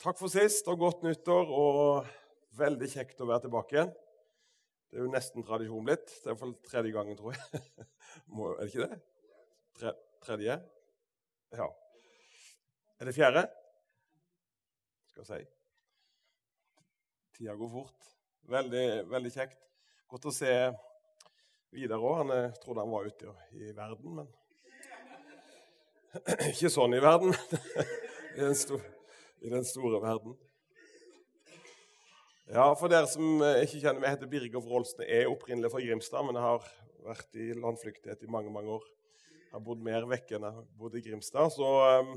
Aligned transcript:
Takk 0.00 0.16
for 0.16 0.32
sist 0.32 0.68
og 0.72 0.78
godt 0.80 1.02
nyttår. 1.04 1.50
og 1.52 2.06
Veldig 2.56 2.86
kjekt 2.88 3.18
å 3.20 3.26
være 3.28 3.44
tilbake 3.44 3.74
igjen. 3.76 3.90
Det 4.90 4.96
er 4.96 5.04
jo 5.04 5.12
nesten 5.12 5.44
tradisjon 5.44 5.84
blitt. 5.84 6.06
Det 6.08 6.24
er 6.24 6.32
iallfall 6.32 6.54
tredje 6.64 6.92
gangen, 6.94 7.18
tror 7.18 7.34
jeg. 7.36 7.60
Må, 8.34 8.54
er 8.54 8.62
det 8.62 8.70
ikke 8.70 8.86
det? 8.88 8.96
Tre, 9.76 9.92
tredje? 10.24 10.54
Ja. 11.58 11.66
Er 12.96 13.10
det 13.10 13.14
fjerde? 13.14 13.42
Skal 15.10 15.26
vi 15.26 15.28
si. 15.28 15.40
Tida 17.36 17.56
går 17.60 17.70
fort. 17.74 18.08
Veldig, 18.50 18.86
veldig 19.12 19.32
kjekt. 19.34 19.60
Godt 20.08 20.30
å 20.30 20.32
se 20.34 20.54
Vidar 21.76 22.00
òg. 22.00 22.22
Han 22.22 22.56
trodde 22.62 22.82
han 22.82 22.94
var 22.96 23.04
ute 23.06 23.34
i 23.52 23.68
verden, 23.76 24.22
men 24.22 24.32
Ikke 26.50 26.72
sånn 26.72 26.96
i 26.96 27.02
verden. 27.04 27.36
I 28.40 28.48
en 28.48 28.56
store, 28.58 28.82
I 29.40 29.48
den 29.48 29.64
store 29.64 30.00
verden. 30.02 30.34
Ja, 32.50 32.66
For 32.74 32.90
dere 32.90 33.06
som 33.08 33.40
eh, 33.46 33.62
ikke 33.64 33.78
kjenner 33.78 34.02
meg, 34.02 34.10
heter 34.12 34.28
Birger 34.28 34.64
Wroldsen. 34.64 35.04
Jeg 35.06 35.24
er 35.24 35.30
opprinnelig 35.30 35.70
fra 35.72 35.80
Grimstad, 35.84 36.26
men 36.26 36.36
jeg 36.36 36.44
har 36.44 36.66
vært 37.06 37.38
i 37.38 37.46
landflyktighet 37.56 38.26
i 38.26 38.30
mange 38.32 38.50
mange 38.52 38.74
år. 38.74 38.88
Jeg 39.46 39.54
har 39.54 39.62
bodd 39.64 39.84
mer 39.86 40.04
vekk 40.10 40.34
enn 40.34 40.44
jeg 40.48 40.56
har 40.58 40.66
bodd 40.80 40.98
i 40.98 41.02
Grimstad. 41.04 41.54
Så 41.54 41.68
um, 41.70 42.10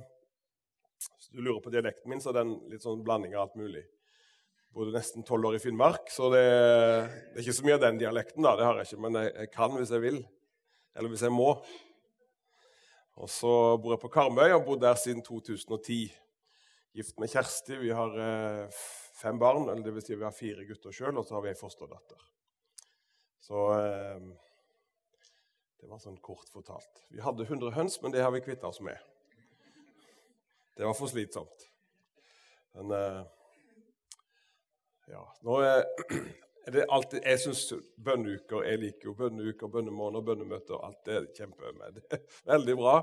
hvis 1.04 1.30
du 1.32 1.40
lurer 1.40 1.62
på 1.64 1.72
dialekten 1.74 2.12
min, 2.12 2.24
så 2.24 2.34
er 2.34 2.42
den 2.42 2.56
litt 2.72 2.84
sånn 2.84 3.06
blanding 3.06 3.38
av 3.38 3.46
alt 3.46 3.62
mulig. 3.62 3.86
Jeg 3.86 4.74
Bodde 4.74 4.96
nesten 4.98 5.24
tolv 5.28 5.52
år 5.52 5.60
i 5.60 5.62
Finnmark, 5.62 6.10
så 6.10 6.32
det, 6.34 6.44
det, 6.44 7.36
er 7.38 7.44
ikke 7.46 7.56
så 7.60 7.68
mye 7.68 7.78
av 7.78 7.84
den 7.86 8.02
dialekten. 8.02 8.42
da, 8.42 8.56
det 8.58 8.66
har 8.68 8.82
jeg 8.82 8.90
ikke, 8.90 9.02
Men 9.06 9.20
jeg, 9.22 9.34
jeg 9.38 9.54
kan 9.54 9.78
hvis 9.78 9.94
jeg 9.94 10.04
vil. 10.04 10.20
Eller 10.98 11.14
hvis 11.14 11.24
jeg 11.24 11.34
må. 11.34 11.52
Og 13.22 13.30
så 13.30 13.54
bor 13.78 13.94
jeg 13.94 14.02
på 14.02 14.12
Karmøy 14.18 14.48
og 14.50 14.58
har 14.58 14.66
bodd 14.66 14.82
der 14.82 14.98
siden 14.98 15.22
2010. 15.22 16.10
Gift 16.94 17.20
med 17.20 17.30
Kjersti. 17.30 17.76
Vi 17.76 17.92
har 17.92 18.20
eh, 18.20 18.70
fem 19.22 19.40
barn, 19.40 19.70
eller 19.70 19.92
vil 19.92 20.04
si 20.06 20.16
vi 20.16 20.24
har 20.24 20.36
fire 20.36 20.66
gutter 20.68 20.94
sjøl, 20.94 21.18
og 21.18 21.26
så 21.26 21.40
har 21.40 21.42
vi 21.46 21.50
ei 21.50 21.58
fosterdatter. 21.58 22.22
Så 23.42 23.64
eh, 23.80 24.28
Det 25.82 25.90
var 25.90 26.00
sånn 26.00 26.20
kort 26.24 26.48
fortalt. 26.54 27.02
Vi 27.10 27.20
hadde 27.20 27.48
100 27.50 27.74
høns, 27.76 27.98
men 28.04 28.14
det 28.14 28.22
har 28.22 28.32
vi 28.32 28.44
kvitta 28.46 28.70
oss 28.70 28.80
med. 28.86 29.02
Det 30.78 30.86
var 30.86 30.94
for 30.94 31.10
slitsomt. 31.10 31.66
Men 32.78 32.94
eh, 32.96 33.20
ja. 35.10 35.26
Nå 35.44 35.60
er, 35.66 35.84
det 36.72 36.86
alltid, 36.94 37.26
jeg 37.26 37.42
syns 37.42 37.66
bønneuker 38.00 38.64
Jeg 38.70 38.80
liker 38.86 39.10
jo 39.10 39.18
bønneuker, 39.18 39.68
bønnemåneder, 39.68 40.30
bønnemøter. 40.30 40.78
Alt 40.78 41.10
det 41.10 41.24
kjemper 41.34 41.72
jeg 41.72 41.80
med. 41.82 41.98
Det 41.98 42.22
er 42.22 42.28
veldig 42.54 42.82
bra. 42.86 43.00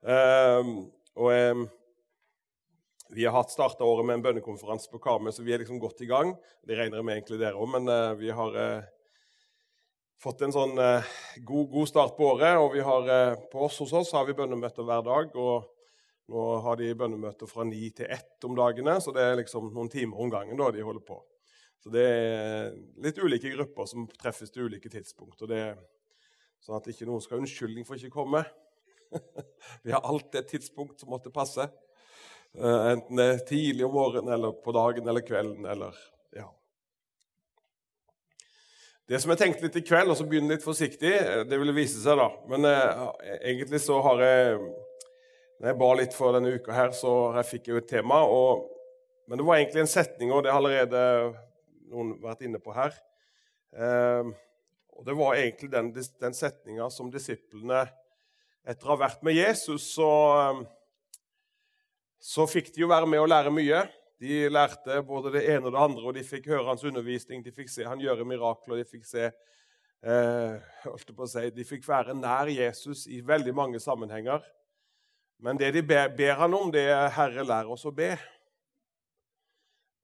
Um, 0.00 0.74
og 1.14 1.30
um, 1.30 1.68
vi 3.10 3.26
har 3.26 3.34
hatt 3.34 3.50
starta 3.50 3.84
året 3.84 4.06
med 4.06 4.18
en 4.18 4.24
bønnekonferanse 4.24 4.90
på 4.92 5.00
Karmøy, 5.02 5.32
så 5.34 5.42
vi 5.42 5.54
er 5.54 5.62
liksom 5.62 5.80
godt 5.82 6.02
i 6.04 6.08
gang. 6.10 6.32
Det 6.66 6.78
regner 6.78 7.00
jeg 7.00 7.06
med 7.08 7.18
egentlig 7.18 7.40
dere 7.40 7.58
òg, 7.58 7.66
men 7.72 7.90
uh, 7.90 8.14
vi 8.18 8.30
har 8.34 8.54
uh, 8.54 8.86
fått 10.22 10.44
en 10.46 10.54
sånn 10.54 10.78
uh, 10.78 11.10
god, 11.42 11.66
god, 11.72 11.90
start 11.90 12.14
på 12.18 12.28
året. 12.36 12.60
Og 12.62 12.76
vi 12.76 12.84
har, 12.86 13.34
på 13.50 13.66
oss 13.66 13.80
hos 13.82 13.96
oss 13.98 14.14
har 14.14 14.28
vi 14.28 14.36
bønnemøter 14.38 14.86
hver 14.86 15.02
dag. 15.06 15.34
og 15.34 15.68
nå 16.30 16.44
har 16.62 16.78
de 16.78 16.92
bønnemøter 16.94 17.50
fra 17.50 17.64
ni 17.66 17.88
til 17.90 18.06
ett 18.06 18.44
om 18.46 18.54
dagene, 18.54 19.00
så 19.02 19.10
det 19.10 19.24
er 19.24 19.40
liksom 19.40 19.72
noen 19.74 19.90
timer 19.90 20.20
om 20.22 20.30
gangen 20.30 20.60
da 20.60 20.68
de 20.70 20.84
holder 20.86 21.02
på. 21.02 21.18
Så 21.82 21.90
det 21.90 22.04
er 22.06 22.74
litt 23.02 23.18
ulike 23.18 23.50
grupper 23.56 23.88
som 23.90 24.06
treffes 24.20 24.52
til 24.54 24.68
ulike 24.68 24.92
tidspunkt. 24.92 25.40
og 25.42 25.50
det 25.50 25.64
er 25.72 25.80
Sånn 26.60 26.76
at 26.76 26.90
ikke 26.92 27.06
noen 27.08 27.22
skal 27.24 27.38
ha 27.38 27.40
unnskyldning 27.40 27.86
for 27.88 27.96
ikke 27.96 28.12
å 28.12 28.18
komme. 28.18 28.42
Vi 29.84 29.94
har 29.94 30.04
alltid 30.04 30.42
et 30.42 30.50
tidspunkt 30.52 31.00
som 31.00 31.08
måtte 31.08 31.32
passe. 31.32 31.64
Eh, 32.58 32.86
enten 32.92 33.20
det 33.20 33.26
er 33.26 33.44
tidlig 33.46 33.84
om 33.86 33.94
morgenen 33.94 34.32
eller 34.34 34.56
på 34.64 34.72
dagen 34.74 35.06
eller 35.08 35.22
kvelden 35.22 35.66
eller 35.70 35.94
ja. 36.34 36.48
Det 39.06 39.20
som 39.22 39.30
jeg 39.30 39.40
tenkte 39.42 39.68
litt 39.68 39.78
i 39.78 39.84
kveld, 39.86 40.10
og 40.10 40.18
så 40.18 40.26
begynner 40.26 40.56
litt 40.56 40.66
forsiktig, 40.66 41.12
eh, 41.14 41.44
det 41.46 41.60
ville 41.62 41.76
vise 41.76 42.02
seg, 42.02 42.18
da. 42.18 42.26
Men 42.50 42.66
eh, 42.66 43.04
egentlig 43.52 43.82
så 43.86 44.00
har 44.06 44.24
jeg 44.26 44.62
Når 45.60 45.68
jeg 45.68 45.76
ba 45.76 45.88
litt 45.92 46.14
for 46.16 46.32
denne 46.32 46.54
uka 46.56 46.72
her, 46.72 46.92
så 46.96 47.10
jeg 47.36 47.48
fikk 47.50 47.66
jeg 47.68 47.74
jo 47.74 47.80
et 47.82 47.88
tema. 47.90 48.22
Og, 48.24 48.62
men 49.28 49.36
det 49.36 49.44
var 49.44 49.58
egentlig 49.58 49.82
en 49.82 49.90
setning, 49.92 50.30
og 50.32 50.40
det 50.40 50.54
har 50.54 50.56
allerede 50.56 51.02
noen 51.90 52.14
vært 52.22 52.46
inne 52.46 52.56
på 52.64 52.72
her. 52.72 52.94
Eh, 53.76 54.30
og 54.96 55.04
Det 55.04 55.16
var 55.16 55.36
egentlig 55.36 55.68
den, 55.72 55.92
den 55.92 56.34
setninga 56.36 56.88
som 56.92 57.12
disiplene 57.12 57.86
Etter 58.68 58.88
å 58.88 58.92
ha 58.92 59.00
vært 59.06 59.22
med 59.24 59.32
Jesus, 59.32 59.86
så, 59.94 60.08
ehm, 60.36 60.58
så 62.20 62.44
fikk 62.48 62.74
de 62.74 62.84
jo 62.84 62.90
være 62.90 63.08
med 63.08 63.22
og 63.22 63.30
lære 63.32 63.52
mye. 63.54 63.80
De 64.20 64.42
lærte 64.52 64.98
både 65.08 65.32
det 65.38 65.46
ene 65.48 65.70
og 65.70 65.72
det 65.72 65.80
andre, 65.80 66.02
og 66.10 66.16
de 66.18 66.24
fikk 66.24 66.50
høre 66.52 66.66
hans 66.68 66.84
undervisning. 66.84 67.40
De 67.44 67.52
fikk 67.56 67.72
se 67.72 67.86
han 67.88 68.00
gjøre 68.00 68.26
mirakler. 68.28 68.82
De 68.82 68.84
fikk 68.84 69.06
se 69.08 69.30
eh, 69.30 70.58
si, 71.32 71.46
de 71.56 71.64
fikk 71.64 71.88
være 71.88 72.14
nær 72.18 72.50
Jesus 72.52 73.06
i 73.08 73.22
veldig 73.24 73.54
mange 73.56 73.80
sammenhenger. 73.80 74.44
Men 75.40 75.56
det 75.56 75.72
de 75.72 75.82
ber, 75.82 76.12
ber 76.12 76.36
han 76.36 76.54
om, 76.54 76.68
det 76.72 76.84
er 76.92 77.08
'Herre, 77.08 77.44
lær 77.44 77.72
oss 77.72 77.86
å 77.88 77.94
be'. 77.96 78.18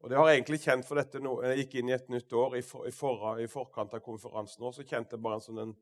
Og 0.00 0.10
det 0.10 0.16
har 0.16 0.28
jeg 0.28 0.38
egentlig 0.38 0.60
kjent 0.62 0.87
for 0.87 0.97
dette 0.97 1.21
nå. 1.21 1.43
Jeg 1.43 1.66
gikk 1.66 1.75
inn 1.75 1.88
i 1.91 1.97
et 1.97 2.09
nytt 2.09 2.32
år. 2.32 2.56
I, 2.56 2.62
for, 2.62 2.87
i, 2.88 2.93
for, 2.94 3.41
i 3.43 3.47
forkant 3.50 3.94
av 3.94 4.00
konferansen 4.00 4.65
også, 4.65 4.81
så 4.81 4.88
kjente 4.88 5.16
jeg 5.16 5.22
bare 5.25 5.41
en 5.41 5.44
sånn 5.44 5.59
en 5.59 5.76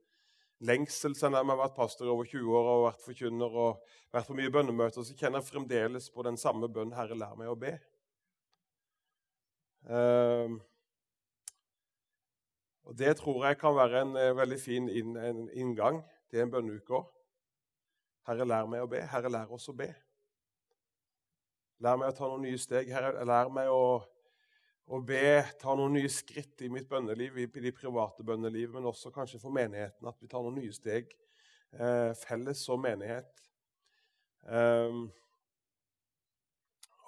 lengsel. 0.61 1.15
Om 1.15 1.35
jeg 1.35 1.51
har 1.51 1.59
vært 1.59 1.77
pastor 1.77 2.11
over 2.13 2.29
20 2.29 2.59
år 2.59 2.69
og 2.75 2.85
vært 2.89 3.03
forkynner 3.05 3.59
og 3.65 3.83
vært 4.15 4.29
på 4.31 4.37
mye 4.39 4.53
bønnemøter, 4.53 5.03
så 5.03 5.17
kjenner 5.17 5.41
jeg 5.41 5.51
fremdeles 5.51 6.11
på 6.11 6.23
den 6.23 6.37
samme 6.37 6.69
bønnen 6.69 6.95
'Herre, 6.95 7.19
lær 7.19 7.35
meg 7.39 7.51
å 7.51 7.59
be'. 7.59 7.79
Uh, 9.85 10.57
og 12.85 12.97
Det 12.99 13.17
tror 13.17 13.45
jeg 13.47 13.59
kan 13.59 13.77
være 13.77 14.01
en 14.03 14.17
uh, 14.17 14.37
veldig 14.37 14.61
fin 14.61 14.89
inn, 14.89 15.17
en 15.17 15.51
inngang 15.53 16.03
til 16.31 16.41
en 16.41 16.51
bønneuke. 16.51 17.05
Herre, 18.27 18.47
lær 18.49 18.67
meg 18.67 18.81
å 18.81 18.89
be. 18.89 19.03
Herre, 19.05 19.29
lær 19.29 19.53
oss 19.53 19.69
å 19.69 19.77
be. 19.77 19.91
Lær 21.85 21.99
meg 22.01 22.09
å 22.09 22.17
ta 22.17 22.29
noen 22.29 22.47
nye 22.47 22.59
steg. 22.59 22.89
Herre, 22.93 23.25
lær 23.29 23.51
meg 23.53 23.69
å 23.69 24.01
og 24.93 25.05
be, 25.09 25.41
ta 25.61 25.75
noen 25.77 25.95
nye 25.97 26.11
skritt 26.13 26.61
i 26.65 26.69
mitt 26.73 26.89
bønneliv, 26.91 27.39
i 27.41 27.47
de 27.49 27.73
private 27.73 28.25
bønneliv, 28.27 28.75
men 28.75 28.89
også 28.91 29.13
kanskje 29.15 29.41
for 29.41 29.55
menigheten, 29.55 30.09
at 30.09 30.19
vi 30.21 30.29
tar 30.29 30.45
noen 30.45 30.59
nye 30.61 30.75
steg 30.77 31.09
eh, 31.79 32.13
felles 32.21 32.61
som 32.67 32.83
menighet. 32.85 33.31
Um, 34.45 35.07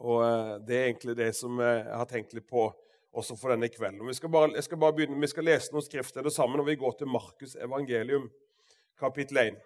og 0.01 0.23
eh, 0.25 0.55
Det 0.65 0.77
er 0.77 0.87
egentlig 0.87 1.17
det 1.19 1.31
som 1.37 1.61
jeg 1.61 1.85
har 1.85 2.09
tenkt 2.09 2.33
litt 2.37 2.49
på 2.49 2.71
også 3.17 3.37
for 3.37 3.53
denne 3.53 3.69
kvelden. 3.73 4.05
Vi 4.09 4.17
skal 4.17 4.33
bare, 4.33 4.63
skal 4.65 4.81
begynne, 4.81 5.21
vi 5.21 5.29
skal 5.29 5.49
lese 5.49 5.73
noen 5.73 5.85
skriftsteder 5.85 6.33
sammen, 6.33 6.61
og 6.61 6.69
vi 6.69 6.81
går 6.81 6.97
til 6.99 7.09
Markus 7.13 7.57
evangelium, 7.61 8.29
kapittel 9.01 9.41
1. 9.45 9.61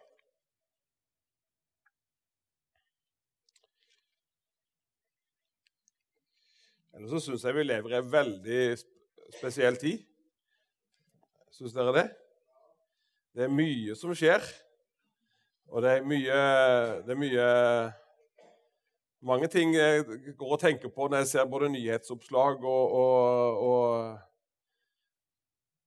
Eller 7.00 7.15
så 7.16 7.21
syns 7.25 7.47
jeg 7.47 7.56
vi 7.56 7.62
lever 7.65 7.94
i 7.94 7.97
en 7.97 8.09
veldig 8.12 8.65
spesiell 9.33 9.78
tid. 9.81 10.03
Syns 11.56 11.72
dere 11.72 11.94
det? 11.97 12.03
Det 13.33 13.47
er 13.47 13.55
mye 13.55 13.94
som 13.97 14.12
skjer. 14.12 14.44
Og 15.72 15.81
det 15.81 15.94
er 15.97 16.05
mye, 16.05 16.41
det 17.06 17.15
er 17.15 17.21
mye 17.22 17.47
Mange 19.25 19.49
ting 19.53 19.72
jeg 19.75 20.05
går 20.37 20.53
og 20.56 20.61
tenker 20.61 20.93
på 20.93 21.09
når 21.09 21.22
jeg 21.22 21.28
ser 21.28 21.49
både 21.49 21.69
nyhetsoppslag 21.72 22.62
og, 22.65 22.93
og, 23.00 23.59
og 23.65 24.19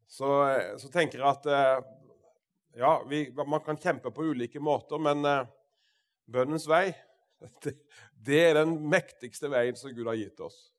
så, 0.05 0.29
så, 0.77 0.89
tenker 0.93 1.17
jeg 1.17 1.29
at 1.31 1.49
eh, 1.49 1.87
ja, 2.77 2.91
vi, 3.09 3.23
man 3.33 3.63
kan 3.65 3.81
kjempe 3.81 4.13
på 4.13 4.27
ulike 4.29 4.61
måter, 4.61 5.01
men 5.01 5.25
uh, 5.25 5.49
bønnens 6.29 6.69
vei 6.69 6.93
det, 7.65 7.73
det 8.21 8.45
er 8.51 8.61
den 8.61 8.77
mektigste 8.85 9.49
veien 9.49 9.81
som 9.81 9.93
Gud 9.97 10.05
har 10.05 10.21
gitt 10.21 10.45
oss. 10.45 10.72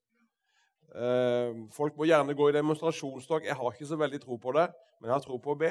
Eh, 0.94 1.56
folk 1.74 1.96
må 1.98 2.06
gjerne 2.06 2.36
gå 2.38 2.48
i 2.48 2.54
demonstrasjonstog. 2.54 3.46
Jeg 3.48 3.56
har 3.58 3.72
ikke 3.72 3.88
så 3.88 3.98
veldig 3.98 4.20
tro 4.22 4.38
på 4.38 4.52
det, 4.54 4.68
men 5.00 5.10
jeg 5.10 5.14
har 5.16 5.24
tro 5.24 5.38
på 5.42 5.54
å 5.54 5.58
be. 5.58 5.70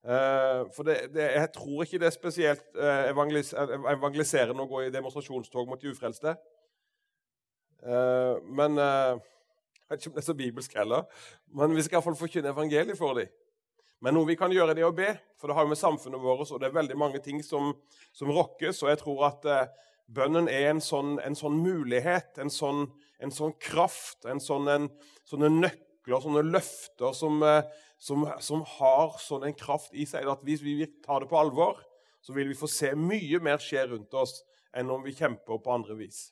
Eh, 0.00 0.62
for 0.74 0.88
det, 0.88 0.96
det, 1.14 1.26
Jeg 1.36 1.52
tror 1.54 1.84
ikke 1.84 2.00
det 2.02 2.08
er 2.08 2.16
spesielt 2.16 2.64
eh, 2.74 3.10
evangelis 3.12 3.52
evangeliserende 3.54 4.64
å 4.64 4.70
gå 4.70 4.86
i 4.86 4.94
demonstrasjonstog 4.94 5.68
mot 5.68 5.82
de 5.82 5.92
ufrelste. 5.92 6.38
Men 7.80 8.76
Jeg 8.76 9.88
vet 9.88 10.02
ikke 10.02 10.10
om 10.10 10.16
det 10.16 10.20
er 10.20 10.26
så 10.26 10.34
bibelsk 10.36 10.74
heller. 10.76 11.06
Men 11.56 11.72
vi 11.72 11.82
skal 11.82 11.96
iallfall 11.96 12.18
forkynne 12.18 12.50
evangeliet 12.52 12.98
for 12.98 13.16
dem. 13.16 13.30
Men 14.04 14.14
noe 14.16 14.28
vi 14.28 14.36
kan 14.36 14.52
gjøre, 14.52 14.74
det 14.76 14.82
er 14.82 14.88
å 14.88 14.96
be, 14.96 15.14
for 15.40 15.48
det 15.48 15.56
har 15.56 15.64
jo 15.64 15.70
med 15.72 15.80
samfunnet 15.80 16.20
vårt 16.20 16.50
og 16.50 16.60
det 16.60 16.68
er 16.68 16.76
veldig 16.76 16.96
mange 17.00 17.22
ting 17.24 17.40
som, 17.44 17.72
som 18.12 18.32
rokkes. 18.32 18.82
Og 18.84 18.92
jeg 18.92 19.00
tror 19.00 19.24
at 19.30 19.48
bønnen 20.14 20.48
er 20.50 20.70
en 20.72 20.82
sånn, 20.82 21.18
en 21.22 21.36
sånn 21.38 21.60
mulighet, 21.62 22.38
en 22.42 22.50
sånn, 22.52 22.86
en 23.22 23.32
sånn 23.34 23.54
kraft, 23.62 24.24
en 24.28 24.42
sånn, 24.42 24.88
sånne 25.28 25.50
nøkler, 25.52 26.22
sånne 26.24 26.44
løfter 26.48 27.14
som, 27.16 27.38
eh, 27.46 27.62
som, 28.00 28.26
som, 28.42 28.64
har 28.78 29.16
sånn 29.22 29.46
en 29.48 29.56
kraft 29.56 29.94
i 29.94 30.06
seg 30.08 30.28
at 30.30 30.42
hvis 30.46 30.64
vi 30.64 30.78
tar 31.04 31.22
det 31.22 31.30
på 31.30 31.38
alvor, 31.38 31.80
så 32.20 32.34
vil 32.36 32.50
vi 32.50 32.58
få 32.58 32.68
se 32.68 32.92
mye 32.98 33.40
mer 33.42 33.62
skje 33.62 33.86
rundt 33.92 34.14
oss 34.16 34.40
enn 34.76 34.90
om 34.92 35.02
vi 35.04 35.14
kjemper 35.16 35.60
på 35.62 35.74
andre 35.74 35.96
vis. 35.98 36.28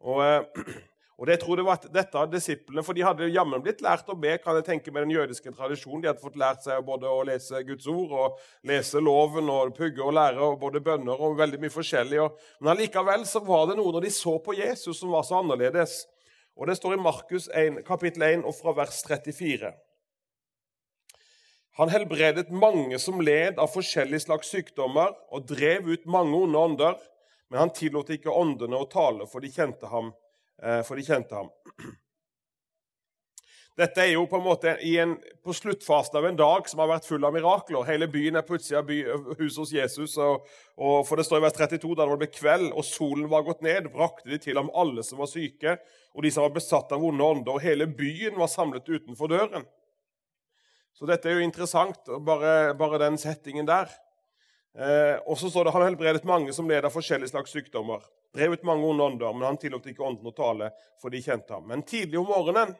Og, 0.00 0.22
eh, 0.24 0.64
og 1.20 1.26
det, 1.28 1.34
jeg 1.34 1.40
tror 1.42 1.58
det 1.60 1.64
var 1.66 1.80
dette 1.92 2.16
av 2.16 2.30
disiplene, 2.32 2.80
for 2.80 2.96
De 2.96 3.02
hadde 3.04 3.26
jammen 3.28 3.60
blitt 3.60 3.82
lært 3.84 4.08
å 4.08 4.14
be 4.16 4.38
kan 4.40 4.56
jeg 4.56 4.64
tenke 4.64 4.88
med 4.88 5.04
den 5.04 5.10
jødiske 5.18 5.50
tradisjonen. 5.52 6.00
De 6.00 6.08
hadde 6.08 6.22
fått 6.22 6.38
lært 6.40 6.62
seg 6.64 6.80
både 6.86 7.10
å 7.12 7.18
lese 7.28 7.60
Guds 7.68 7.84
ord 7.92 8.14
og 8.16 8.38
lese 8.64 9.02
loven 9.04 9.50
og 9.52 9.74
pugge 9.76 10.00
og 10.00 10.14
lære 10.16 10.40
og 10.40 10.56
både 10.62 10.80
bønner 10.86 11.20
og 11.20 11.36
veldig 11.36 11.60
mye 11.60 11.74
forskjellig. 11.74 12.22
Men 12.62 12.72
allikevel 12.72 13.26
så 13.28 13.42
var 13.44 13.66
det 13.68 13.76
noe 13.76 13.92
når 13.92 14.06
de 14.06 14.12
så 14.16 14.32
på 14.40 14.56
Jesus 14.56 15.02
som 15.02 15.12
var 15.12 15.26
så 15.28 15.42
annerledes. 15.42 16.06
Og 16.56 16.72
Det 16.72 16.78
står 16.80 16.96
i 16.96 17.02
Markus 17.04 17.50
1, 17.52 17.82
kapittel 17.84 18.24
1 18.30 18.46
og 18.48 18.56
fra 18.56 18.72
vers 18.80 19.02
34. 19.04 19.74
Han 21.76 21.92
helbredet 21.92 22.48
mange 22.48 22.96
som 22.98 23.20
led 23.20 23.60
av 23.60 23.68
forskjellige 23.74 24.24
slags 24.24 24.48
sykdommer, 24.56 25.12
og 25.28 25.44
drev 25.52 25.92
ut 25.92 26.08
mange 26.08 26.40
onde 26.48 26.64
ånder, 26.64 26.98
men 27.52 27.60
han 27.66 27.76
tillot 27.76 28.08
ikke 28.16 28.32
åndene 28.32 28.80
å 28.80 28.88
tale, 28.88 29.28
for 29.28 29.44
de 29.44 29.52
kjente 29.52 29.92
ham 29.92 30.14
for 30.86 30.98
de 30.98 31.04
kjente 31.06 31.34
ham. 31.34 31.48
Dette 33.80 34.02
er 34.02 34.10
jo 34.12 34.26
på 34.28 34.36
en 34.36 34.44
måte 34.44 34.72
en, 34.76 35.14
på 35.44 35.54
sluttfasen 35.56 36.18
av 36.18 36.26
en 36.28 36.36
dag 36.36 36.66
som 36.68 36.82
har 36.82 36.90
vært 36.90 37.06
full 37.08 37.24
av 37.24 37.32
mirakler. 37.32 37.86
Hele 37.88 38.08
byen 38.10 38.36
er 38.36 38.44
utsida 38.44 38.82
av 38.82 38.90
huset 39.38 39.60
hos 39.62 39.72
Jesus. 39.72 40.16
Og, 40.20 40.44
og, 40.76 40.98
for 41.08 41.16
det 41.16 41.24
står 41.24 41.40
i 41.40 41.44
vers 41.46 41.56
32 41.56 41.94
da 41.96 42.08
det 42.10 42.18
ble 42.20 42.28
kveld 42.34 42.74
og 42.74 42.84
solen 42.84 43.30
var 43.30 43.46
gått 43.46 43.64
ned, 43.64 43.88
brakte 43.94 44.28
de 44.28 44.40
til 44.42 44.60
ham 44.60 44.68
alle 44.76 45.04
som 45.06 45.22
var 45.22 45.30
syke, 45.30 45.78
og 46.12 46.26
de 46.26 46.34
som 46.34 46.44
var 46.44 46.56
besatt 46.58 46.92
av 46.92 47.00
vonde 47.00 47.24
ånder. 47.24 47.54
Og 47.54 47.64
hele 47.64 47.88
byen 47.88 48.36
var 48.40 48.52
samlet 48.52 48.90
utenfor 48.90 49.32
døren. 49.32 49.64
Så 50.92 51.08
dette 51.08 51.30
er 51.30 51.38
jo 51.38 51.46
interessant, 51.46 52.10
bare, 52.26 52.74
bare 52.76 53.00
den 53.00 53.16
settingen 53.22 53.68
der. 53.70 53.88
Eh, 54.76 55.16
og 55.24 55.38
så 55.40 55.48
står 55.48 55.66
det 55.66 55.72
han 55.78 55.86
helbredet 55.86 56.28
mange 56.28 56.52
som 56.52 56.68
led 56.68 56.84
av 56.84 56.92
forskjellige 56.92 57.32
slags 57.32 57.54
sykdommer. 57.56 58.04
Drev 58.34 58.54
ut 58.54 58.66
mange 58.66 58.86
onde 58.86 59.04
ånder, 59.04 59.34
men 59.34 59.48
han 59.48 59.58
tillot 59.58 59.86
ikke 59.90 60.04
ånden 60.06 60.30
å 60.30 60.34
tale, 60.36 60.70
for 61.02 61.10
de 61.10 61.22
kjente 61.22 61.56
ham. 61.56 61.66
Men 61.66 61.82
tidlig 61.86 62.20
om 62.20 62.28
morgenen, 62.30 62.76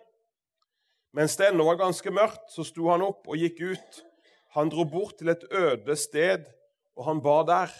mens 1.17 1.35
det 1.39 1.49
ennå 1.51 1.67
var 1.67 1.81
ganske 1.81 2.13
mørkt, 2.15 2.47
så 2.55 2.63
sto 2.67 2.87
han 2.93 3.03
opp 3.03 3.27
og 3.27 3.41
gikk 3.41 3.63
ut. 3.73 4.03
Han 4.55 4.71
dro 4.71 4.85
bort 4.87 5.17
til 5.19 5.33
et 5.33 5.43
øde 5.51 5.97
sted, 5.99 6.47
og 6.95 7.07
han 7.09 7.23
ba 7.25 7.41
der. 7.49 7.75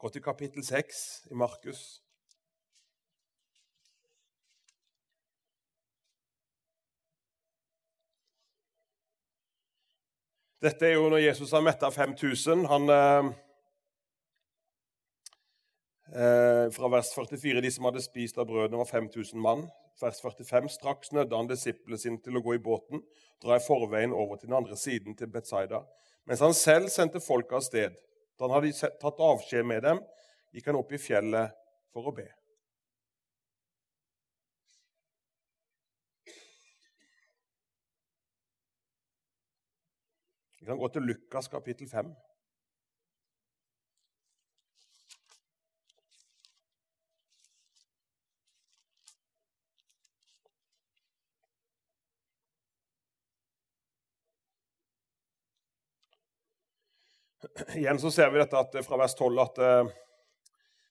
Gå 0.00 0.08
til 0.14 0.22
kapittel 0.24 0.64
6 0.64 1.02
i 1.30 1.36
Markus. 1.36 2.00
Dette 10.60 10.90
er 10.90 10.98
jo 10.98 11.06
når 11.08 11.22
Jesus 11.22 11.54
har 11.56 11.62
metta 11.64 11.88
5000. 11.88 12.66
Han, 12.68 12.90
eh, 12.92 13.28
eh, 16.12 16.66
fra 16.76 16.90
vers 16.92 17.14
44 17.14 17.62
De 17.64 17.70
som 17.70 17.86
hadde 17.88 18.02
spist 18.04 18.36
av 18.38 18.44
brødene, 18.46 18.76
var 18.76 18.84
5000 18.84 19.40
mann. 19.40 19.70
Vers 20.02 20.20
45 20.20 20.68
straks 20.68 21.12
nødde 21.12 21.36
han 21.36 21.48
disiplene 21.48 21.98
sine 21.98 22.20
til 22.20 22.36
å 22.36 22.42
gå 22.44 22.54
i 22.54 22.60
båten, 22.60 23.00
dra 23.40 23.56
i 23.56 23.64
forveien 23.64 24.12
over 24.12 24.36
til 24.36 24.48
den 24.48 24.56
andre 24.56 24.76
siden, 24.76 25.16
til 25.16 25.28
Betzaida, 25.28 25.82
mens 26.26 26.40
han 26.40 26.54
selv 26.54 26.88
sendte 26.88 27.20
folk 27.20 27.52
av 27.52 27.60
sted. 27.60 27.96
Da 28.38 28.44
han 28.44 28.54
hadde 28.62 28.72
tatt 29.00 29.20
avskjed 29.20 29.64
med 29.64 29.82
dem, 29.82 30.00
gikk 30.52 30.66
han 30.66 30.76
opp 30.76 30.92
i 30.92 31.00
fjellet 31.00 31.56
for 31.92 32.08
å 32.08 32.14
be. 32.16 32.28
Vi 40.60 40.66
kan 40.66 40.78
gå 40.78 40.88
til 40.88 41.02
Lukas 41.02 41.48
kapittel 41.48 41.88
5. 41.88 42.10
Igjen 57.74 57.98
så 57.98 58.10
ser 58.10 58.30
vi 58.30 58.38
dette 58.38 58.58
at, 58.58 58.76
fra 58.84 58.98
vers 59.00 59.14
12 59.16 59.40
at 59.40 59.58
uh, 59.64 59.88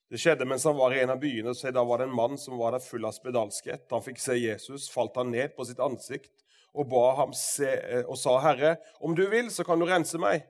det 0.09 0.17
skjedde 0.17 0.49
mens 0.49 0.65
han 0.65 0.77
var 0.81 0.97
i 0.97 1.03
en 1.03 1.13
av 1.13 1.21
byene. 1.21 1.53
så 1.53 1.69
Da 1.69 1.85
var 1.85 2.01
det 2.01 2.09
en 2.09 2.17
mann 2.17 2.37
som 2.41 2.57
var 2.57 2.73
der 2.73 2.81
full 2.81 3.05
av 3.05 3.13
spedalskhet. 3.13 3.85
Han 3.91 4.01
fikk 4.01 4.17
se 4.17 4.33
Jesus, 4.33 4.89
falt 4.89 5.21
han 5.21 5.29
ned 5.29 5.53
på 5.53 5.69
sitt 5.69 5.79
ansikt 5.79 6.33
og 6.79 6.87
ba 6.91 7.09
ham 7.17 7.33
se, 7.35 7.67
eh, 7.67 8.03
og 8.07 8.17
sa, 8.17 8.37
'Herre, 8.39 8.77
om 9.01 9.15
du 9.15 9.27
vil, 9.29 9.51
så 9.51 9.63
kan 9.63 9.79
du 9.79 9.85
rense 9.85 10.17
meg.' 10.17 10.47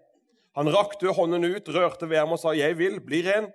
Han 0.55 0.69
rakte 0.69 1.13
hånden 1.13 1.45
ut, 1.45 1.69
rørte 1.69 2.09
ved 2.09 2.17
ham 2.17 2.31
og 2.31 2.39
sa, 2.39 2.53
'Jeg 2.53 2.77
vil, 2.77 3.01
bli 3.01 3.21
ren.' 3.21 3.51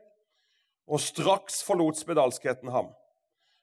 Og 0.87 1.01
straks 1.01 1.63
forlot 1.65 1.97
spedalskheten 1.97 2.69
ham. 2.69 2.93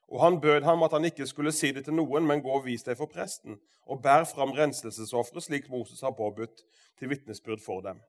Og 0.08 0.20
han 0.20 0.40
bød 0.40 0.62
ham 0.62 0.82
at 0.82 0.92
han 0.92 1.04
ikke 1.04 1.26
skulle 1.26 1.52
si 1.52 1.70
det 1.72 1.84
til 1.84 1.94
noen, 1.94 2.26
men 2.26 2.42
gå 2.42 2.50
og 2.50 2.64
vis 2.64 2.82
deg 2.82 2.96
for 2.96 3.06
presten, 3.06 3.60
og 3.86 4.02
bær 4.02 4.24
fram 4.24 4.50
renselsesofferet, 4.50 5.42
slik 5.42 5.70
Moses 5.70 6.00
har 6.00 6.10
påbudt, 6.10 6.64
til 6.98 7.08
vitnesbyrd 7.08 7.60
for 7.60 7.80
dem. 7.80 8.00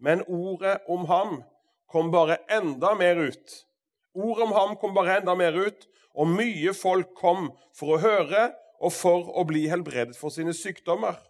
Men 0.00 0.24
ordet 0.26 0.78
om 0.88 1.04
ham 1.04 1.42
kom 1.86 2.10
bare 2.10 2.38
enda 2.50 2.94
mer 2.94 3.16
ut. 3.28 3.66
Ordet 4.14 4.42
om 4.42 4.52
ham 4.52 4.76
kom 4.76 4.94
bare 4.94 5.20
enda 5.20 5.34
mer 5.34 5.52
ut, 5.52 5.86
og 6.14 6.26
mye 6.28 6.74
folk 6.74 7.14
kom 7.14 7.52
for 7.76 7.94
å 7.94 8.00
høre 8.02 8.52
og 8.82 8.92
for 8.92 9.30
å 9.38 9.44
bli 9.46 9.68
helbredet 9.70 10.16
for 10.18 10.34
sine 10.34 10.54
sykdommer. 10.56 11.20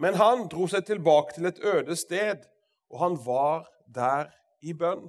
Men 0.00 0.16
han 0.18 0.48
dro 0.50 0.66
seg 0.70 0.86
tilbake 0.88 1.36
til 1.36 1.46
et 1.50 1.60
øde 1.62 1.96
sted, 1.96 2.46
og 2.90 3.02
han 3.04 3.18
var 3.24 3.68
der 3.86 4.30
i 4.62 4.74
bønn. 4.74 5.06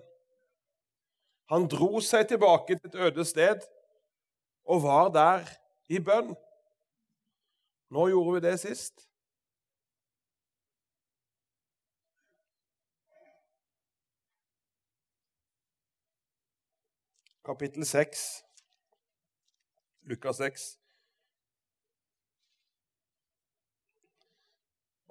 Han 1.51 1.67
dro 1.71 1.99
seg 2.05 2.27
tilbake 2.29 2.77
til 2.77 2.91
et 2.91 2.99
øde 3.07 3.25
sted 3.25 3.63
og 4.63 4.83
var 4.83 5.09
der 5.11 5.47
i 5.89 5.99
bønn. 5.99 6.35
Når 7.91 8.09
gjorde 8.13 8.35
vi 8.35 8.43
det 8.47 8.59
sist? 8.59 9.07
Kapittel 17.45 17.85
6, 17.85 18.43
Lukas 20.05 20.37
6. 20.37 20.80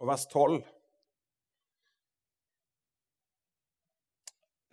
og 0.00 0.08
vers 0.08 0.25
12. 0.32 0.62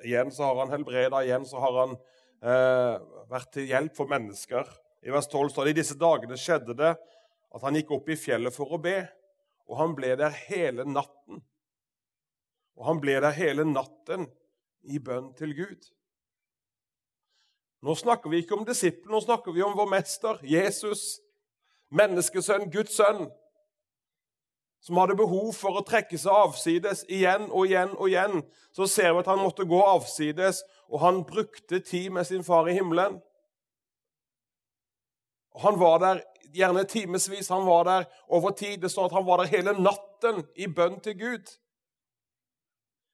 Igjen 0.07 0.31
så 0.31 0.47
har 0.47 0.61
han 0.61 0.71
helbreda, 0.71 1.23
igjen 1.25 1.45
så 1.47 1.59
har 1.59 1.77
han 1.81 1.95
eh, 1.97 2.95
vært 3.27 3.51
til 3.55 3.67
hjelp 3.67 3.95
for 3.97 4.09
mennesker. 4.11 4.69
I 5.03 5.11
vers 5.13 5.27
12 5.27 5.51
står 5.51 5.67
det 5.67 5.75
i 5.75 5.79
disse 5.81 5.97
dagene 5.99 6.39
skjedde 6.39 6.77
det 6.77 6.93
at 6.95 7.63
han 7.63 7.75
gikk 7.79 7.91
opp 7.97 8.09
i 8.11 8.19
fjellet 8.19 8.55
for 8.55 8.75
å 8.75 8.81
be, 8.81 9.01
og 9.67 9.79
han 9.81 9.95
ble 9.97 10.13
der 10.19 10.35
hele 10.47 10.85
natten. 10.87 11.41
Og 12.77 12.87
han 12.87 13.01
ble 13.03 13.17
der 13.23 13.35
hele 13.35 13.65
natten 13.67 14.27
i 14.87 15.01
bønn 15.03 15.33
til 15.35 15.55
Gud. 15.57 15.89
Nå 17.83 17.93
snakker 17.97 18.31
vi 18.31 18.41
ikke 18.41 18.55
om 18.57 18.65
disiplene, 18.65 19.11
nå 19.13 19.21
snakker 19.25 19.53
vi 19.53 19.65
om 19.65 19.75
vår 19.77 19.89
mester, 19.91 20.39
Jesus, 20.45 21.19
menneskesønn, 21.93 22.69
Guds 22.73 22.95
sønn, 22.97 23.27
som 24.81 24.97
hadde 25.01 25.17
behov 25.19 25.51
for 25.57 25.79
å 25.79 25.85
trekke 25.85 26.17
seg 26.19 26.31
avsides 26.31 27.03
igjen 27.11 27.49
og 27.49 27.67
igjen 27.67 27.93
og 27.97 28.09
igjen, 28.09 28.41
så 28.75 28.87
ser 28.87 29.13
vi 29.13 29.23
at 29.23 29.31
han 29.31 29.41
måtte 29.41 29.65
gå 29.67 29.79
avsides, 29.83 30.61
og 30.87 31.01
han 31.03 31.23
brukte 31.27 31.81
tid 31.83 32.11
med 32.15 32.27
sin 32.29 32.45
far 32.45 32.69
i 32.69 32.77
himmelen. 32.77 33.17
Og 35.57 35.61
Han 35.61 35.79
var 35.79 35.97
der 35.97 36.19
gjerne 36.53 36.83
timevis. 36.83 37.49
Han 37.49 37.65
var 37.65 37.83
der 37.83 38.03
over 38.27 38.51
tid. 38.51 38.77
Det 38.77 38.91
står 38.91 39.05
at 39.05 39.11
han 39.11 39.25
var 39.25 39.37
der 39.37 39.45
hele 39.45 39.73
natten 39.73 40.45
i 40.55 40.67
bønn 40.67 40.99
til 40.99 41.19
Gud. 41.19 41.57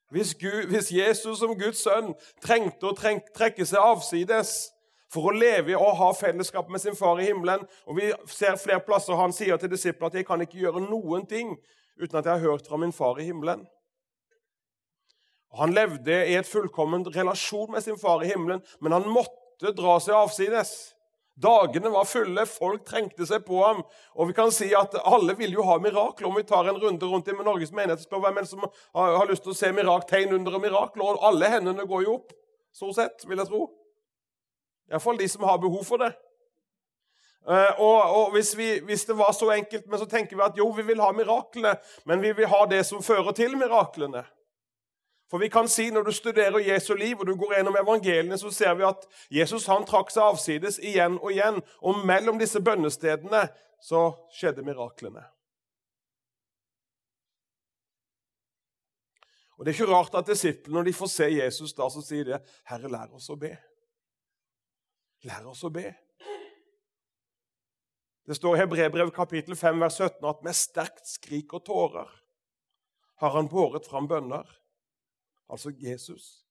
Hvis, 0.10 0.36
Gud, 0.36 0.68
hvis 0.68 0.92
Jesus 0.92 1.40
som 1.40 1.56
Guds 1.58 1.82
sønn 1.84 2.14
trengte 2.44 2.92
å 2.92 2.94
trekke 2.94 3.66
seg 3.66 3.80
avsides, 3.80 4.73
for 5.14 5.30
å 5.30 5.36
leve 5.36 5.78
og 5.78 5.98
ha 6.00 6.10
fellesskap 6.18 6.72
med 6.74 6.82
sin 6.82 6.98
far 6.98 7.22
i 7.22 7.28
himmelen. 7.30 7.64
Og 7.88 8.00
Vi 8.00 8.10
ser 8.34 8.58
flere 8.62 8.84
plasser 8.86 9.20
han 9.20 9.36
sier 9.36 9.60
til 9.62 9.72
disiplene 9.72 10.10
at 10.10 10.20
jeg 10.20 10.28
kan 10.28 10.42
ikke 10.42 10.62
gjøre 10.64 10.84
noen 10.88 11.28
ting 11.30 11.56
uten 12.00 12.18
at 12.18 12.26
jeg 12.26 12.34
har 12.34 12.52
hørt 12.52 12.68
fra 12.68 12.80
min 12.82 12.96
far 12.96 13.20
i 13.22 13.28
himmelen. 13.30 13.68
Og 15.54 15.60
Han 15.62 15.76
levde 15.76 16.24
i 16.26 16.34
et 16.40 16.50
fullkommen 16.50 17.06
relasjon 17.14 17.72
med 17.72 17.86
sin 17.86 18.00
far 18.02 18.24
i 18.24 18.32
himmelen, 18.32 18.64
men 18.82 18.96
han 18.96 19.06
måtte 19.06 19.76
dra 19.78 20.00
seg 20.02 20.18
avsides. 20.18 20.74
Dagene 21.34 21.90
var 21.90 22.06
fulle, 22.06 22.46
folk 22.46 22.84
trengte 22.86 23.26
seg 23.26 23.46
på 23.46 23.62
ham. 23.64 23.82
Og 24.18 24.30
vi 24.30 24.36
kan 24.38 24.52
si 24.54 24.68
at 24.78 24.94
Alle 25.02 25.34
vil 25.38 25.54
jo 25.56 25.66
ha 25.66 25.80
mirakler. 25.82 26.28
Om 26.30 26.38
vi 26.38 26.46
tar 26.50 26.70
en 26.70 26.78
runde 26.82 27.10
rundt 27.10 27.30
i 27.30 27.38
Norges 27.38 27.74
menighet 27.74 28.02
og 28.02 28.06
spør 28.06 28.26
hvem 28.28 28.46
som 28.46 28.66
har, 28.66 29.16
har 29.18 29.30
lyst 29.30 29.46
til 29.46 29.54
å 29.54 29.58
se 29.58 29.72
mirak, 29.74 30.06
tegn 30.10 30.36
under 30.38 30.58
og 30.58 30.62
mirakler, 30.62 31.06
og 31.06 31.26
alle 31.26 31.50
hendene 31.50 31.88
går 31.90 32.06
jo 32.06 32.20
opp, 32.20 32.36
stort 32.74 33.00
sett, 33.00 33.26
vil 33.30 33.42
jeg 33.42 33.50
tro. 33.50 33.66
Iallfall 34.94 35.18
de 35.18 35.28
som 35.30 35.44
har 35.48 35.58
behov 35.58 35.84
for 35.88 36.02
det. 36.02 36.14
Uh, 37.44 37.82
og, 37.82 37.98
og 38.16 38.32
hvis, 38.32 38.54
vi, 38.58 38.80
hvis, 38.80 39.06
det 39.06 39.18
var 39.18 39.34
så 39.36 39.50
enkelt, 39.52 39.88
men 39.88 40.00
så 40.00 40.06
tenker 40.08 40.38
vi 40.38 40.46
at 40.46 40.58
jo, 40.58 40.70
vi 40.78 40.86
vil 40.88 41.02
ha 41.04 41.10
miraklene, 41.12 41.74
men 42.06 42.22
vi 42.24 42.32
vil 42.38 42.48
ha 42.48 42.62
det 42.72 42.86
som 42.88 43.04
fører 43.04 43.36
til 43.36 43.58
miraklene. 43.60 44.24
For 45.34 45.42
vi 45.42 45.50
kan 45.50 45.68
si 45.68 45.90
Når 45.90 46.04
du 46.04 46.12
studerer 46.12 46.60
Jesu 46.62 46.94
liv 46.94 47.20
og 47.20 47.28
du 47.28 47.36
går 47.36 47.56
gjennom 47.56 47.76
evangeliene, 47.82 48.38
så 48.38 48.52
ser 48.54 48.74
vi 48.78 48.86
at 48.86 49.08
Jesus 49.34 49.66
han 49.66 49.86
trakk 49.86 50.14
seg 50.14 50.24
avsides 50.24 50.78
igjen 50.80 51.18
og 51.18 51.32
igjen. 51.34 51.58
Og 51.82 52.06
mellom 52.06 52.38
disse 52.40 52.62
bønnestedene 52.62 53.48
så 53.82 54.12
skjedde 54.38 54.62
miraklene. 54.62 55.26
Og 59.58 59.66
Det 59.66 59.74
er 59.74 59.82
ikke 59.82 59.94
rart 59.94 60.16
at 60.16 60.28
disiplene, 60.28 60.78
når 60.78 60.84
de 60.84 60.94
får 60.94 61.10
se 61.12 61.30
Jesus, 61.34 61.74
da, 61.74 61.90
så 61.90 62.02
sier 62.02 62.24
de, 62.24 62.40
'Herre, 62.70 62.90
lær 62.92 63.14
oss 63.16 63.30
å 63.30 63.36
be'. 63.36 63.58
Lær 65.28 65.48
oss 65.52 65.64
å 65.64 65.72
be. 65.72 65.88
Det 68.24 68.36
står 68.38 68.56
i 68.56 68.62
Hebrebrev 68.64 69.12
kapittel 69.16 69.56
5, 69.60 69.80
vers 69.84 69.98
17 70.00 70.30
at 70.30 70.44
med 70.46 70.56
sterkt 70.56 71.10
skrik 71.10 71.56
og 71.56 71.66
tårer 71.68 72.12
har 73.24 73.36
han 73.36 73.50
båret 73.52 73.88
fram 73.88 74.08
bønner. 74.08 74.48
Altså 75.52 75.74
Jesus. 75.80 76.44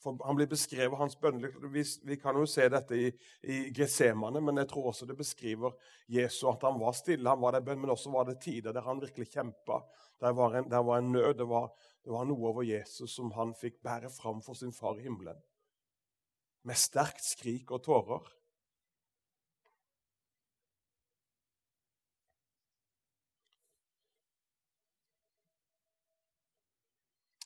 For 0.00 0.16
Han 0.24 0.36
blir 0.36 0.48
beskrevet, 0.48 0.96
hans 0.98 1.16
bønner. 1.20 1.52
Vi, 1.72 1.84
vi, 2.08 2.16
kan 2.16 2.36
jo 2.36 2.46
se 2.48 2.64
dette 2.72 2.96
i, 2.96 3.10
i 3.44 3.58
Getsemane, 3.76 4.40
men 4.40 4.62
jeg 4.62 4.70
tror 4.70 4.90
også 4.90 5.08
det 5.08 5.16
beskriver 5.18 5.76
Jesus 6.08 6.46
at 6.48 6.64
han 6.64 6.80
var 6.80 6.96
stille, 6.96 7.28
han 7.28 7.40
var 7.40 7.52
der 7.52 7.64
bønn, 7.64 7.82
men 7.82 7.92
også 7.92 8.12
var 8.12 8.24
det 8.28 8.38
tider 8.40 8.72
der 8.76 8.84
han 8.88 9.00
virkelig 9.00 9.28
kjempa. 9.34 9.82
Der 10.24 10.32
var 10.36 10.56
en, 10.56 10.70
der 10.72 10.84
var 10.88 11.00
en 11.00 11.12
nød. 11.12 11.34
Det 11.40 11.48
var, 11.48 11.68
det 12.04 12.16
var 12.16 12.24
noe 12.28 12.52
over 12.52 12.64
Jesus 12.64 13.12
som 13.12 13.32
han 13.36 13.52
fikk 13.56 13.82
bære 13.84 14.08
fram 14.12 14.40
for 14.44 14.56
sin 14.56 14.72
far 14.72 14.96
i 14.96 15.04
himmelen. 15.04 15.36
Med 16.62 16.76
sterkt 16.76 17.24
skrik 17.24 17.70
og 17.70 17.84
tårer. 17.84 18.26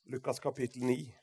Lukas 0.04 0.40
kapittel 0.40 0.84
9. 0.84 1.14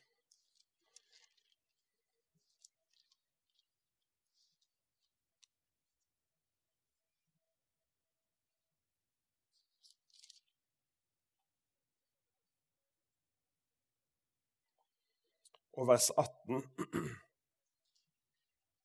og 15.72 15.88
vers 15.88 16.10
18. 16.10 16.62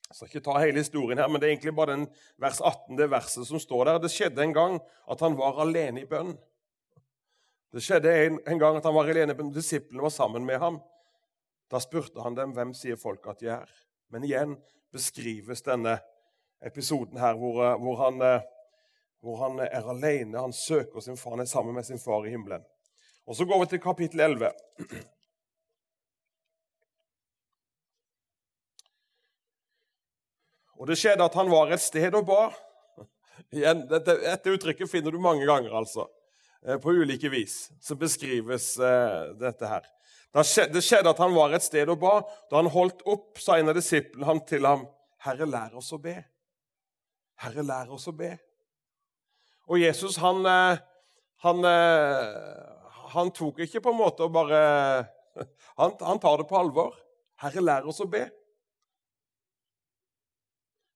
Jeg 0.08 0.16
skal 0.16 0.30
ikke 0.30 0.44
ta 0.46 0.60
hele 0.64 0.80
historien 0.80 1.20
her, 1.20 1.28
men 1.28 1.42
det 1.42 1.50
er 1.50 1.54
egentlig 1.58 1.74
bare 1.76 1.92
den 1.98 2.06
vers 2.40 2.62
18, 2.64 2.96
det 2.96 3.10
verset 3.12 3.48
som 3.50 3.60
står 3.60 3.90
der. 3.90 3.98
Det 4.00 4.12
skjedde 4.14 4.44
en 4.44 4.54
gang 4.56 4.78
at 5.12 5.24
han 5.24 5.36
var 5.36 5.60
alene 5.60 6.04
i 6.04 6.08
bønn. 6.08 6.32
Det 7.76 7.84
skjedde 7.84 8.14
en, 8.24 8.38
en 8.48 8.62
gang 8.62 8.80
at 8.80 8.88
han 8.88 8.96
var 8.96 9.12
alene 9.12 9.36
i 9.36 9.38
bønn. 9.38 9.52
Disiplene 9.52 10.06
var 10.06 10.14
sammen 10.16 10.48
med 10.48 10.62
ham. 10.64 10.80
Da 11.68 11.82
spurte 11.84 12.24
han 12.24 12.38
dem 12.38 12.56
hvem 12.56 12.72
sier 12.78 12.96
folk 13.00 13.28
at 13.28 13.44
de 13.44 13.52
er. 13.58 13.74
Men 14.08 14.24
igjen 14.24 14.56
beskrives 14.96 15.66
denne 15.66 15.98
episoden 16.64 17.20
her 17.20 17.36
hvor, 17.36 17.60
hvor, 17.84 18.00
han, 18.06 18.24
hvor 19.20 19.44
han, 19.44 19.60
er 19.68 19.92
alene. 19.92 20.40
Han 20.40 20.56
søker 20.56 21.04
sin 21.04 21.20
far, 21.20 21.36
han 21.36 21.44
er 21.44 21.52
sammen 21.52 21.76
med 21.76 21.84
sin 21.84 22.00
far 22.00 22.24
i 22.24 22.32
himmelen. 22.32 22.64
Og 23.28 23.36
Så 23.36 23.46
går 23.46 23.60
vi 23.60 23.70
til 23.74 23.84
kapittel 23.84 24.24
11. 24.24 24.54
Og 30.78 30.88
det 30.90 30.98
skjedde 31.00 31.26
at 31.26 31.36
han 31.38 31.50
var 31.50 31.74
et 31.74 31.82
sted 31.82 32.14
og 32.18 32.26
ba. 32.28 32.42
Igjen, 33.54 33.86
dette, 33.90 34.18
dette, 34.22 34.54
uttrykket 34.54 34.90
finner 34.92 35.14
du 35.14 35.20
mange 35.22 35.46
ganger, 35.48 35.74
altså. 35.80 36.08
Eh, 36.66 36.78
på 36.82 36.94
ulike 36.94 37.30
vis 37.34 37.68
så 37.82 37.98
beskrives 37.98 38.76
eh, 38.82 39.34
dette 39.40 39.70
her. 39.70 39.86
Det 40.38 40.84
skjedde 40.84 41.10
at 41.10 41.22
han 41.22 41.34
var 41.34 41.56
et 41.56 41.66
sted 41.66 41.90
og 41.90 42.02
ba. 42.02 42.18
Da 42.52 42.60
han 42.60 42.70
holdt 42.70 43.02
opp, 43.10 43.40
sa 43.42 43.58
en 43.58 43.72
av 43.72 43.78
disiplene 43.78 44.28
han 44.28 44.44
til 44.46 44.68
ham, 44.68 44.86
'Herre, 45.24 45.48
lær 45.50 45.78
oss 45.80 45.90
å 45.96 46.02
be.' 46.02 46.20
Herre, 47.42 47.64
lær 47.66 47.90
oss 47.94 48.08
å 48.10 48.14
be. 48.18 48.36
Og 49.70 49.82
Jesus, 49.82 50.18
han, 50.22 50.46
eh, 50.46 50.78
han, 51.46 51.66
han 53.14 53.32
tok 53.34 53.64
ikke 53.66 53.82
på 53.82 53.94
en 53.94 54.02
måte 54.02 54.26
og 54.26 54.34
bare 54.36 54.60
han, 55.80 55.98
han 56.02 56.22
tar 56.22 56.44
det 56.44 56.50
på 56.50 56.60
alvor. 56.60 56.94
'Herre, 57.42 57.64
lær 57.66 57.90
oss 57.90 58.04
å 58.04 58.10
be.' 58.10 58.28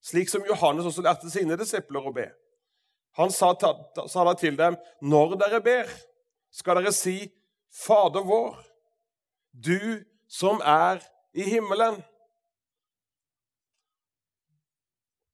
Slik 0.02 0.28
som 0.28 0.44
Johannes 0.46 0.86
også 0.88 1.04
lærte 1.04 1.30
sine 1.30 1.56
disipler 1.58 2.08
å 2.08 2.14
be. 2.14 2.28
Han 3.18 3.30
sa, 3.30 3.52
sa 4.08 4.24
da 4.24 4.34
til 4.34 4.56
dem, 4.56 4.76
'Når 5.00 5.36
dere 5.38 5.60
ber, 5.60 5.88
skal 6.50 6.76
dere 6.76 6.92
si:" 6.92 7.32
'Fader 7.70 8.24
vår, 8.24 8.56
du 9.52 10.04
som 10.28 10.60
er 10.64 11.00
i 11.34 11.42
himmelen.' 11.42 12.02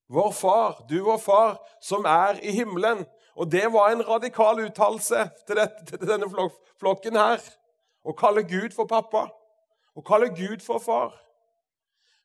Vår 0.09 0.31
far, 0.33 0.85
du 0.89 1.03
vår 1.05 1.19
far, 1.19 1.59
som 1.81 2.05
er 2.05 2.41
i 2.43 2.51
himmelen. 2.51 3.07
Og 3.37 3.53
det 3.53 3.73
var 3.73 3.91
en 3.91 4.09
radikal 4.09 4.61
uttalelse 4.65 5.31
til, 5.47 5.61
til, 5.87 6.09
denne 6.09 6.51
flokken 6.81 7.17
her. 7.17 7.43
Å 8.05 8.15
kalle 8.17 8.43
Gud 8.49 8.73
for 8.73 8.89
pappa. 8.89 9.27
Å 9.95 10.05
kalle 10.07 10.31
Gud 10.33 10.65
for 10.65 10.81
far. 10.81 11.13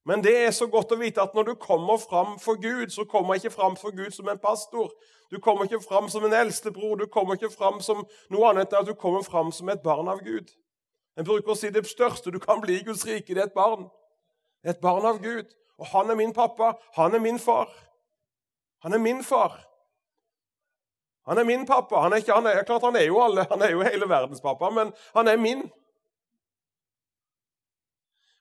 Men 0.05 0.24
det 0.24 0.33
er 0.45 0.51
så 0.51 0.67
godt 0.67 0.91
å 0.91 1.00
vite 1.00 1.24
at 1.24 1.36
når 1.36 1.43
du 1.48 1.53
kommer 1.55 1.98
fram 2.01 2.36
for 2.39 2.60
Gud, 2.60 2.91
så 2.91 3.05
kommer 3.07 3.36
jeg 3.38 3.45
ikke 3.45 3.55
fram 3.55 3.77
for 3.79 3.95
Gud 3.95 4.12
som 4.12 4.27
en 4.27 4.39
pastor. 4.39 4.91
Du 5.31 5.39
kommer 5.39 5.63
ikke 5.63 5.79
fram 5.83 6.10
som 6.12 6.25
en 6.27 6.36
eldstebror, 6.36 6.98
du 7.00 7.07
kommer 7.07 7.39
ikke 7.39 7.53
fram 7.53 7.79
som 7.81 8.03
noe 8.33 8.50
annet 8.50 8.74
enn 8.74 8.83
at 8.83 8.89
du 8.89 8.98
kommer 9.00 9.24
fram 9.24 9.51
som 9.55 9.72
et 9.72 9.83
barn 9.83 10.12
av 10.12 10.19
Gud. 10.25 10.51
En 11.17 11.25
bruker 11.25 11.53
å 11.53 11.57
si 11.57 11.72
det 11.72 11.86
største 11.88 12.33
du 12.33 12.39
kan 12.43 12.62
bli 12.62 12.81
i 12.81 12.83
Guds 12.83 13.05
rike, 13.07 13.33
det 13.33 13.45
er 13.45 13.51
et 13.51 13.55
barn. 13.55 13.88
Et 14.67 14.79
barn 14.81 15.07
av 15.07 15.22
Gud. 15.24 15.48
Og 15.79 15.88
han 15.93 16.12
er 16.12 16.19
min 16.19 16.33
pappa, 16.36 16.74
han 16.98 17.15
er 17.15 17.24
min 17.24 17.39
far. 17.39 17.72
Han 18.83 18.93
er 18.93 19.00
min 19.00 19.24
far. 19.24 19.55
Han 21.25 21.39
er 21.39 21.48
min 21.48 21.65
pappa. 21.65 22.01
Han 22.03 22.13
er, 22.13 22.19
ikke, 22.19 22.36
han 22.36 22.48
er, 22.48 22.63
klart 22.67 22.83
han 22.83 23.00
er 23.00 23.07
jo 23.07 23.22
alle, 23.24 23.45
han 23.50 23.62
er 23.63 23.72
jo 23.72 23.86
hele 23.88 24.10
verdens 24.10 24.43
pappa, 24.43 24.69
men 24.69 24.91
han 25.15 25.31
er 25.31 25.39
min. 25.39 25.63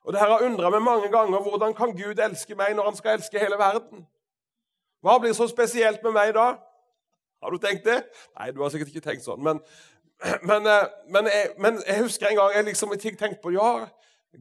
Og 0.05 0.13
det 0.13 0.21
her 0.21 0.33
har 0.35 0.45
undra 0.47 0.71
meg 0.71 0.83
mange 0.83 1.09
ganger 1.13 1.45
hvordan 1.45 1.75
kan 1.79 1.95
Gud 1.97 2.19
elske 2.19 2.57
meg 2.59 2.75
når 2.77 2.91
han 2.91 2.99
skal 2.99 3.19
elske 3.19 3.39
hele 3.39 3.59
verden? 3.59 4.05
Hva 5.03 5.19
blir 5.23 5.35
så 5.35 5.47
spesielt 5.51 6.03
med 6.03 6.15
meg 6.15 6.35
da? 6.35 6.53
Har 7.43 7.51
du 7.51 7.59
tenkt 7.59 7.87
det? 7.87 8.03
Nei, 8.39 8.51
du 8.55 8.63
har 8.63 8.71
sikkert 8.71 8.93
ikke 8.93 9.09
tenkt 9.09 9.27
sånn. 9.27 9.43
Men, 9.43 9.59
men, 10.51 10.67
eh, 10.71 10.87
men, 11.11 11.31
jeg, 11.31 11.51
men 11.59 11.81
jeg, 11.87 12.03
husker 12.05 12.31
en 12.31 12.39
gang 12.39 12.57
jeg 12.57 12.69
liksom 12.71 12.95
tenkte 12.99 13.43
på 13.43 13.55
ja, 13.57 13.71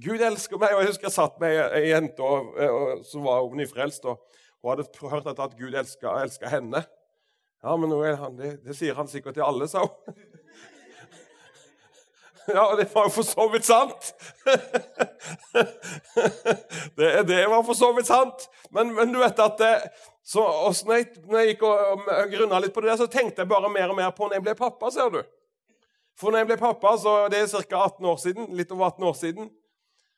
Gud 0.01 0.22
elsker 0.22 0.62
meg. 0.62 0.75
Og 0.75 0.84
jeg 0.84 0.94
husker 0.94 1.10
jeg 1.10 1.18
satt 1.18 1.39
med 1.41 1.58
ei 1.77 1.89
jente 1.89 2.25
og, 2.25 2.53
og, 2.68 3.06
som 3.10 3.25
var 3.25 3.50
nyfrelst, 3.58 4.06
og 4.06 4.22
hun 4.62 4.74
hadde 4.75 5.10
hørt 5.10 5.32
at 5.34 5.58
Gud 5.58 5.74
elska 5.74 6.51
henne. 6.53 6.84
Ja, 7.62 7.75
men 7.77 7.94
det, 8.38 8.56
det, 8.65 8.75
sier 8.77 8.98
han 8.98 9.10
sikkert 9.10 9.38
til 9.38 9.46
alle, 9.46 9.68
sa 9.70 9.86
hun. 9.86 10.15
Ja, 12.58 12.75
det 12.75 12.88
var 12.93 13.08
jo 13.08 13.13
for 13.15 13.27
så 13.27 13.48
vidt 13.51 13.65
sant. 13.65 14.13
det, 16.98 17.24
det, 17.27 17.50
var 17.50 17.63
for 17.63 17.77
så 17.77 17.91
vidt 17.96 18.10
sant. 18.10 18.48
Men, 18.70 18.93
men 18.96 19.13
du 19.13 19.20
vet 19.22 19.39
at 19.39 19.58
det, 19.62 19.74
så, 20.24 20.43
når, 20.86 20.96
jeg, 20.96 21.08
når 21.27 21.39
jeg 21.39 21.53
gikk 21.53 21.63
og 21.67 22.10
grunna 22.31 22.60
litt 22.62 22.75
på 22.75 22.84
det, 22.86 22.98
så 23.00 23.10
tenkte 23.12 23.43
jeg 23.43 23.51
bare 23.51 23.72
mer 23.72 23.93
og 23.93 23.98
mer 23.98 24.12
på 24.15 24.27
når 24.27 24.39
jeg 24.39 24.48
ble 24.50 24.58
pappa. 24.60 24.91
ser 24.93 25.10
du. 25.13 25.22
For 26.20 26.31
når 26.31 26.43
jeg 26.43 26.51
ble 26.51 26.60
pappa, 26.62 26.93
så 27.01 27.15
det 27.31 27.41
er 27.41 27.50
ca. 27.50 27.84
18 27.88 28.12
år 28.12 28.22
siden, 28.22 28.53
litt 28.58 28.72
over 28.72 28.91
18 28.91 29.10
år 29.10 29.17
siden 29.17 29.50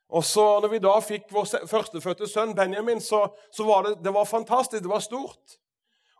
Og 0.09 0.25
så 0.25 0.45
når 0.61 0.73
vi 0.73 0.83
da 0.83 0.93
fikk 1.01 1.31
vår 1.33 1.67
førstefødte 1.69 2.27
sønn 2.29 2.55
Benjamin, 2.57 3.01
så, 3.01 3.25
så 3.51 3.65
var 3.65 3.87
det, 3.87 3.95
det 4.03 4.13
var 4.13 4.29
fantastisk. 4.29 4.83
Det 4.83 4.91
var 4.91 5.01
stort. 5.01 5.57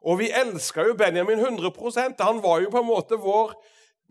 Og 0.03 0.19
vi 0.19 0.31
elska 0.31 0.87
jo 0.87 0.97
Benjamin 0.99 1.39
100% 1.39 2.23
Han 2.23 2.41
var 2.43 2.63
jo 2.63 2.71
på 2.71 2.81
en 2.81 2.89
måte 2.89 3.19
vår 3.19 3.53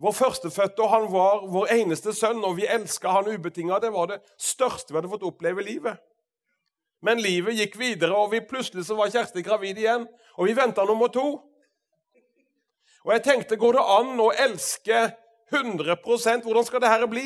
vår 0.03 0.11
førstefødte, 0.11 0.83
og 0.83 0.89
han 0.91 1.05
var 1.13 1.45
vår 1.47 1.69
eneste 1.77 2.11
sønn, 2.15 2.41
og 2.43 2.57
vi 2.57 2.67
elska 2.67 3.13
han 3.15 3.29
ubetinga. 3.31 3.79
Det 3.79 3.93
var 3.93 4.09
det 4.11 4.19
største 4.39 4.91
vi 4.91 4.99
hadde 4.99 5.11
fått 5.11 5.23
oppleve 5.27 5.63
i 5.63 5.69
livet. 5.69 6.01
Men 7.03 7.21
livet 7.23 7.55
gikk 7.59 7.77
videre, 7.79 8.15
og 8.15 8.31
vi 8.31 8.41
plutselig 8.47 8.85
så 8.87 8.97
var 8.99 9.11
Kjersti 9.11 9.43
gravid 9.43 9.79
igjen. 9.79 10.05
Og 10.35 10.47
vi 10.47 10.55
venta 10.55 10.83
nummer 10.87 11.11
to. 11.11 11.27
Og 13.03 13.11
jeg 13.15 13.23
tenkte, 13.23 13.59
går 13.59 13.77
det 13.77 13.87
an 13.95 14.19
å 14.23 14.29
elske 14.45 14.99
100% 15.53 16.47
Hvordan 16.47 16.65
skal 16.65 16.81
det 16.81 16.89
her 16.89 17.03
bli? 17.07 17.25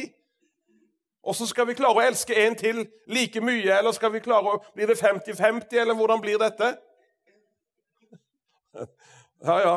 Og 1.28 1.36
så 1.36 1.46
skal 1.50 1.68
vi 1.70 1.76
klare 1.78 2.02
å 2.02 2.08
elske 2.08 2.36
en 2.46 2.56
til 2.58 2.82
like 3.12 3.42
mye, 3.44 3.70
eller 3.78 3.94
skal 3.96 4.12
vi 4.14 4.24
klare 4.24 4.54
å, 4.54 4.62
blir 4.76 4.90
det 4.90 4.98
50-50, 5.00 5.78
eller 5.82 5.98
hvordan 5.98 6.22
blir 6.24 6.42
dette? 6.42 6.76
Ja, 9.38 9.56
ja. 9.62 9.74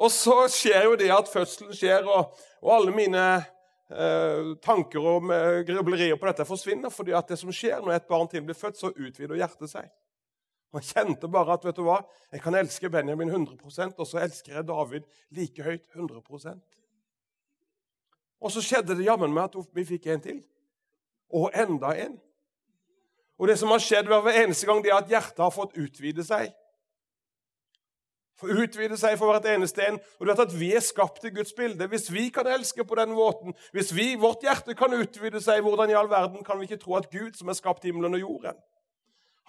Og 0.00 0.08
så 0.12 0.36
skjer 0.48 0.86
jo 0.88 0.98
det 0.98 1.10
at 1.12 1.28
fødselen 1.28 1.76
skjer, 1.76 2.06
og, 2.08 2.36
og 2.64 2.70
alle 2.72 2.94
mine 2.96 3.24
eh, 3.36 4.52
tanker 4.64 5.04
og 5.04 5.32
grublerier 5.68 6.16
på 6.16 6.30
dette 6.30 6.46
forsvinner. 6.48 6.90
fordi 6.90 7.12
at 7.12 7.28
det 7.28 7.38
som 7.38 7.52
skjer 7.52 7.82
når 7.84 7.98
et 7.98 8.08
barn 8.08 8.28
til 8.28 8.44
blir 8.46 8.56
født, 8.56 8.80
så 8.80 8.94
utvider 8.94 9.36
hjertet 9.36 9.72
seg. 9.72 9.90
Jeg 10.70 10.86
kjente 10.86 11.28
bare 11.28 11.56
at 11.56 11.64
vet 11.66 11.76
du 11.76 11.82
hva, 11.82 11.98
jeg 12.30 12.42
kan 12.44 12.54
elske 12.54 12.88
Benjamin 12.90 13.32
100% 13.32 13.98
og 13.98 14.06
så 14.06 14.20
elsker 14.22 14.54
jeg 14.54 14.68
David 14.68 15.08
like 15.34 15.64
høyt 15.66 15.82
100% 15.96 16.60
Og 18.40 18.52
så 18.54 18.62
skjedde 18.62 18.94
det 18.94 19.04
jammen 19.08 19.34
med 19.34 19.50
at 19.50 19.74
vi 19.74 19.84
fikk 19.84 20.06
en 20.06 20.22
til. 20.24 20.38
Og 21.34 21.50
enda 21.52 21.90
en. 22.06 22.14
Og 23.36 23.48
det 23.48 23.58
som 23.58 23.72
har 23.72 23.82
skjedd 23.82 24.08
hver 24.08 24.30
eneste 24.44 24.66
gang, 24.68 24.80
det 24.84 24.92
er 24.92 25.02
at 25.02 25.10
hjertet 25.10 25.42
har 25.42 25.52
fått 25.52 25.76
utvide 25.76 26.24
seg. 26.24 26.54
For 28.38 28.62
utvide 28.62 28.96
seg 28.96 29.18
for 29.20 29.32
hvert 29.32 29.48
eneste 29.52 29.84
en. 29.84 29.98
Og 30.18 30.26
du 30.26 30.30
vet 30.32 30.42
at 30.46 30.54
Vi 30.56 30.70
er 30.76 30.84
skapt 30.84 31.24
i 31.28 31.32
Guds 31.34 31.52
bilde. 31.52 31.86
Hvis 31.92 32.08
vi 32.12 32.28
kan 32.32 32.46
elske 32.46 32.84
på 32.84 32.96
den 32.96 33.12
måten, 33.12 33.54
hvis 33.72 33.94
vi, 33.96 34.14
vårt 34.20 34.46
hjerte 34.46 34.74
kan 34.74 34.94
utvide 34.96 35.42
seg, 35.44 35.60
hvordan 35.60 35.90
i 35.90 35.98
all 35.98 36.10
verden 36.10 36.44
kan 36.44 36.60
vi 36.60 36.68
ikke 36.68 36.80
tro 36.80 36.96
at 36.96 37.10
Gud, 37.10 37.34
som 37.36 37.52
har 37.52 37.58
skapt 37.58 37.84
himmelen 37.84 38.16
og 38.16 38.20
jorden, 38.20 38.60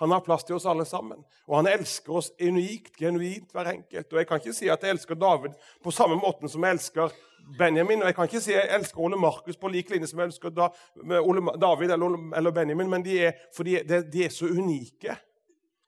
han 0.02 0.12
har 0.12 0.24
plass 0.26 0.44
til 0.44 0.56
oss 0.56 0.66
alle 0.66 0.86
sammen. 0.86 1.20
Og 1.46 1.60
han 1.60 1.68
elsker 1.70 2.16
oss 2.18 2.32
unikt, 2.42 2.96
genuint, 2.98 3.52
hver 3.54 3.68
enkelt. 3.70 4.14
Og 4.14 4.18
Jeg 4.18 4.28
kan 4.28 4.40
ikke 4.42 4.54
si 4.58 4.70
at 4.74 4.84
jeg 4.84 4.96
elsker 4.96 5.16
David 5.16 5.54
på 5.84 5.92
samme 5.92 6.16
måten 6.18 6.50
som 6.50 6.64
jeg 6.66 6.74
elsker 6.74 7.14
Benjamin. 7.58 8.02
Og 8.02 8.10
jeg 8.10 8.16
kan 8.16 8.26
ikke 8.26 8.42
si 8.42 8.56
at 8.56 8.66
jeg 8.66 8.80
elsker 8.80 9.00
Ole 9.00 9.20
Markus 9.22 9.58
på 9.62 9.70
lik 9.70 9.92
linje 9.94 10.10
som 10.10 10.20
jeg 10.20 10.32
elsker 10.32 10.50
David 10.50 11.94
eller, 11.94 12.52
Benjamin, 12.52 12.90
men 12.90 13.06
de 13.06 13.20
er, 13.28 13.32
fordi 13.56 13.78
de 13.86 14.26
er 14.26 14.34
så 14.34 14.50
unike. 14.50 15.16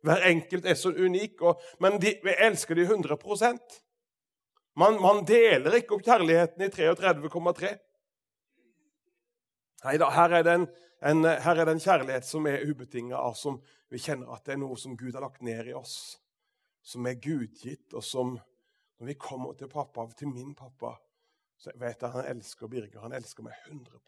Hver 0.04 0.26
enkelt 0.28 0.66
er 0.68 0.76
så 0.76 0.92
unik, 0.92 1.42
og, 1.42 1.62
men 1.80 1.96
de, 2.02 2.18
vi 2.24 2.36
elsker 2.44 2.76
de 2.76 2.84
100 2.84 3.18
man, 4.76 4.98
man 5.02 5.22
deler 5.28 5.78
ikke 5.78 5.96
opp 5.96 6.06
kjærligheten 6.06 6.66
i 6.66 6.72
33,3. 6.74 7.74
Nei 9.84 9.94
da, 10.00 10.10
her 10.16 10.36
er 10.40 10.46
det 10.48 10.56
en, 10.58 10.66
en, 11.04 11.28
her 11.46 11.60
er 11.60 11.68
det 11.68 11.76
en 11.78 11.84
kjærlighet 11.84 12.28
som 12.28 12.48
er 12.50 12.66
ubetinga, 12.68 13.22
som 13.38 13.60
vi 13.92 14.02
kjenner 14.02 14.34
at 14.34 14.46
det 14.48 14.56
er 14.56 14.62
noe 14.64 14.78
som 14.80 14.98
Gud 14.98 15.14
har 15.14 15.24
lagt 15.24 15.44
ned 15.46 15.70
i 15.70 15.76
oss. 15.78 16.18
Som 16.84 17.08
er 17.08 17.20
gudgitt, 17.22 17.94
og 17.94 18.04
som 18.04 18.40
Når 19.00 19.08
vi 19.10 19.14
kommer 19.20 19.56
til 19.58 19.68
pappa, 19.68 20.06
til 20.16 20.30
min 20.30 20.54
pappa, 20.56 20.94
så 21.60 21.72
vet 21.76 21.98
jeg 22.00 22.08
at 22.08 22.14
han 22.14 22.28
elsker 22.38 22.70
Birger. 22.72 23.02
Han 23.04 23.16
elsker 23.18 23.44
meg 23.44 23.58
100 23.68 24.00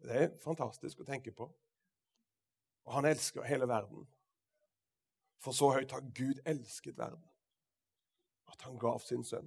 Det 0.00 0.16
er 0.16 0.30
fantastisk 0.40 1.02
å 1.02 1.08
tenke 1.08 1.32
på. 1.36 1.48
Og 2.88 2.94
han 2.96 3.08
elsker 3.10 3.46
hele 3.46 3.68
verden. 3.68 4.06
For 5.40 5.56
så 5.56 5.70
høyt 5.76 5.92
har 5.94 6.04
Gud 6.16 6.40
elsket 6.48 6.98
verden 6.98 7.22
at 8.50 8.64
han 8.66 8.78
gav 8.80 8.98
sin 9.04 9.22
sønn. 9.24 9.46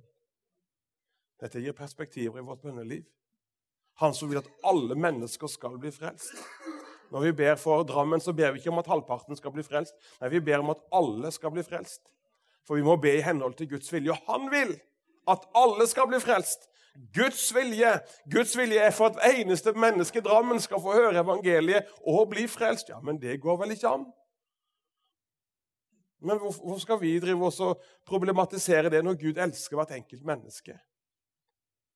Dette 1.41 1.59
gir 1.59 1.75
perspektiver 1.75 2.39
i 2.39 2.45
vårt 2.45 2.61
bønneliv. 2.63 3.03
Han 4.01 4.15
som 4.15 4.29
vil 4.31 4.39
at 4.39 4.49
alle 4.65 4.95
mennesker 4.97 5.51
skal 5.51 5.75
bli 5.81 5.91
frelst. 5.93 6.33
Når 7.13 7.27
vi 7.27 7.33
ber 7.43 7.59
for 7.61 7.83
Drammen, 7.85 8.21
så 8.23 8.33
ber 8.33 8.53
vi 8.53 8.61
ikke 8.61 8.71
om 8.71 8.81
at 8.81 8.89
halvparten 8.89 9.37
skal 9.37 9.53
bli 9.53 9.65
frelst. 9.65 9.93
Nei, 10.21 10.31
vi 10.33 10.41
ber 10.41 10.63
om 10.63 10.71
at 10.73 10.81
alle 10.95 11.29
skal 11.35 11.53
bli 11.53 11.61
frelst. 11.65 12.07
For 12.65 12.79
vi 12.79 12.85
må 12.85 12.95
be 12.97 13.11
i 13.19 13.25
henhold 13.25 13.57
til 13.59 13.69
Guds 13.75 13.91
vilje. 13.93 14.15
Og 14.15 14.31
han 14.31 14.47
vil 14.49 14.71
at 15.29 15.45
alle 15.59 15.85
skal 15.91 16.07
bli 16.09 16.21
frelst. 16.23 16.65
Guds 16.93 17.47
vilje 17.55 17.89
Guds 18.29 18.53
vilje 18.57 18.81
er 18.85 18.91
for 18.93 19.09
at 19.09 19.39
eneste 19.39 19.73
menneske 19.73 20.21
i 20.21 20.25
Drammen 20.25 20.59
skal 20.61 20.81
få 20.81 20.93
høre 20.93 21.23
evangeliet 21.23 21.89
og 22.05 22.27
bli 22.29 22.45
frelst. 22.47 22.91
Ja, 22.93 22.99
men 23.01 23.21
det 23.21 23.39
går 23.41 23.57
vel 23.63 23.73
ikke 23.73 23.89
an? 23.89 24.05
Men 26.23 26.39
hvorfor 26.39 26.79
skal 26.79 27.01
vi 27.01 27.17
drive 27.19 27.49
oss 27.49 27.59
og 27.65 27.81
problematisere 28.07 28.91
det 28.93 29.01
når 29.03 29.17
Gud 29.19 29.41
elsker 29.41 29.75
hvert 29.75 29.91
enkelt 29.97 30.23
menneske? 30.23 30.77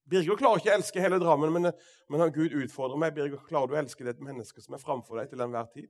Birger 0.08 0.40
klarer 0.40 0.60
ikke 0.60 0.72
å 0.72 0.78
elske 0.80 1.04
hele 1.04 1.20
Drammen, 1.20 1.52
men, 1.54 1.72
men 2.12 2.34
Gud 2.36 2.56
utfordrer 2.56 3.00
meg. 3.00 3.16
Birger, 3.16 3.40
klarer 3.48 3.70
du 3.70 3.76
å 3.76 3.80
elske 3.80 4.08
det 4.08 4.18
mennesket 4.24 4.64
som 4.64 4.76
er 4.76 4.84
framfor 4.84 5.20
deg 5.20 5.32
til 5.32 5.44
enhver 5.44 5.68
tid? 5.72 5.90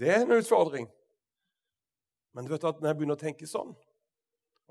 Det 0.00 0.08
er 0.14 0.24
en 0.24 0.36
utfordring. 0.36 0.88
Men 2.36 2.46
du 2.46 2.52
vet 2.52 2.64
at 2.64 2.80
når 2.80 2.92
jeg 2.92 2.98
begynner 3.00 3.18
å 3.18 3.20
tenke 3.20 3.48
sånn, 3.48 3.72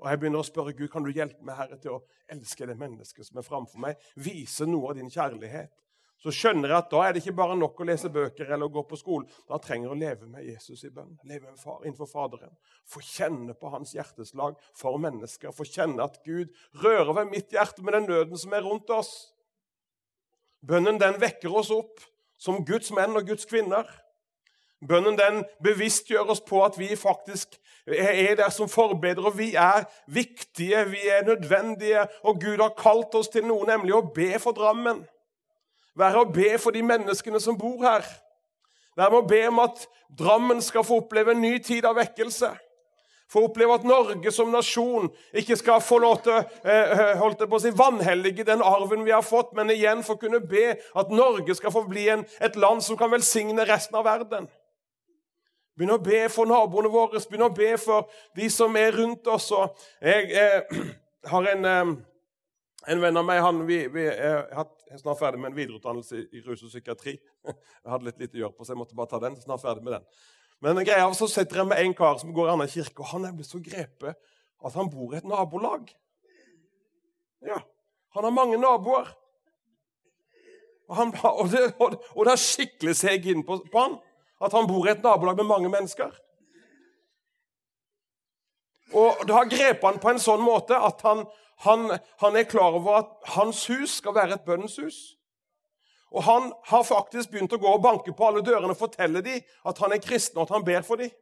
og 0.00 0.08
jeg 0.08 0.20
begynner 0.20 0.40
å 0.40 0.48
spørre 0.48 0.74
Gud, 0.76 0.88
kan 0.92 1.04
du 1.04 1.12
hjelpe 1.12 1.44
meg 1.44 1.58
Herre, 1.58 1.76
til 1.80 1.98
å 1.98 2.02
elske 2.32 2.66
det 2.68 2.78
mennesket 2.80 3.28
som 3.28 3.40
er 3.40 3.46
framfor 3.46 3.82
meg, 3.84 4.00
vise 4.16 4.68
noe 4.68 4.90
av 4.90 4.98
din 4.98 5.12
kjærlighet, 5.12 5.72
så 6.20 6.32
skjønner 6.36 6.68
jeg 6.68 6.76
at 6.76 6.90
da 6.92 7.00
er 7.02 7.14
det 7.14 7.22
ikke 7.22 7.36
bare 7.38 7.56
nok 7.56 7.78
å 7.80 7.86
lese 7.88 8.10
bøker 8.12 8.50
eller 8.50 8.68
å 8.68 8.72
gå 8.74 8.82
på 8.90 8.98
skolen. 9.00 9.28
Da 9.48 9.56
trenger 9.62 9.88
jeg 9.88 9.94
å 9.94 10.00
leve 10.02 10.26
med 10.28 10.44
Jesus 10.44 10.82
i 10.84 10.90
bønn, 10.92 11.14
leve 11.24 11.48
med 11.48 11.60
far, 11.60 11.78
innenfor 11.80 12.10
Faderen. 12.10 12.52
Få 12.84 13.00
kjenne 13.04 13.54
på 13.56 13.70
hans 13.72 13.94
hjerteslag 13.96 14.58
for 14.76 15.00
mennesker. 15.00 15.54
Få 15.56 15.64
kjenne 15.64 16.04
at 16.04 16.18
Gud 16.26 16.52
rører 16.82 17.14
ved 17.22 17.32
mitt 17.32 17.56
hjerte 17.56 17.84
med 17.84 17.96
den 17.96 18.10
nøden 18.10 18.40
som 18.40 18.52
er 18.52 18.66
rundt 18.68 18.92
oss. 18.92 19.14
Bønnen 20.60 21.00
den 21.00 21.16
vekker 21.22 21.56
oss 21.56 21.72
opp 21.72 22.04
som 22.40 22.60
Guds 22.68 22.92
menn 22.92 23.16
og 23.16 23.24
Guds 23.30 23.48
kvinner. 23.48 23.88
Bønnen 24.88 25.18
den 25.18 25.42
bevisstgjør 25.64 26.32
oss 26.32 26.40
på 26.40 26.62
at 26.64 26.78
vi 26.80 26.94
faktisk 26.96 27.58
er 27.86 28.34
der 28.38 28.48
som 28.50 28.68
forbedere. 28.68 29.32
Vi 29.36 29.54
er 29.54 29.84
viktige, 30.06 30.84
vi 30.88 31.02
er 31.08 31.26
nødvendige, 31.26 32.06
og 32.22 32.40
Gud 32.40 32.62
har 32.62 32.72
kalt 32.78 33.14
oss 33.14 33.28
til 33.28 33.44
noe, 33.44 33.66
nemlig 33.68 33.94
å 33.96 34.06
be 34.14 34.32
for 34.40 34.56
Drammen. 34.56 35.04
Være 35.98 36.24
å 36.24 36.32
be 36.32 36.54
for 36.58 36.72
de 36.72 36.82
menneskene 36.86 37.40
som 37.40 37.58
bor 37.58 37.84
her. 37.84 38.06
Være 38.96 39.10
med 39.10 39.20
å 39.20 39.28
be 39.28 39.44
om 39.48 39.62
at 39.66 39.86
Drammen 40.18 40.62
skal 40.64 40.84
få 40.86 41.02
oppleve 41.04 41.34
en 41.34 41.42
ny 41.44 41.58
tid 41.62 41.84
av 41.84 41.98
vekkelse. 42.00 42.50
Få 43.30 43.44
oppleve 43.46 43.76
at 43.76 43.84
Norge 43.86 44.32
som 44.34 44.48
nasjon 44.50 45.06
ikke 45.38 45.54
skal 45.60 45.82
få 45.84 46.00
lov 46.02 46.16
til 46.24 46.40
eh, 46.66 47.12
holdt 47.20 47.44
på 47.44 47.60
å 47.60 47.62
si, 47.62 47.70
vanhellige 47.70 48.46
den 48.48 48.64
arven 48.66 49.04
vi 49.06 49.14
har 49.14 49.22
fått, 49.22 49.52
men 49.54 49.70
igjen 49.70 50.02
få 50.02 50.16
kunne 50.18 50.40
be 50.42 50.72
at 50.74 51.12
Norge 51.14 51.54
skal 51.54 51.70
få 51.70 51.84
bli 51.86 52.08
en, 52.10 52.24
et 52.42 52.58
land 52.58 52.82
som 52.82 52.98
kan 52.98 53.12
velsigne 53.12 53.68
resten 53.68 54.00
av 54.00 54.08
verden. 54.08 54.48
Begynne 55.78 55.96
å 55.96 56.02
be 56.04 56.24
for 56.32 56.50
naboene 56.50 56.90
våre, 56.92 57.20
begynne 57.30 57.48
å 57.48 57.56
be 57.56 57.72
for 57.80 58.10
de 58.36 58.50
som 58.52 58.76
er 58.76 58.94
rundt 58.96 59.26
oss. 59.30 59.50
jeg 60.02 60.30
eh, 60.32 60.86
har 61.32 61.52
en... 61.54 61.64
Eh, 61.64 61.98
en 62.88 63.00
venn 63.00 63.18
av 63.20 63.26
meg 63.28 63.42
han, 63.44 63.58
vi, 63.68 63.82
vi 63.92 64.06
er, 64.08 64.46
er 64.56 65.00
snart 65.00 65.18
ferdig 65.20 65.40
med 65.42 65.50
en 65.50 65.56
videreutdannelse 65.58 66.22
i 66.32 66.40
rus 66.46 66.62
og 66.64 66.70
psykiatri. 66.72 67.12
Jeg 67.50 67.90
hadde 67.92 68.06
litt 68.06 68.22
lite 68.22 68.38
å 68.38 68.40
gjøre 68.44 68.56
på, 68.56 68.64
så 68.64 68.72
jeg 68.72 68.80
måtte 68.80 68.96
bare 68.96 69.10
ta 69.10 69.20
den. 69.20 69.36
snart 69.40 69.60
ferdig 69.60 69.84
med 69.84 69.98
den. 69.98 70.06
Men 70.64 70.80
greia, 70.84 71.06
så 71.16 71.28
sitter 71.30 71.62
jeg 71.62 71.68
med 71.70 71.80
en 71.80 71.94
kar 71.96 72.18
som 72.20 72.32
går 72.36 72.50
i 72.50 72.52
annen 72.52 72.68
kirke, 72.68 73.00
og 73.00 73.08
han 73.14 73.24
er 73.24 73.36
blitt 73.36 73.48
så 73.48 73.60
grepet 73.64 74.16
at 74.60 74.76
han 74.76 74.90
bor 74.92 75.14
i 75.14 75.20
et 75.20 75.28
nabolag. 75.28 75.88
Ja, 77.48 77.62
Han 78.12 78.26
har 78.26 78.34
mange 78.34 78.58
naboer. 78.58 79.08
Og, 80.90 80.96
han, 80.98 81.12
og, 81.40 81.48
det, 81.52 81.62
og, 81.78 81.96
og 82.16 82.24
det, 82.26 82.32
har 82.32 82.42
skikkelig 82.42 82.96
seg 82.98 83.28
inn 83.30 83.44
på, 83.46 83.60
på 83.70 83.84
han 83.84 83.96
at 84.40 84.52
han 84.56 84.68
bor 84.68 84.86
i 84.86 84.90
et 84.90 85.02
nabolag 85.04 85.36
med 85.36 85.48
mange 85.48 85.68
mennesker. 85.68 86.10
Og 88.92 89.22
det 89.26 89.34
har 89.34 89.50
grepet 89.50 89.86
han 89.86 90.00
på 90.02 90.10
en 90.10 90.22
sånn 90.22 90.42
måte 90.42 90.74
at 90.74 91.02
han, 91.06 91.24
han, 91.66 91.90
han, 92.22 92.36
er 92.36 92.48
klar 92.50 92.74
over 92.78 93.02
at 93.02 93.32
hans 93.36 93.62
hus 93.70 94.00
skal 94.00 94.16
være 94.16 94.38
et 94.38 94.46
bønnens 94.46 94.78
hus. 94.82 95.00
Og 96.10 96.24
han 96.26 96.50
har 96.66 96.86
faktisk 96.86 97.30
begynt 97.30 97.52
å 97.54 97.60
gå 97.62 97.70
og 97.70 97.84
banke 97.84 98.12
på 98.16 98.26
alle 98.26 98.42
dørene 98.42 98.74
og 98.74 98.80
fortelle 98.80 99.22
dem 99.22 99.44
at 99.68 99.78
han 99.78 99.94
er 99.94 100.02
kristen 100.02 100.40
og 100.40 100.48
at 100.48 100.56
han 100.56 100.66
ber 100.66 100.82
for 100.86 100.98
dem. 100.98 101.12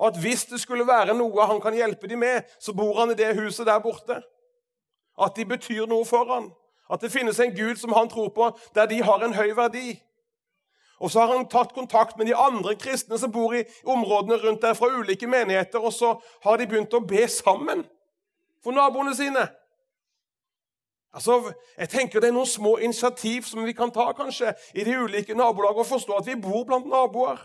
Og 0.00 0.08
at 0.08 0.20
hvis 0.22 0.46
det 0.50 0.58
skulle 0.62 0.86
være 0.88 1.14
noe 1.14 1.46
han 1.46 1.60
kan 1.62 1.76
hjelpe 1.76 2.08
dem 2.10 2.24
med, 2.24 2.48
så 2.58 2.72
bor 2.74 2.96
han 2.98 3.12
i 3.12 3.18
det 3.18 3.34
huset 3.36 3.68
der 3.68 3.82
borte. 3.84 4.22
At 5.20 5.36
de 5.36 5.44
betyr 5.46 5.84
noe 5.86 6.06
for 6.08 6.26
han. 6.32 6.48
At 6.90 7.04
det 7.04 7.12
finnes 7.12 7.38
en 7.40 7.54
Gud 7.54 7.76
som 7.78 7.92
han 7.92 8.08
tror 8.08 8.32
på, 8.34 8.50
der 8.74 8.88
de 8.90 9.02
har 9.04 9.22
en 9.22 9.36
høy 9.36 9.52
verdi. 9.56 10.00
Og 11.00 11.10
Så 11.10 11.20
har 11.20 11.36
han 11.36 11.48
tatt 11.48 11.74
kontakt 11.74 12.18
med 12.18 12.26
de 12.26 12.36
andre 12.36 12.74
kristne 12.74 13.18
som 13.18 13.32
bor 13.32 13.54
i 13.54 13.64
områdene 13.84 14.36
rundt 14.36 14.62
der 14.62 14.74
fra 14.74 14.86
ulike 14.86 15.26
menigheter, 15.26 15.78
og 15.78 15.92
så 15.92 16.14
har 16.44 16.56
de 16.56 16.66
begynt 16.66 16.94
å 16.94 17.00
be 17.00 17.28
sammen 17.28 17.84
for 18.62 18.72
naboene 18.72 19.14
sine. 19.14 19.48
Altså, 21.14 21.52
jeg 21.78 21.88
tenker 21.88 22.20
Det 22.20 22.28
er 22.28 22.34
noen 22.34 22.46
små 22.46 22.76
initiativ 22.76 23.42
som 23.42 23.64
vi 23.64 23.72
kan 23.72 23.90
ta 23.90 24.12
kanskje, 24.12 24.54
i 24.74 24.84
de 24.84 24.96
ulike 24.98 25.34
nabolag, 25.34 25.76
og 25.78 25.86
forstå 25.86 26.18
at 26.18 26.26
vi 26.26 26.34
bor 26.34 26.64
blant 26.64 26.86
naboer. 26.86 27.38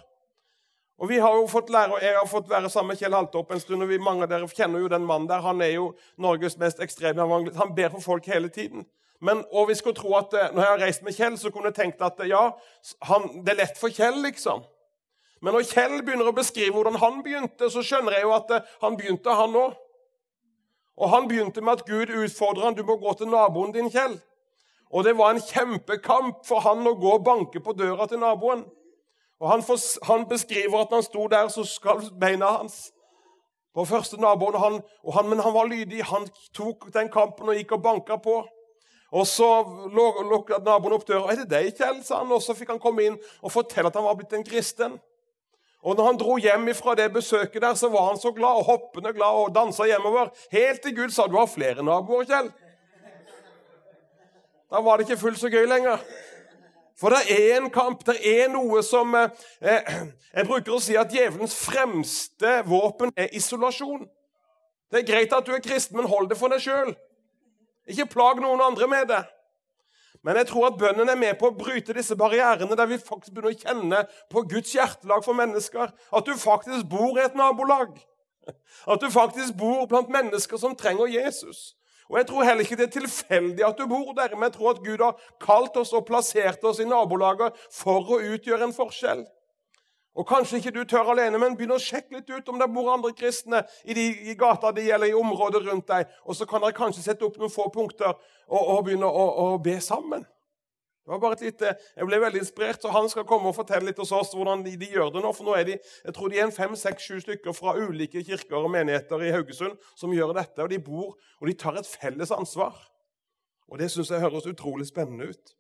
Og 1.00 1.10
vi 1.10 1.20
har 1.20 1.36
jo 1.36 1.48
fått 1.48 1.70
lære, 1.70 1.94
og 1.94 2.02
Jeg 2.02 2.16
har 2.18 2.28
fått 2.28 2.50
være 2.50 2.70
sammen 2.70 2.88
med 2.88 2.98
Kjell 2.98 3.14
Haltopp 3.14 3.52
en 3.52 3.60
stund. 3.60 3.84
og 3.84 3.90
vi, 3.90 3.98
Mange 3.98 4.24
av 4.24 4.30
dere 4.30 4.48
kjenner 4.48 4.80
jo 4.80 4.88
den 4.88 5.06
mannen 5.06 5.30
der. 5.30 5.42
Han 5.42 5.62
er 5.62 5.72
jo 5.72 5.94
Norges 6.18 6.58
mest 6.58 6.80
ekstreme. 6.80 7.24
Han 7.56 7.76
ber 7.76 7.90
for 7.90 8.00
folk 8.00 8.26
hele 8.26 8.50
tiden. 8.50 8.86
Men, 9.22 9.44
og 9.52 9.68
vi 9.68 9.76
skulle 9.76 9.96
tro 9.96 10.14
at 10.16 10.34
eh, 10.34 10.52
Når 10.56 10.62
jeg 10.64 10.72
har 10.72 10.82
reist 10.82 11.04
med 11.04 11.14
Kjell, 11.14 11.38
så 11.38 11.52
kunne 11.52 11.72
jeg 11.72 11.76
tenkt 11.76 12.02
at 12.02 12.22
ja, 12.28 12.46
han, 13.10 13.28
det 13.44 13.54
er 13.54 13.62
lett 13.66 13.80
for 13.80 13.92
Kjell, 13.92 14.22
liksom. 14.24 14.64
Men 15.42 15.56
når 15.56 15.68
Kjell 15.68 16.00
begynner 16.04 16.32
å 16.32 16.36
beskrive 16.36 16.76
hvordan 16.76 17.00
han 17.00 17.22
begynte, 17.24 17.70
så 17.72 17.84
skjønner 17.84 18.16
jeg 18.16 18.28
jo 18.28 18.34
at 18.36 18.52
eh, 18.56 18.74
han 18.84 18.98
begynte, 19.00 19.36
han 19.36 19.56
òg. 19.60 19.78
Og 21.00 21.10
Han 21.10 21.30
begynte 21.30 21.62
med 21.64 21.80
at 21.80 21.86
Gud 21.88 22.10
utfordrer 22.12 22.66
han, 22.66 22.76
du 22.76 22.84
må 22.84 22.98
gå 23.00 23.14
til 23.16 23.30
naboen 23.32 23.72
din, 23.72 23.88
Kjell. 23.92 24.18
Og 24.92 25.04
Det 25.04 25.18
var 25.18 25.32
en 25.32 25.42
kjempekamp 25.42 26.42
for 26.48 26.60
han 26.66 26.88
å 26.88 26.96
gå 27.00 27.14
og 27.14 27.24
banke 27.24 27.62
på 27.64 27.72
døra 27.72 28.08
til 28.08 28.20
naboen. 28.20 28.66
Og 29.40 29.48
Han, 29.48 29.64
for, 29.64 29.80
han 30.04 30.26
beskriver 30.28 30.82
at 30.82 30.92
han 30.92 31.04
sto 31.04 31.28
der, 31.32 31.48
så 31.48 31.64
skalv 31.64 32.10
beina 32.20 32.50
hans 32.58 32.90
på 33.76 33.86
første 33.86 34.20
naboen. 34.20 34.58
Han, 34.60 34.82
og 35.04 35.14
han, 35.14 35.30
men 35.30 35.40
han 35.40 35.54
var 35.54 35.70
lydig. 35.72 36.04
Han 36.04 36.28
tok 36.54 36.90
den 36.94 37.08
kampen 37.08 37.48
og 37.48 37.56
gikk 37.56 37.78
og 37.78 37.84
banka 37.86 38.18
på. 38.20 38.42
Og 39.12 39.28
Så 39.28 39.48
lukket 40.30 40.64
naboen 40.64 40.94
opp 40.94 41.08
døra. 41.08 41.32
'Er 41.32 41.36
det 41.36 41.50
deg, 41.50 41.74
Kjell?' 41.78 42.04
sa 42.04 42.18
han. 42.18 42.32
Og 42.32 42.42
så 42.42 42.54
fikk 42.54 42.70
han 42.70 42.80
komme 42.80 43.04
inn 43.04 43.18
og 43.42 43.52
fortelle 43.52 43.88
at 43.88 43.96
han 43.96 44.06
var 44.06 44.16
blitt 44.16 44.34
en 44.34 44.44
kristen. 44.44 45.00
Og 45.82 45.96
når 45.96 46.06
han 46.06 46.18
dro 46.18 46.38
hjem 46.38 46.74
fra 46.76 46.96
det 46.96 47.14
besøket 47.14 47.62
der, 47.62 47.74
så 47.74 47.90
var 47.90 48.10
han 48.10 48.20
så 48.20 48.32
glad 48.32 48.60
og 48.60 48.66
hoppende 48.66 49.14
glad 49.14 49.32
og 49.32 49.56
dansa 49.56 49.86
hjemover. 49.88 50.30
Helt 50.52 50.82
til 50.82 50.96
Gud 50.96 51.10
sa 51.10 51.28
du 51.28 51.38
har 51.38 51.48
flere 51.48 51.84
naboer, 51.84 52.26
Kjell. 52.26 52.52
Da 54.70 54.82
var 54.82 54.98
det 54.98 55.08
ikke 55.08 55.22
fullt 55.22 55.40
så 55.40 55.50
gøy 55.50 55.66
lenger. 55.66 55.98
For 57.00 57.10
det 57.10 57.32
er 57.32 57.58
en 57.58 57.70
kamp, 57.72 58.04
det 58.06 58.20
er 58.28 58.50
noe 58.52 58.84
som 58.84 59.16
eh, 59.16 59.30
eh, 59.62 59.94
Jeg 60.36 60.46
bruker 60.46 60.76
å 60.76 60.82
si 60.84 60.98
at 61.00 61.10
djevelens 61.10 61.56
fremste 61.56 62.60
våpen 62.68 63.14
er 63.16 63.32
isolasjon. 63.34 64.04
Det 64.92 65.00
er 65.00 65.08
greit 65.08 65.34
at 65.34 65.48
du 65.48 65.54
er 65.56 65.64
kristen, 65.64 65.98
men 65.98 66.10
hold 66.12 66.28
det 66.30 66.38
for 66.38 66.52
deg 66.52 66.62
sjøl. 66.62 66.92
Ikke 67.90 68.10
plag 68.10 68.42
noen 68.44 68.62
andre 68.62 68.88
med 68.90 69.10
det. 69.10 69.24
Men 70.26 70.36
jeg 70.36 70.50
tror 70.50 70.68
at 70.68 70.78
bønnen 70.80 71.10
er 71.10 71.18
med 71.20 71.38
på 71.40 71.48
å 71.48 71.56
bryte 71.56 71.96
disse 71.96 72.16
barrierene, 72.20 72.76
der 72.76 72.90
vi 72.90 73.00
faktisk 73.00 73.32
begynner 73.32 73.56
å 73.56 73.60
kjenne 73.62 74.02
på 74.32 74.44
Guds 74.52 74.74
hjertelag 74.76 75.24
for 75.24 75.38
mennesker. 75.38 75.94
At 76.12 76.28
du 76.28 76.36
faktisk 76.38 76.90
bor 76.92 77.16
i 77.18 77.24
et 77.24 77.38
nabolag. 77.40 77.96
At 78.90 79.00
du 79.00 79.08
faktisk 79.14 79.56
bor 79.60 79.86
blant 79.88 80.12
mennesker 80.12 80.60
som 80.60 80.76
trenger 80.76 81.08
Jesus. 81.12 81.74
Og 82.10 82.18
Jeg 82.18 82.28
tror 82.28 82.44
heller 82.44 82.66
ikke 82.66 82.76
det 82.76 82.88
er 82.88 82.96
tilfeldig 83.00 83.66
at 83.68 83.78
du 83.78 83.86
bor 83.88 84.14
der, 84.18 84.34
men 84.34 84.50
jeg 84.50 84.56
tror 84.58 84.72
at 84.74 84.84
Gud 84.84 85.04
har 85.04 85.20
kalt 85.42 85.78
oss 85.78 85.94
og 85.94 86.08
plassert 86.08 86.64
oss 86.66 86.82
i 86.82 86.88
nabolaget 86.90 87.54
for 87.72 88.16
å 88.16 88.18
utgjøre 88.34 88.66
en 88.66 88.74
forskjell. 88.74 89.22
Og 90.18 90.26
Kanskje 90.28 90.58
ikke 90.58 90.74
du 90.74 90.82
tør 90.90 91.12
alene, 91.14 91.38
men 91.40 91.56
begynn 91.58 91.76
å 91.76 91.82
sjekke 91.82 92.18
litt 92.18 92.32
ut 92.32 92.50
om 92.50 92.58
det 92.60 92.68
bor 92.74 92.90
andre 92.92 93.14
kristne 93.16 93.62
i, 93.86 93.94
de, 93.94 94.08
i 94.32 94.36
gata 94.38 94.72
di 94.76 94.88
gjelder, 94.88 95.12
i 95.12 95.20
området 95.20 95.62
rundt 95.68 95.88
deg. 95.92 96.10
Og 96.26 96.36
så 96.36 96.48
kan 96.50 96.64
dere 96.64 96.76
kanskje 96.76 97.06
sette 97.06 97.26
opp 97.28 97.38
noen 97.40 97.54
få 97.54 97.70
punkter 97.74 98.12
og, 98.16 98.60
og 98.60 98.84
begynne 98.88 99.08
å, 99.08 99.26
å, 99.44 99.46
be 99.64 99.78
sammen. 99.84 100.26
Det 101.06 101.14
var 101.14 101.22
bare 101.22 101.38
et 101.40 101.46
lite, 101.48 101.72
Jeg 101.96 102.06
ble 102.06 102.20
veldig 102.22 102.42
inspirert, 102.42 102.82
så 102.82 102.92
han 102.94 103.08
skal 103.10 103.26
komme 103.30 103.50
og 103.50 103.56
fortelle 103.58 103.88
litt 103.88 104.02
hos 104.02 104.12
oss 104.14 104.34
hvordan 104.36 104.66
de, 104.66 104.76
de 104.82 104.90
gjør 104.92 105.14
det 105.14 105.24
nå. 105.24 105.32
For 105.34 105.48
nå 105.48 105.56
er 105.58 105.70
de 105.70 105.78
jeg 105.78 106.18
tror 106.18 106.34
de 106.34 106.42
er 106.42 106.46
en 106.46 106.54
fem, 106.54 106.76
seks, 106.78 107.06
sju 107.06 107.22
stykker 107.24 107.56
fra 107.58 107.78
ulike 107.80 108.22
kirker 108.26 108.60
og 108.60 108.70
menigheter 108.74 109.24
i 109.26 109.32
Haugesund 109.34 109.78
som 109.98 110.14
gjør 110.14 110.36
dette. 110.38 110.62
Og 110.66 110.70
de 110.74 110.82
bor, 110.84 111.16
og 111.40 111.50
de 111.50 111.56
tar 111.58 111.80
et 111.80 111.90
felles 111.90 112.34
ansvar. 112.36 112.76
Og 113.70 113.82
det 113.82 113.90
syns 113.94 114.12
jeg 114.12 114.22
høres 114.22 114.50
utrolig 114.50 114.90
spennende 114.90 115.30
ut. 115.32 115.56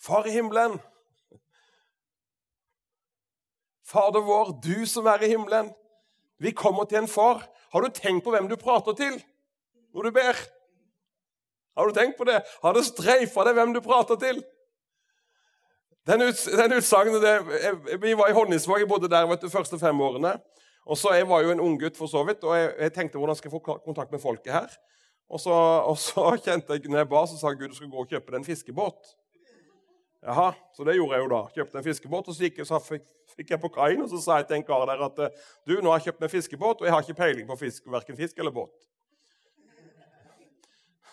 Far 0.00 0.24
i 0.28 0.32
himmelen, 0.32 0.78
Fader 3.90 4.22
vår, 4.22 4.54
du 4.62 4.86
som 4.86 5.08
er 5.10 5.24
i 5.24 5.32
himmelen. 5.32 5.72
Vi 6.40 6.54
kommer 6.56 6.86
til 6.88 7.02
en 7.02 7.10
far. 7.10 7.42
Har 7.72 7.82
du 7.82 7.90
tenkt 7.94 8.24
på 8.24 8.32
hvem 8.34 8.48
du 8.50 8.56
prater 8.60 8.96
til 8.96 9.18
når 9.94 10.06
du 10.06 10.14
ber? 10.14 10.38
Har 11.76 11.88
du 11.88 11.96
tenkt 11.96 12.18
på 12.18 12.26
det? 12.28 12.38
Har 12.62 12.74
det 12.76 12.86
streifa 12.86 13.44
deg 13.46 13.58
hvem 13.58 13.74
du 13.74 13.80
prater 13.84 14.18
til? 14.20 14.40
Den, 16.08 16.22
ut, 16.24 16.38
utsagnet 16.78 18.00
Vi 18.02 18.14
var 18.16 18.30
i 18.30 18.34
Honningsvåg, 18.34 18.80
jeg 18.82 18.88
bodde 18.88 19.10
der 19.10 19.26
vet 19.28 19.42
du, 19.42 19.46
de 19.46 19.52
første 19.52 19.78
fem 19.78 20.00
årene. 20.00 20.38
Og 20.86 20.98
så, 20.98 21.12
Jeg 21.14 21.28
var 21.28 21.42
jo 21.42 21.50
en 21.50 21.60
unggutt, 21.60 21.96
for 21.96 22.06
så 22.06 22.24
vidt, 22.24 22.44
og 22.44 22.56
jeg, 22.56 22.72
jeg, 22.80 22.92
tenkte 22.92 23.18
hvordan 23.18 23.36
skal 23.36 23.50
jeg 23.50 23.60
få 23.60 23.78
kontakt 23.84 24.12
med 24.12 24.22
folket 24.22 24.52
her. 24.52 24.70
Og 25.30 25.40
så, 25.40 25.54
og 25.86 25.98
så 25.98 26.32
kjente 26.44 26.72
jeg, 26.72 26.88
når 26.88 27.04
jeg 27.04 27.08
ba, 27.08 27.26
så 27.26 27.38
sa 27.38 27.52
Gud 27.54 27.68
du 27.68 27.76
skulle 27.76 27.92
gå 27.92 28.02
og 28.02 28.10
kjøpe 28.10 28.32
deg 28.32 28.40
en 28.40 28.48
fiskebåt. 28.48 29.12
Jaha, 30.20 30.52
Så 30.76 30.84
det 30.84 30.98
gjorde 30.98 31.16
jeg 31.16 31.24
jo 31.24 31.28
da. 31.32 31.40
Kjøpte 31.54 31.78
en 31.80 31.84
fiskebåt. 31.84 32.28
og 32.28 32.34
Så, 32.34 32.44
gikk, 32.44 32.60
så 32.68 32.78
fikk, 32.84 33.06
fikk, 33.36 33.50
jeg 33.54 33.60
på 33.60 33.70
kaien 33.72 34.02
og 34.04 34.10
så 34.12 34.20
sa 34.20 34.36
jeg 34.40 34.50
til 34.50 34.58
en 34.58 34.66
kar 34.68 34.84
der 34.90 35.04
at 35.06 35.20
du, 35.64 35.78
nå 35.80 35.88
har 35.88 36.00
jeg 36.00 36.10
kjøpt 36.10 36.20
meg 36.20 36.32
fiskebåt, 36.34 36.80
og 36.82 36.88
jeg 36.88 36.92
har 36.92 37.06
ikke 37.06 37.20
peiling 37.22 37.46
på 37.48 37.56
fisk, 37.56 37.86
verken 37.88 38.18
fisk 38.18 38.38
eller 38.38 38.52
båt. 38.52 38.74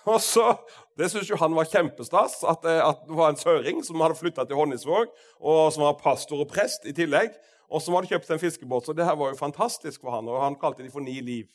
Og 0.12 0.22
så, 0.24 0.56
Det 0.98 1.12
syntes 1.12 1.30
jo 1.30 1.38
han 1.40 1.56
var 1.56 1.68
kjempestas, 1.68 2.40
at, 2.48 2.64
eh, 2.66 2.80
at, 2.80 3.04
det 3.08 3.16
var 3.16 3.30
en 3.30 3.40
søring 3.40 3.84
som 3.84 4.00
hadde 4.02 4.16
flytta 4.16 4.46
til 4.48 4.56
Honningsvåg, 4.58 5.12
og 5.40 5.60
som 5.76 5.84
var 5.84 6.00
pastor 6.00 6.42
og 6.42 6.50
prest 6.50 6.88
i 6.90 6.94
tillegg, 6.96 7.36
og 7.70 7.84
som 7.84 7.94
hadde 7.94 8.10
kjøpt 8.10 8.32
en 8.32 8.42
fiskebåt. 8.42 8.88
Så 8.88 8.96
det 8.96 9.06
her 9.06 9.16
var 9.20 9.34
jo 9.34 9.40
fantastisk 9.40 10.02
for 10.02 10.16
han, 10.16 10.28
og 10.32 10.42
han 10.42 10.56
kalte 10.60 10.84
de 10.84 10.92
for 10.92 11.06
Ni 11.06 11.20
Liv. 11.22 11.52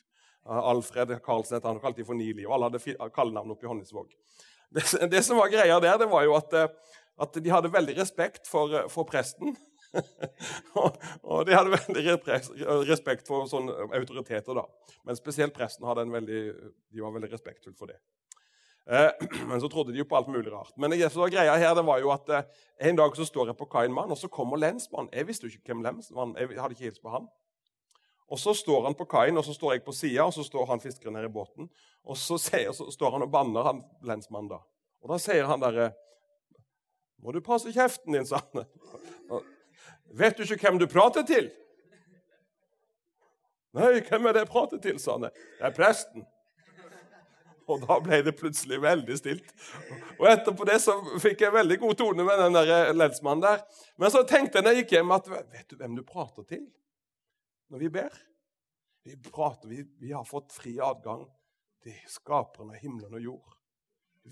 Alfred 0.46 1.16
Karlsen 1.24 1.62
han 1.64 1.80
kalte 1.82 2.02
de 2.02 2.06
for 2.06 2.18
Ni 2.18 2.32
Liv. 2.32 2.48
Alle 2.50 2.68
hadde 2.68 3.10
kallenavn 3.14 3.54
oppe 3.54 3.66
i 3.66 3.70
Honningsvåg. 3.70 4.12
Det, 4.72 4.84
det, 5.12 5.24
som 5.24 5.36
var 5.36 5.50
greia 5.52 5.80
der, 5.80 5.98
det 6.00 6.08
var 6.08 6.24
jo 6.24 6.36
at, 6.38 6.54
eh, 6.56 6.68
at 7.22 7.38
de 7.38 7.52
hadde 7.52 7.72
veldig 7.72 7.96
respekt 7.98 8.50
for, 8.50 8.72
eh, 8.74 8.88
for 8.92 9.08
presten. 9.08 9.56
og, 10.80 11.44
de 11.46 11.54
hadde 11.54 11.74
veldig 11.74 12.16
respekt 12.88 13.28
for 13.28 13.48
sånne 13.50 13.90
autoriteter. 13.98 14.56
da. 14.56 14.96
Men 15.06 15.18
spesielt 15.18 15.54
presten 15.56 15.86
hadde 15.88 16.06
en 16.06 16.14
veldig, 16.14 16.42
de 16.92 17.04
var 17.04 17.14
veldig 17.14 17.32
respektfulle 17.32 17.78
for 17.78 17.92
det. 17.92 18.00
Eh, 18.90 19.10
men 19.48 19.60
så 19.60 19.68
trodde 19.68 19.92
de 19.92 20.02
jo 20.02 20.08
på 20.08 20.16
alt 20.18 20.30
mulig 20.32 20.52
rart. 20.52 20.74
Men 20.76 20.96
som 21.08 21.24
var 21.24 21.34
greia 21.34 21.56
her, 21.56 21.74
det 21.78 21.86
var 21.86 22.00
jo 22.02 22.10
at 22.14 22.28
eh, 22.32 22.48
en 22.88 22.98
dag 22.98 23.16
så 23.16 23.28
står 23.28 23.52
jeg 23.52 23.60
på 23.60 23.70
kai 23.70 23.84
en 23.86 23.94
mann, 23.94 24.10
og 24.10 24.18
så 24.18 24.30
kommer 24.32 24.60
lensmannen. 24.60 25.12
Jeg 25.12 25.28
visste 25.28 25.46
jo 25.46 25.54
ikke 25.54 25.72
hvem 25.72 25.86
lensmannen 25.86 26.36
Jeg 26.40 26.60
hadde 26.60 26.78
ikke 26.78 26.88
hilst 26.90 27.04
på 27.04 27.14
han. 27.14 27.30
Og 28.32 28.38
Så 28.40 28.54
står 28.56 28.86
han 28.86 28.94
på 28.96 29.04
kaien, 29.04 29.36
og 29.36 29.44
så 29.44 29.52
står 29.52 29.74
jeg 29.74 29.82
på 29.84 29.92
sida, 29.92 30.24
og 30.24 30.32
så 30.32 30.40
står 30.40 30.70
han 30.70 30.80
fiskeren 30.80 31.18
her 31.18 31.26
i 31.28 31.32
båten. 31.32 31.66
Og 32.08 32.16
så, 32.16 32.38
sier, 32.40 32.72
så 32.72 32.86
står 32.88 33.18
han 33.18 33.26
og 33.26 33.30
banner, 33.30 33.66
han 33.66 33.82
lensmannen 34.08 34.48
da. 34.54 34.62
Og 35.04 35.12
da 35.12 35.18
sier 35.20 35.44
han 35.50 35.60
derre 35.60 35.90
Må 37.22 37.32
du 37.34 37.40
passe 37.44 37.70
kjeften 37.72 38.16
din, 38.16 38.26
sa 38.26 38.42
han. 38.42 38.66
Vet 40.12 40.36
du 40.36 40.44
ikke 40.44 40.68
hvem 40.68 40.80
du 40.82 40.88
prater 40.90 41.24
til? 41.26 41.48
Nei, 43.72 44.02
hvem 44.04 44.28
er 44.28 44.36
det 44.36 44.42
jeg 44.42 44.52
prater 44.52 44.80
til, 44.82 44.98
sa 45.00 45.16
han. 45.16 45.30
Det 45.30 45.68
er 45.68 45.76
presten. 45.76 46.26
Og 47.70 47.84
da 47.86 47.96
ble 48.02 48.18
det 48.26 48.34
plutselig 48.36 48.80
veldig 48.82 49.16
stilt. 49.16 49.52
Og 50.18 50.26
etterpå 50.28 50.66
det 50.68 50.80
så 50.82 50.96
fikk 51.22 51.44
jeg 51.46 51.54
veldig 51.54 51.78
god 51.80 51.94
tone 52.00 52.26
med 52.26 52.42
den 52.42 52.58
der 52.58 52.72
eh, 52.74 52.90
lensmannen 52.96 53.44
der. 53.44 53.62
Men 54.02 54.12
så 54.12 54.24
tenkte 54.28 54.58
jeg 54.58 54.66
når 54.66 54.74
jeg 54.74 54.82
gikk 54.82 54.96
hjem, 54.98 55.14
at 55.14 55.30
vet 55.30 55.68
du 55.70 55.78
hvem 55.78 55.96
du 55.96 56.02
prater 56.06 56.48
til 56.48 56.66
når 57.72 57.84
vi 57.86 57.92
ber? 57.94 58.18
Vi 59.06 59.16
prater, 59.30 59.70
vi, 59.70 59.86
vi 60.02 60.12
har 60.12 60.26
fått 60.28 60.52
fri 60.54 60.74
adgang 60.82 61.24
til 61.82 61.96
skaperen 62.10 62.74
av 62.74 62.82
himmelen 62.82 63.16
og 63.18 63.24
jord. 63.24 63.54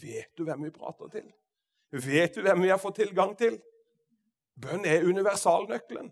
Vet 0.03 0.35
du 0.37 0.44
hvem 0.46 0.66
vi 0.66 0.74
prater 0.74 1.11
til? 1.14 1.31
Vet 1.90 2.35
du 2.35 2.44
hvem 2.46 2.62
vi 2.62 2.70
har 2.70 2.79
fått 2.79 3.00
tilgang 3.03 3.35
til? 3.38 3.59
Bønn 4.61 4.85
er 4.87 5.07
universalnøkkelen. 5.07 6.11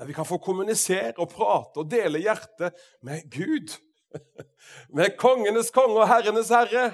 Der 0.00 0.08
vi 0.08 0.16
kan 0.16 0.28
få 0.28 0.40
kommunisere 0.40 1.14
og 1.20 1.28
prate 1.32 1.82
og 1.82 1.90
dele 1.92 2.22
hjertet 2.22 2.76
med 3.04 3.26
Gud. 3.32 3.76
Med 4.96 5.14
kongenes 5.20 5.68
konge 5.70 6.00
og 6.00 6.08
herrenes 6.10 6.48
herre. 6.50 6.88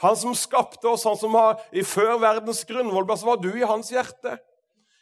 Han 0.00 0.16
som 0.16 0.32
skapte 0.34 0.88
oss, 0.88 1.04
han 1.04 1.18
som 1.20 1.34
har 1.36 1.60
i 1.76 1.82
før 1.84 2.16
verdens 2.22 2.62
grunnvoll, 2.64 3.04
var 3.04 3.36
du 3.42 3.50
i 3.52 3.66
hans 3.68 3.90
hjerte. 3.92 4.38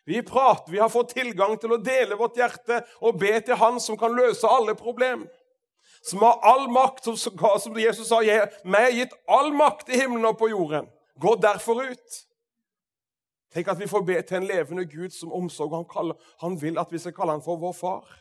Vi 0.09 0.23
prater, 0.27 0.73
vi 0.73 0.81
har 0.81 0.91
fått 0.91 1.13
tilgang 1.15 1.55
til 1.61 1.77
å 1.77 1.79
dele 1.85 2.17
vårt 2.19 2.41
hjerte 2.41 2.81
og 3.05 3.21
be 3.21 3.35
til 3.45 3.59
Han 3.61 3.79
som 3.79 3.99
kan 4.01 4.17
løse 4.17 4.49
alle 4.49 4.75
problem. 4.75 5.27
Som 6.03 6.25
har 6.25 6.41
all 6.43 6.67
makt, 6.73 7.05
som, 7.05 7.17
som 7.61 7.79
Jesus 7.79 8.09
sa, 8.09 8.23
meg 8.65 8.87
er 8.89 8.97
gitt 8.97 9.15
all 9.29 9.53
makt 9.55 9.93
i 9.93 10.01
himmelen 10.01 10.31
og 10.33 10.39
på 10.41 10.49
jorden. 10.51 10.89
Gå 11.21 11.35
derfor 11.35 11.83
ut. 11.91 12.25
Tenk 13.55 13.69
at 13.69 13.81
vi 13.81 13.89
får 13.89 14.05
be 14.05 14.23
til 14.23 14.37
en 14.37 14.47
levende 14.47 14.85
Gud 14.87 15.11
som 15.11 15.33
omsorg. 15.33 15.75
Han, 15.75 15.87
kaller, 15.89 16.15
han 16.41 16.63
vil 16.63 16.79
at 16.79 16.93
vi 16.93 16.99
skal 16.99 17.15
kalle 17.17 17.39
han 17.39 17.45
for 17.45 17.57
vår 17.57 17.73
far. 17.73 18.19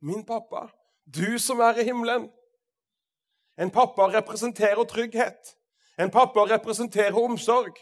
Min 0.00 0.24
pappa. 0.24 0.68
Du 1.04 1.38
som 1.38 1.60
er 1.60 1.80
i 1.80 1.84
himmelen. 1.84 2.30
En 3.58 3.70
pappa 3.70 4.08
representerer 4.08 4.84
trygghet. 4.84 5.56
En 5.98 6.10
pappa 6.10 6.40
representerer 6.40 7.18
omsorg. 7.18 7.74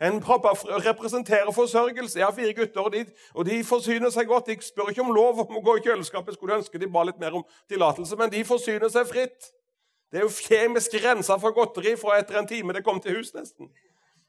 En 0.00 0.20
pappa 0.22 0.48
representerer 0.86 1.50
forsørgelse. 1.50 2.18
Jeg 2.18 2.26
har 2.26 2.34
fire 2.34 2.52
gutter, 2.54 2.80
og 2.80 2.92
de, 2.92 3.04
og 3.34 3.46
de, 3.46 3.64
forsyner 3.64 4.10
seg 4.10 4.26
godt. 4.26 4.46
De 4.46 4.56
spør 4.62 4.88
ikke 4.88 5.02
om 5.02 5.14
lov 5.14 5.42
om 5.42 5.58
å 5.58 5.62
gå 5.62 5.76
i 5.76 5.82
kjøleskapet. 5.82 6.38
Skulle 6.38 6.60
ønske 6.60 6.78
de 6.78 6.86
ba 6.86 7.02
litt 7.02 7.18
mer 7.18 7.34
om 7.34 7.44
tillatelse, 7.68 8.16
men 8.16 8.30
de 8.30 8.44
forsyner 8.46 8.88
seg 8.94 9.10
fritt. 9.10 9.50
Det 10.12 10.22
er 10.22 10.24
jo 10.24 10.32
kjemisk 10.32 10.94
rensa 11.02 11.36
for 11.42 11.52
godteri 11.52 11.96
fra 11.98 12.16
etter 12.22 12.38
en 12.38 12.46
time 12.48 12.72
det 12.72 12.84
kom 12.86 13.02
til 13.02 13.18
hus, 13.18 13.34
nesten. 13.34 13.68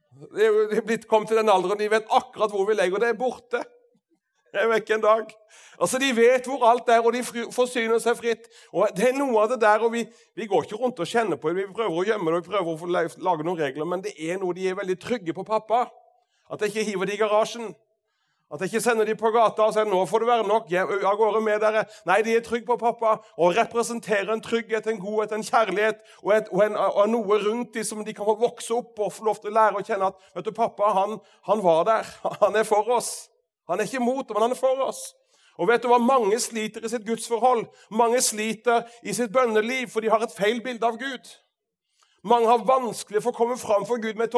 Det 0.10 0.46
er 0.46 0.86
blitt 0.86 1.06
kommet 1.10 1.30
til 1.30 1.38
den 1.40 1.52
alderen 1.52 1.80
de 1.80 1.90
vet 1.92 2.10
akkurat 2.10 2.52
hvor 2.52 2.66
vi 2.68 2.76
legger 2.78 3.02
det. 3.02 3.12
er 3.14 3.20
borte. 3.20 3.62
Jeg 4.50 4.64
er 4.64 4.72
vekk 4.72 4.96
en 4.96 5.04
dag. 5.04 5.34
Altså, 5.80 6.00
De 6.02 6.10
vet 6.16 6.48
hvor 6.50 6.66
alt 6.66 6.90
er, 6.90 7.04
og 7.06 7.14
de 7.14 7.22
forsyner 7.54 8.00
seg 8.02 8.18
fritt. 8.18 8.48
Og 8.74 8.90
Det 8.98 9.10
er 9.10 9.18
noe 9.18 9.44
av 9.44 9.52
det 9.52 9.60
der, 9.62 9.84
og 9.86 9.94
vi, 9.94 10.06
vi 10.36 10.48
går 10.50 10.66
ikke 10.66 10.80
rundt 10.82 11.00
og 11.00 11.08
kjenner 11.08 11.38
på 11.38 11.52
det. 11.52 11.62
Vi 11.62 11.76
prøver 11.76 12.02
å 12.02 12.08
gjemme 12.08 12.34
det, 12.34 12.42
vi 12.42 12.50
prøver 12.50 12.74
å 12.74 12.90
lage 13.30 13.46
noen 13.46 13.60
regler, 13.60 13.86
men 13.86 14.02
det 14.02 14.16
er 14.18 14.42
noe 14.42 14.58
de 14.58 14.66
er 14.68 14.80
veldig 14.80 14.98
trygge 15.00 15.36
på 15.38 15.46
pappa. 15.46 15.86
At 16.50 16.66
jeg 16.66 16.74
ikke 16.74 16.88
hiver 16.90 17.06
det 17.06 17.20
i 17.20 17.22
garasjen. 17.22 17.70
At 18.50 18.62
jeg 18.62 18.74
ikke 18.74 18.82
sender 18.82 19.06
dem 19.06 19.18
på 19.18 19.30
gata 19.30 19.62
og 19.62 19.74
sier 19.74 19.86
'nå 19.86 20.06
får 20.10 20.20
det 20.20 20.28
være 20.28 20.48
nok', 20.48 20.74
av 21.06 21.18
gårde 21.18 21.42
med 21.42 21.60
dere. 21.62 21.86
Nei, 22.06 22.22
de 22.22 22.36
er 22.36 22.42
trygge 22.42 22.66
på 22.66 22.78
pappa 22.78 23.20
og 23.38 23.54
representerer 23.58 24.34
en 24.34 24.42
trygghet, 24.42 24.88
en 24.88 25.00
godhet, 25.00 25.32
en 25.32 25.44
kjærlighet 25.44 26.02
og, 26.24 26.34
et, 26.34 26.50
og, 26.52 26.66
en, 26.66 26.76
og 26.76 27.10
noe 27.10 27.38
rundt 27.46 27.74
dem 27.74 27.84
som 27.84 28.06
de 28.06 28.14
kan 28.14 28.26
få 28.26 28.36
vokse 28.40 28.74
opp 28.74 29.00
og 29.00 29.14
få 29.14 29.26
lov 29.26 29.36
til 29.36 29.52
å 29.52 29.54
lære 29.54 29.78
å 29.78 29.86
kjenne 29.86 30.10
at 30.10 30.16
vet 30.36 30.46
du, 30.46 30.52
pappa 30.52 30.90
han, 30.94 31.20
han 31.46 31.64
var 31.64 31.84
der. 31.84 32.10
Han 32.42 32.56
er 32.56 32.64
for 32.64 32.90
oss. 32.90 33.30
Han 33.70 33.80
er 33.80 33.86
ikke 33.86 34.02
mot, 34.02 34.30
men 34.34 34.42
han 34.42 34.52
er 34.52 34.58
for 34.58 34.82
oss. 34.82 35.14
Og 35.60 35.68
vet 35.68 35.84
du 35.84 35.90
hva? 35.92 36.00
Mange 36.02 36.40
sliter 36.40 36.86
i 36.86 36.90
sitt 36.90 37.06
gudsforhold. 37.06 37.68
Mange 37.92 38.22
sliter 38.22 38.88
i 39.04 39.14
sitt 39.14 39.34
bønneliv, 39.34 39.90
for 39.94 40.02
de 40.02 40.10
har 40.10 40.24
et 40.24 40.34
feil 40.34 40.64
bilde 40.64 40.88
av 40.88 40.98
Gud. 40.98 41.30
Mange 42.24 42.48
har 42.48 42.66
vanskelig 42.66 43.22
for 43.24 43.30
å 43.30 43.38
komme 43.38 43.58
fram 43.60 43.86
for 43.86 44.02
Gud 44.02 44.18
med, 44.18 44.34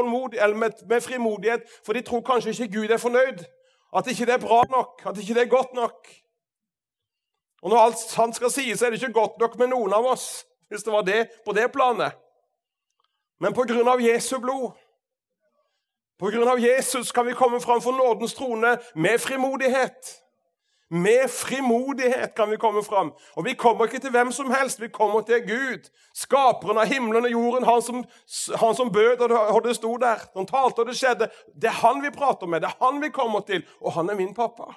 med, 0.58 0.84
med 0.90 1.02
frimodighet, 1.02 1.64
for 1.86 1.94
de 1.94 2.04
tror 2.06 2.26
kanskje 2.26 2.52
ikke 2.52 2.74
Gud 2.74 2.92
er 2.92 3.02
fornøyd. 3.02 3.46
At 3.94 4.08
ikke 4.08 4.26
det 4.26 4.34
er 4.34 4.44
bra 4.44 4.62
nok, 4.70 5.02
at 5.06 5.18
ikke 5.18 5.36
det 5.36 5.42
er 5.42 5.52
godt 5.52 5.74
nok. 5.74 6.08
Og 7.62 7.70
når 7.70 7.78
alt 7.78 8.00
sant 8.00 8.36
skal 8.36 8.52
sies, 8.52 8.82
er 8.82 8.90
det 8.90 9.02
ikke 9.02 9.14
godt 9.14 9.40
nok 9.40 9.58
med 9.60 9.74
noen 9.74 9.94
av 9.94 10.06
oss, 10.14 10.46
hvis 10.72 10.84
det 10.84 10.94
var 10.94 11.04
det 11.06 11.20
på 11.46 11.54
det 11.54 11.68
planet. 11.74 12.16
Men 13.42 13.54
på 13.58 13.66
grunn 13.68 13.90
av 13.90 14.02
Jesu 14.02 14.38
blod, 14.40 14.72
på 16.22 16.30
grunn 16.30 16.50
av 16.50 16.60
Jesus, 16.62 17.12
kan 17.12 17.26
vi 17.26 17.34
komme 17.38 17.62
fram 17.62 17.82
for 17.82 17.98
nådens 17.98 18.34
trone 18.38 18.76
med 18.96 19.22
frimodighet. 19.22 20.12
Med 20.94 21.30
frimodighet 21.30 22.36
kan 22.36 22.50
vi 22.52 22.58
komme 22.58 22.84
fram. 22.84 23.14
Og 23.36 23.46
vi 23.46 23.54
kommer 23.54 23.86
ikke 23.86 24.00
til 24.00 24.12
hvem 24.12 24.32
som 24.32 24.52
helst. 24.52 24.82
Vi 24.82 24.88
kommer 24.88 25.22
til 25.22 25.40
Gud, 25.48 25.88
skaperen 26.14 26.78
av 26.78 26.90
himmelen 26.92 27.26
og 27.26 27.32
jorden, 27.32 27.64
han 27.64 27.82
som, 27.82 28.02
han 28.60 28.76
som 28.76 28.92
bød 28.92 29.24
og 29.32 29.64
det 29.64 29.76
sto 29.78 29.96
der. 29.98 30.20
Han 30.36 30.50
talte, 30.50 30.84
og 30.84 30.92
det 30.92 30.98
skjedde. 31.00 31.30
Det 31.56 31.70
er 31.72 31.80
han 31.80 32.04
vi 32.04 32.12
prater 32.12 32.48
med, 32.48 32.62
det 32.62 32.74
er 32.74 32.84
han 32.84 33.00
vi 33.02 33.08
kommer 33.10 33.40
til, 33.40 33.64
og 33.80 33.96
han 33.96 34.10
er 34.10 34.20
min 34.20 34.34
pappa. 34.36 34.68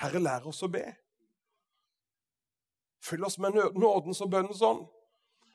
Herre, 0.00 0.20
lær 0.20 0.48
oss 0.48 0.64
å 0.64 0.70
be. 0.72 0.86
Fyll 3.04 3.24
oss 3.24 3.36
med 3.38 3.52
nådens 3.76 4.24
og 4.24 4.32
bønnens 4.32 4.64
ånd. 4.64 4.86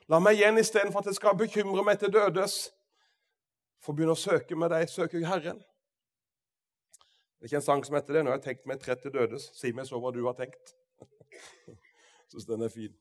La 0.06 0.22
meg 0.22 0.38
igjen, 0.38 0.58
istedenfor 0.58 1.02
at 1.02 1.10
jeg 1.10 1.18
skal 1.18 1.34
bekymre 1.38 1.82
meg 1.82 1.98
til 1.98 2.14
dødes, 2.14 2.70
få 3.82 3.90
begynne 3.90 4.14
å 4.14 4.22
søke 4.22 4.54
med 4.54 4.70
deg, 4.70 4.86
søke 4.90 5.26
Herren. 5.26 5.58
Det 7.42 7.48
er 7.48 7.50
ikke 7.50 7.58
en 7.58 7.64
sang 7.66 7.80
som 7.82 7.96
heter 7.98 8.14
det. 8.14 8.20
'Nå 8.22 8.30
har 8.30 8.36
jeg 8.38 8.44
tenkt 8.44 8.66
meg 8.70 8.78
trett 8.78 9.00
til 9.02 9.10
dødes'. 9.10 9.48
Si 9.58 9.72
meg 9.74 9.86
så 9.88 9.98
hva 9.98 10.12
du 10.14 10.20
har 10.22 10.36
tenkt. 10.38 10.76
Syns 12.30 12.46
den 12.46 12.62
er 12.62 12.70
fin. 12.70 12.92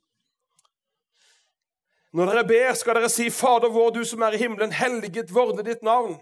Når 2.09 2.31
dere 2.31 2.47
ber, 2.49 2.73
skal 2.73 2.97
dere 2.97 3.09
si, 3.13 3.29
'Fader 3.29 3.69
vår, 3.69 3.91
du 3.93 4.01
som 4.03 4.25
er 4.25 4.33
i 4.33 4.39
himmelen, 4.41 4.73
helliget 4.73 5.29
vorde 5.29 5.61
ditt 5.61 5.83
navn.' 5.85 6.17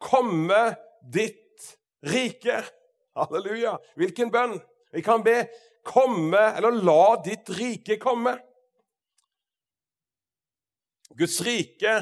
Komme 0.00 0.76
ditt 1.12 1.76
rike. 2.00 2.62
Halleluja. 3.12 3.76
Hvilken 4.00 4.32
bønn? 4.32 4.56
Vi 4.92 5.04
kan 5.04 5.20
be, 5.20 5.44
'Komme', 5.84 6.56
eller 6.56 6.72
'La 6.72 7.20
ditt 7.20 7.52
rike 7.52 8.00
komme'. 8.00 8.38
Guds 11.18 11.36
rike 11.44 12.00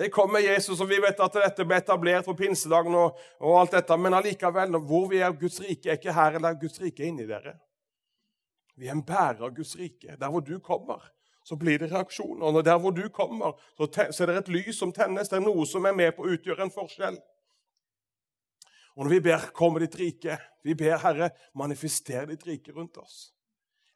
det 0.00 0.08
kommer 0.08 0.40
Jesus, 0.40 0.80
og 0.80 0.88
vi 0.88 0.96
vet 0.96 1.18
at 1.20 1.34
dette 1.36 1.64
ble 1.68 1.76
etablert 1.76 2.24
på 2.24 2.32
pinsedagen. 2.32 2.94
og, 2.96 3.18
og 3.44 3.58
alt 3.60 3.74
dette, 3.76 3.96
Men 4.00 4.14
allikevel, 4.16 4.78
hvor 4.88 5.10
vi 5.10 5.18
er 5.20 5.34
Guds 5.36 5.60
rike, 5.60 5.90
er 5.90 5.98
ikke 5.98 6.14
her, 6.16 6.38
eller 6.38 6.56
Guds 6.56 6.80
rike 6.80 7.02
er 7.02 7.10
inni 7.10 7.26
dere. 7.28 7.58
Vi 8.80 8.88
er 8.88 8.96
en 8.96 9.04
bærer 9.04 9.44
av 9.44 9.52
Guds 9.52 9.74
rike. 9.76 10.16
Der 10.16 10.30
hvor 10.32 10.40
du 10.40 10.58
kommer, 10.58 11.04
så 11.44 11.56
blir 11.56 11.78
det 11.78 11.90
reaksjoner. 11.92 12.46
Og 12.46 12.64
der 12.64 12.78
hvor 12.80 12.96
du 12.96 13.08
kommer, 13.12 13.60
så, 13.76 13.90
så 14.10 14.24
er 14.24 14.32
det 14.32 14.38
et 14.38 14.48
lys 14.48 14.78
som 14.78 14.92
tennes. 14.92 15.28
Det 15.28 15.36
er 15.36 15.44
noe 15.44 15.66
som 15.68 15.84
er 15.84 15.92
med 15.92 16.16
på 16.16 16.24
å 16.24 16.32
utgjøre 16.32 16.64
en 16.64 16.72
forskjell. 16.72 17.20
Og 18.96 19.04
når 19.04 19.10
vi 19.10 19.20
ber 19.20 19.50
'Komme 19.52 19.84
ditt 19.84 20.00
rike', 20.00 20.38
vi 20.64 20.74
ber 20.74 20.96
Herre, 20.96 21.30
manifester 21.54 22.24
ditt 22.26 22.46
rike 22.46 22.72
rundt 22.72 22.96
oss. 22.96 23.34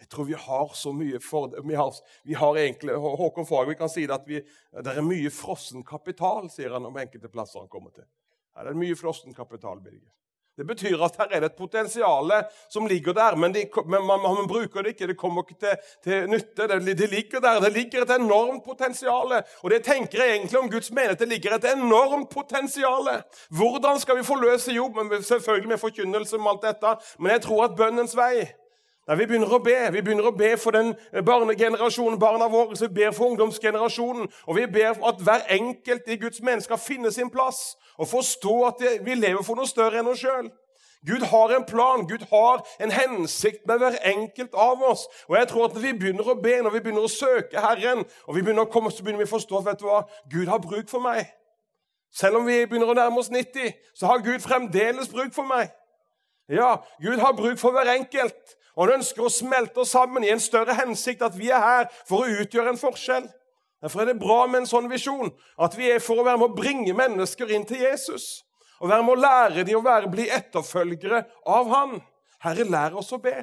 Jeg 0.04 0.10
tror 0.12 0.26
vi 0.28 0.34
har 0.36 0.72
så 0.76 0.92
mye 0.92 1.18
for. 1.24 1.54
Vi 1.64 1.74
har, 1.74 2.00
vi 2.28 2.34
har 2.36 2.58
egentlig, 2.60 2.94
Håkon 2.94 3.46
Fager 3.48 3.78
kan 3.78 3.88
si 3.88 4.04
det 4.04 4.18
at 4.18 4.26
vi, 4.28 4.42
det 4.84 4.92
er 4.92 5.06
mye 5.06 5.30
frossen 5.32 5.84
kapital, 5.86 6.50
sier 6.52 6.76
han 6.76 6.84
om 6.84 6.98
enkelte 7.00 7.30
plasser 7.32 7.62
han 7.62 7.72
kommer 7.72 7.94
til. 7.94 8.04
Her 8.54 8.68
er 8.68 8.76
mye 8.76 8.98
frossen 9.00 9.32
kapital, 9.34 9.80
Birger. 9.80 10.12
Det 10.56 10.66
betyr 10.68 11.00
at 11.02 11.16
her 11.18 11.32
er 11.32 11.40
det 11.42 11.48
et 11.50 11.56
potensial 11.58 12.30
som 12.70 12.84
ligger 12.86 13.16
der, 13.16 13.36
men, 13.36 13.54
de, 13.54 13.64
men 13.86 14.04
man, 14.06 14.20
man, 14.22 14.46
bruker 14.46 14.82
det 14.82 14.92
ikke. 14.92 15.08
Det 15.10 15.16
kommer 15.18 15.42
ikke 15.42 15.56
til, 15.64 15.88
til 16.04 16.28
nytte. 16.30 16.68
Det, 16.68 16.98
det, 16.98 17.10
ligger 17.10 17.40
der. 17.40 17.60
Det 17.64 17.72
ligger 17.72 18.04
et 18.04 18.12
enormt 18.20 18.64
potensial. 18.64 19.34
Og 19.62 19.70
det 19.70 19.82
tenker 19.84 20.22
jeg 20.22 20.36
egentlig 20.36 20.58
om 20.58 20.70
Guds 20.70 20.92
menighet. 20.92 21.18
Det 21.18 21.28
ligger 21.28 21.56
et 21.56 21.66
enormt 21.72 22.30
potensial. 22.30 23.08
Hvordan 23.50 23.98
skal 24.00 24.18
vi 24.20 24.22
forløse 24.22 24.72
jobb? 24.72 25.00
Selvfølgelig 25.22 25.68
med 25.68 25.78
forkynnelse 25.78 26.36
om 26.36 26.46
alt 26.46 26.62
dette, 26.62 26.96
men 27.18 27.32
jeg 27.32 27.42
tror 27.48 27.64
at 27.64 27.76
bønnens 27.76 28.16
vei 28.16 28.46
Nei, 29.06 29.16
Vi 29.16 29.26
begynner 29.26 29.52
å 29.52 29.60
be 29.60 29.76
Vi 29.92 30.02
begynner 30.02 30.28
å 30.28 30.36
be 30.36 30.56
for 30.56 30.72
den 30.76 30.94
barnegenerasjonen, 31.26 32.18
barna 32.18 32.48
våre. 32.48 32.76
Vi 32.80 32.88
ber 32.88 33.12
for 33.12 33.32
ungdomsgenerasjonen. 33.32 34.28
Og 34.46 34.56
vi 34.56 34.66
ber 34.66 34.94
for 34.94 35.12
at 35.12 35.20
hver 35.20 35.46
enkelt 35.58 36.08
i 36.08 36.16
Guds 36.16 36.42
menneske 36.42 36.72
skal 36.72 36.80
finne 36.82 37.12
sin 37.12 37.30
plass 37.30 37.76
og 37.98 38.08
forstå 38.10 38.54
at 38.66 38.80
vi 39.06 39.14
lever 39.14 39.42
for 39.46 39.54
noe 39.54 39.70
større 39.70 40.00
enn 40.00 40.08
oss 40.10 40.18
sjøl. 40.24 40.48
Gud 41.06 41.22
har 41.28 41.52
en 41.52 41.66
plan, 41.68 42.06
Gud 42.08 42.24
har 42.30 42.64
en 42.80 42.90
hensikt 42.90 43.66
med 43.68 43.78
hver 43.78 43.98
enkelt 44.08 44.54
av 44.54 44.82
oss. 44.82 45.04
Og 45.28 45.36
jeg 45.36 45.48
tror 45.48 45.64
at 45.64 45.74
Når 45.74 45.80
vi 45.80 45.92
begynner 45.92 46.28
å 46.28 46.34
be, 46.34 46.56
når 46.62 46.70
vi 46.70 46.80
begynner 46.80 47.04
å 47.04 47.12
søke 47.12 47.60
Herren, 47.60 48.04
og 48.26 48.34
vi 48.34 48.42
begynner 48.42 48.64
å 48.64 48.72
komme, 48.72 48.90
så 48.90 49.04
begynner 49.04 49.22
vi 49.22 49.28
å 49.28 49.34
forstå 49.36 49.58
at 49.58 49.66
vet 49.66 49.80
du 49.80 49.86
hva, 49.86 50.02
Gud 50.32 50.48
har 50.48 50.58
bruk 50.58 50.88
for 50.90 51.04
meg. 51.04 51.28
Selv 52.14 52.40
om 52.40 52.46
vi 52.46 52.64
begynner 52.66 52.90
å 52.90 52.96
nærme 52.96 53.20
oss 53.20 53.30
90, 53.30 53.74
så 53.94 54.06
har 54.06 54.24
Gud 54.24 54.40
fremdeles 54.40 55.12
bruk 55.12 55.34
for 55.34 55.44
meg. 55.44 55.70
Ja, 56.48 56.76
Gud 57.00 57.18
har 57.18 57.33
bruk 57.37 57.59
for 57.59 57.72
hver 57.72 57.90
enkelt. 57.94 58.57
Og 58.74 58.88
han 58.88 58.98
ønsker 58.98 59.22
å 59.24 59.30
smelte 59.30 59.85
oss 59.85 59.92
sammen 59.94 60.24
i 60.26 60.33
en 60.35 60.42
større 60.42 60.74
hensikt, 60.74 61.22
at 61.22 61.37
vi 61.38 61.50
er 61.54 61.62
her 61.62 61.85
for 62.09 62.24
å 62.24 62.40
utgjøre 62.42 62.74
en 62.74 62.80
forskjell. 62.80 63.28
Derfor 63.85 64.02
er 64.02 64.11
det 64.11 64.20
bra 64.20 64.40
med 64.48 64.62
en 64.62 64.68
sånn 64.68 64.88
visjon, 64.90 65.30
at 65.61 65.76
vi 65.78 65.90
er 65.92 66.02
for 66.02 66.18
å 66.18 66.24
være 66.26 66.40
med 66.40 66.50
å 66.50 66.57
bringe 66.57 66.96
mennesker 66.96 67.52
inn 67.54 67.66
til 67.68 67.85
Jesus. 67.85 68.42
Og 68.80 68.90
være 68.90 69.04
med 69.07 69.14
å 69.14 69.22
lære 69.22 69.64
dem 69.68 69.78
å 69.78 69.85
være, 69.85 70.11
bli 70.11 70.26
etterfølgere 70.33 71.22
av 71.46 71.70
Han. 71.70 71.98
Herre, 72.44 72.66
lær 72.68 72.96
oss 72.98 73.12
å 73.14 73.20
be. 73.22 73.37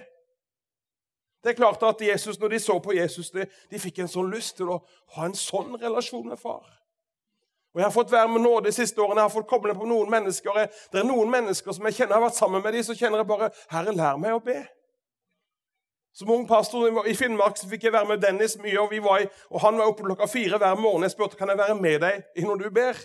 Det 1.42 1.54
er 1.54 1.58
klart 1.58 1.82
at 1.86 2.02
Jesus, 2.02 2.40
Når 2.40 2.50
de 2.50 2.60
så 2.60 2.80
på 2.80 2.94
Jesus, 2.94 3.32
de, 3.32 3.48
de 3.72 3.80
fikk 3.80 4.04
en 4.04 4.12
sånn 4.12 4.30
lyst 4.34 4.58
til 4.60 4.70
å 4.70 4.82
ha 5.16 5.26
en 5.26 5.38
sånn 5.38 5.78
relasjon 5.82 6.28
med 6.28 6.40
far. 6.42 6.68
Og 7.72 7.80
Jeg 7.80 7.86
har 7.86 7.94
fått 7.96 8.12
være 8.12 8.28
med 8.28 8.44
nåde 8.44 8.68
de 8.68 8.76
siste 8.76 9.00
årene, 9.02 9.22
jeg 9.22 9.30
har 9.30 9.34
fått 9.34 9.48
koble 9.48 9.74
på 9.78 9.88
noen 9.88 10.10
mennesker. 10.12 10.66
Det 10.92 11.00
er 11.00 11.08
noen 11.08 11.32
mennesker 11.32 11.72
som 11.72 11.86
jeg 11.88 12.02
kjenner, 12.02 12.16
jeg 12.16 12.20
har 12.20 12.28
vært 12.28 12.40
sammen 12.40 12.64
med 12.64 12.76
dem, 12.76 12.84
så 12.84 12.96
kjenner 13.00 13.24
jeg 13.24 13.30
bare 13.30 13.52
Herre, 13.72 13.94
lær 13.96 14.20
meg 14.20 14.36
å 14.36 14.42
be. 14.44 14.60
Som 16.12 16.34
ung 16.36 16.44
pastor 16.48 17.08
i 17.08 17.16
Finnmark 17.16 17.56
så 17.56 17.70
fikk 17.72 17.88
jeg 17.88 17.96
være 17.96 18.10
med 18.10 18.20
Dennis 18.20 18.58
mye, 18.60 18.76
og, 18.82 18.92
i, 18.92 19.00
og 19.00 19.64
han 19.64 19.80
var 19.80 19.88
oppe 19.88 20.04
klokka 20.04 20.28
fire 20.28 20.60
hver 20.60 20.76
morgen. 20.76 21.08
Jeg 21.08 21.16
spurte 21.16 21.40
kan 21.40 21.54
jeg 21.54 21.62
være 21.62 21.78
med 21.80 22.04
deg 22.04 22.44
når 22.44 22.66
du 22.66 22.70
ber. 22.76 23.00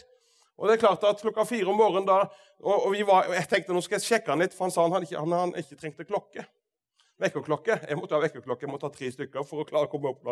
Og 0.57 0.67
det 0.67 0.75
er 0.75 0.83
klart 0.83 1.05
at 1.07 1.23
klokka 1.23 1.45
fire 1.47 1.71
om 1.71 1.79
morgenen 1.79 2.09
da, 2.09 2.25
og, 2.65 2.89
og 2.89 2.97
var, 3.07 3.31
Jeg 3.37 3.49
tenkte 3.53 3.77
nå 3.77 3.85
skal 3.85 4.01
jeg 4.01 4.09
sjekke 4.09 4.33
han 4.33 4.43
litt, 4.43 4.57
for 4.57 4.67
han 4.67 4.75
sa 4.75 4.87
han 4.87 4.97
hadde 4.97 5.07
ikke, 5.07 5.23
han, 5.23 5.35
han 5.37 5.55
ikke 5.61 5.79
trengte 5.79 6.09
klokke. 6.09 6.47
Vekkerklokke. 7.23 7.79
Jeg 7.89 7.97
måtte 7.97 8.13
ha 8.13 8.21
vekkerklokke, 8.21 8.67
jeg 8.67 8.71
måtte 8.71 8.89
ha 8.91 8.93
tre 8.93 9.09
stykker 9.13 9.45
for 9.49 9.63
å 9.63 9.69
klare 9.69 9.89
å 9.89 9.93
komme 9.93 10.11
opp 10.13 10.27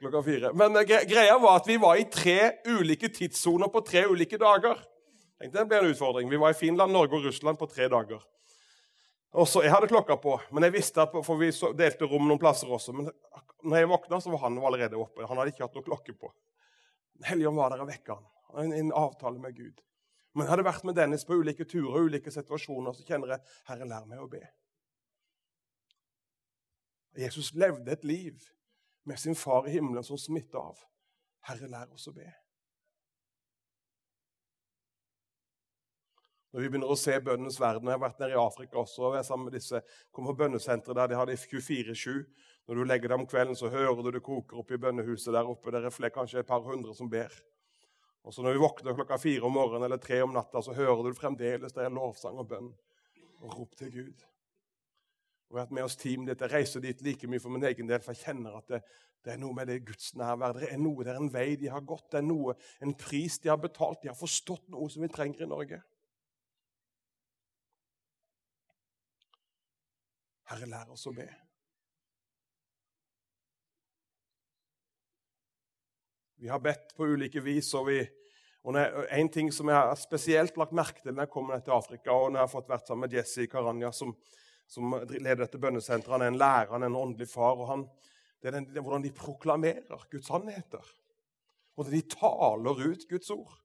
klokka 0.00 0.22
fire. 0.24 0.52
Men 0.56 0.78
uh, 0.78 0.84
greia 0.88 1.36
var 1.40 1.58
at 1.60 1.68
vi 1.68 1.76
var 1.80 2.00
i 2.00 2.06
tre 2.08 2.62
ulike 2.70 3.10
tidssoner 3.12 3.68
på 3.72 3.82
tre 3.84 4.06
ulike 4.08 4.40
dager. 4.40 4.80
Tenkte 5.40 5.58
Det 5.58 5.66
ble 5.68 5.80
en 5.82 5.90
utfordring. 5.92 6.30
Vi 6.32 6.40
var 6.40 6.54
i 6.54 6.56
Finland, 6.56 6.92
Norge 6.96 7.18
og 7.18 7.28
Russland 7.28 7.60
på 7.60 7.68
tre 7.68 7.88
dager. 7.92 8.24
Og 9.36 9.46
så, 9.48 9.62
Jeg 9.62 9.72
hadde 9.72 9.90
klokka 9.90 10.16
på, 10.18 10.38
men 10.50 10.66
jeg 10.66 10.74
visste 10.74 11.04
at, 11.04 11.12
for 11.24 11.38
vi 11.38 11.52
delte 11.78 12.08
rom 12.08 12.26
noen 12.26 12.40
plasser 12.40 12.72
også. 12.72 12.96
Men 12.96 13.12
når 13.62 13.76
jeg 13.76 13.90
våkna, 13.92 14.20
så 14.20 14.32
var 14.32 14.42
han 14.46 14.58
allerede 14.58 14.98
oppe. 14.98 15.26
Han 15.28 15.38
hadde 15.38 15.52
ikke 15.52 15.66
hatt 15.68 15.76
noe 15.76 15.86
klokke 15.86 16.16
på. 16.16 16.32
Helligånd 17.28 17.60
var 17.60 17.70
der 17.70 17.84
og 17.84 17.92
vekka 17.92 18.16
han. 18.16 18.26
En, 18.64 18.72
en 18.74 18.92
avtale 18.96 19.38
med 19.38 19.54
Gud. 19.54 19.84
Men 20.34 20.46
jeg 20.46 20.54
hadde 20.54 20.66
vært 20.66 20.88
med 20.88 20.96
Dennis 20.96 21.26
på 21.26 21.36
ulike 21.36 21.66
turer 21.68 22.00
og 22.00 22.10
ulike 22.10 22.32
situasjoner, 22.32 22.96
så 22.96 23.06
kjenner 23.06 23.36
jeg 23.36 23.44
Herre, 23.68 23.86
lær 23.92 24.08
meg 24.08 24.24
å 24.24 24.28
be. 24.30 24.42
Jesus 27.18 27.54
levde 27.54 27.92
et 27.92 28.04
liv 28.04 28.38
med 29.04 29.18
sin 29.18 29.34
far 29.34 29.66
i 29.66 29.74
himmelen 29.74 30.04
som 30.04 30.18
smitta 30.18 30.58
av. 30.58 30.78
Herre, 31.48 31.68
lær 31.70 31.90
oss 31.94 32.06
å 32.10 32.14
be. 32.14 32.28
Når 36.50 36.64
vi 36.64 36.70
begynner 36.70 36.90
å 36.90 36.98
se 36.98 37.14
bøndenes 37.22 37.60
verden 37.62 37.86
Jeg 37.86 37.94
har 37.94 38.02
vært 38.02 38.22
nede 38.22 38.34
i 38.34 38.40
Afrika 38.40 38.80
også. 38.80 39.02
og 39.08 39.16
jeg 39.16 39.24
sammen 39.24 39.46
med 39.46 39.54
disse, 39.54 39.82
kom 40.10 40.26
på 40.26 40.34
bønnesentre 40.34 40.94
der 40.94 41.10
de 41.10 41.18
hadde 41.18 41.36
24-7. 41.38 42.24
Når 42.66 42.74
du 42.74 42.84
legger 42.84 43.08
deg 43.08 43.20
om 43.22 43.26
kvelden, 43.26 43.56
så 43.56 43.70
hører 43.70 44.02
du 44.02 44.10
det 44.10 44.22
koker 44.22 44.58
opp 44.58 44.70
i 44.70 44.78
bønnehuset 44.78 45.32
der 45.34 45.46
oppe. 45.46 45.70
Det 45.70 45.84
er 45.86 46.14
kanskje 46.14 46.42
et 46.42 46.50
par 46.50 46.62
hundre 46.66 46.94
som 46.94 47.10
ber. 47.10 47.30
Og 48.22 48.34
så 48.34 48.42
Når 48.42 48.52
vi 48.52 48.58
våkner 48.58 48.94
klokka 48.94 49.18
fire 49.18 49.46
om 49.46 49.52
morgenen 49.52 49.84
eller 49.84 49.96
tre 49.96 50.22
om 50.22 50.34
natta, 50.34 50.62
så 50.62 50.74
hører 50.74 51.02
du 51.02 51.14
fremdeles 51.14 51.72
det 51.72 51.84
er 51.84 51.94
lovsang 51.94 52.38
og 52.38 52.48
bønn 52.48 52.74
og 53.40 53.58
rop 53.58 53.76
til 53.78 53.92
Gud. 53.94 54.29
Og 55.50 55.58
vært 55.58 55.72
med 55.74 55.82
oss 55.82 55.98
team 55.98 56.26
dit. 56.28 56.40
Jeg 56.40 56.52
reiser 56.52 56.82
dit 56.84 57.00
like 57.02 57.26
mye 57.26 57.42
for 57.42 57.50
min 57.50 57.66
egen 57.66 57.88
del, 57.90 58.02
for 58.04 58.14
jeg 58.14 58.22
kjenner 58.28 58.58
at 58.60 58.68
det, 58.70 58.82
det 59.24 59.34
er 59.34 59.40
noe 59.42 59.56
med 59.56 59.66
det 59.68 59.80
Guds 59.84 60.14
nærvær. 60.16 60.54
Det 60.56 60.70
er 60.70 60.78
noe, 60.80 61.04
det 61.04 61.12
er 61.12 61.18
en 61.20 61.32
vei 61.32 61.48
de 61.60 61.68
har 61.72 61.82
gått, 61.84 62.06
det 62.12 62.22
er 62.22 62.28
noe, 62.28 62.54
en 62.80 62.94
pris 62.96 63.40
de 63.42 63.50
har 63.50 63.58
betalt. 63.60 64.00
De 64.04 64.12
har 64.12 64.18
forstått 64.18 64.70
noe 64.72 64.88
som 64.92 65.02
vi 65.04 65.10
trenger 65.12 65.44
i 65.44 65.50
Norge. 65.50 65.82
Herre, 70.50 70.66
lær 70.70 70.94
oss 70.94 71.06
å 71.06 71.14
be. 71.14 71.28
Vi 76.40 76.48
har 76.48 76.62
bedt 76.64 76.94
på 76.96 77.06
ulike 77.06 77.42
vis. 77.44 77.68
og 77.74 77.90
vi, 77.90 78.00
og 78.64 78.76
En 79.10 79.28
ting 79.28 79.52
som 79.52 79.68
jeg 79.68 79.76
har 79.76 79.94
spesielt 80.00 80.56
lagt 80.56 80.72
merke 80.72 81.02
til 81.02 81.12
når 81.12 81.26
jeg 81.26 81.34
kommer 81.34 81.60
til 81.60 81.76
Afrika, 81.76 82.10
og 82.10 82.32
når 82.32 82.40
jeg 82.40 82.46
har 82.46 82.54
fått 82.54 82.70
vært 82.70 82.86
sammen 82.88 83.04
med 83.04 83.18
Jesse 83.18 83.46
Karanja, 83.46 83.92
som, 83.92 84.14
som 84.70 84.94
leder 85.10 85.42
dette 85.42 85.58
bønnesenteret 85.58 86.14
Han 86.14 86.22
er 86.24 86.30
en 86.30 86.38
lærer, 86.38 86.70
han 86.70 86.84
er 86.84 86.92
en 86.92 87.00
åndelig 87.00 87.28
far. 87.30 87.58
og 87.58 87.68
han, 87.68 87.88
det 88.40 88.50
er, 88.50 88.58
den, 88.58 88.68
det 88.70 88.78
er 88.78 88.86
hvordan 88.86 89.02
de 89.04 89.12
proklamerer 89.14 90.06
Guds 90.12 90.30
sannheter. 90.30 90.84
Hvordan 91.74 91.96
de 91.96 92.02
taler 92.14 92.84
ut 92.92 93.08
Guds 93.10 93.30
ord. 93.34 93.56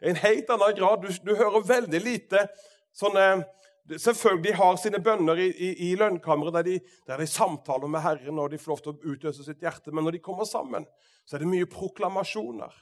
I 0.00 0.08
en 0.12 0.22
helt 0.22 0.50
annen 0.50 0.78
grad. 0.78 1.02
Du, 1.02 1.10
du 1.26 1.34
hører 1.36 1.66
veldig 1.66 2.00
lite 2.04 2.46
sånne 2.94 3.44
Selvfølgelig 3.84 4.54
har 4.56 4.78
sine 4.80 4.96
bønner 5.04 5.36
i, 5.36 5.50
i, 5.60 5.70
i 5.84 5.96
lønnkammeret 6.00 6.54
der, 6.56 6.78
der, 7.04 7.20
de 7.20 7.26
samtaler 7.28 7.90
med 7.92 8.00
Herren 8.00 8.38
og 8.40 8.46
de 8.48 8.56
får 8.56 8.70
lov 8.70 8.78
til 8.80 8.94
å 8.94 9.12
utøse 9.12 9.44
sitt 9.44 9.60
hjerte. 9.60 9.92
Men 9.92 10.06
når 10.06 10.16
de 10.16 10.20
kommer 10.24 10.48
sammen, 10.48 10.86
så 11.28 11.36
er 11.36 11.44
det 11.44 11.50
mye 11.50 11.68
proklamasjoner. 11.68 12.72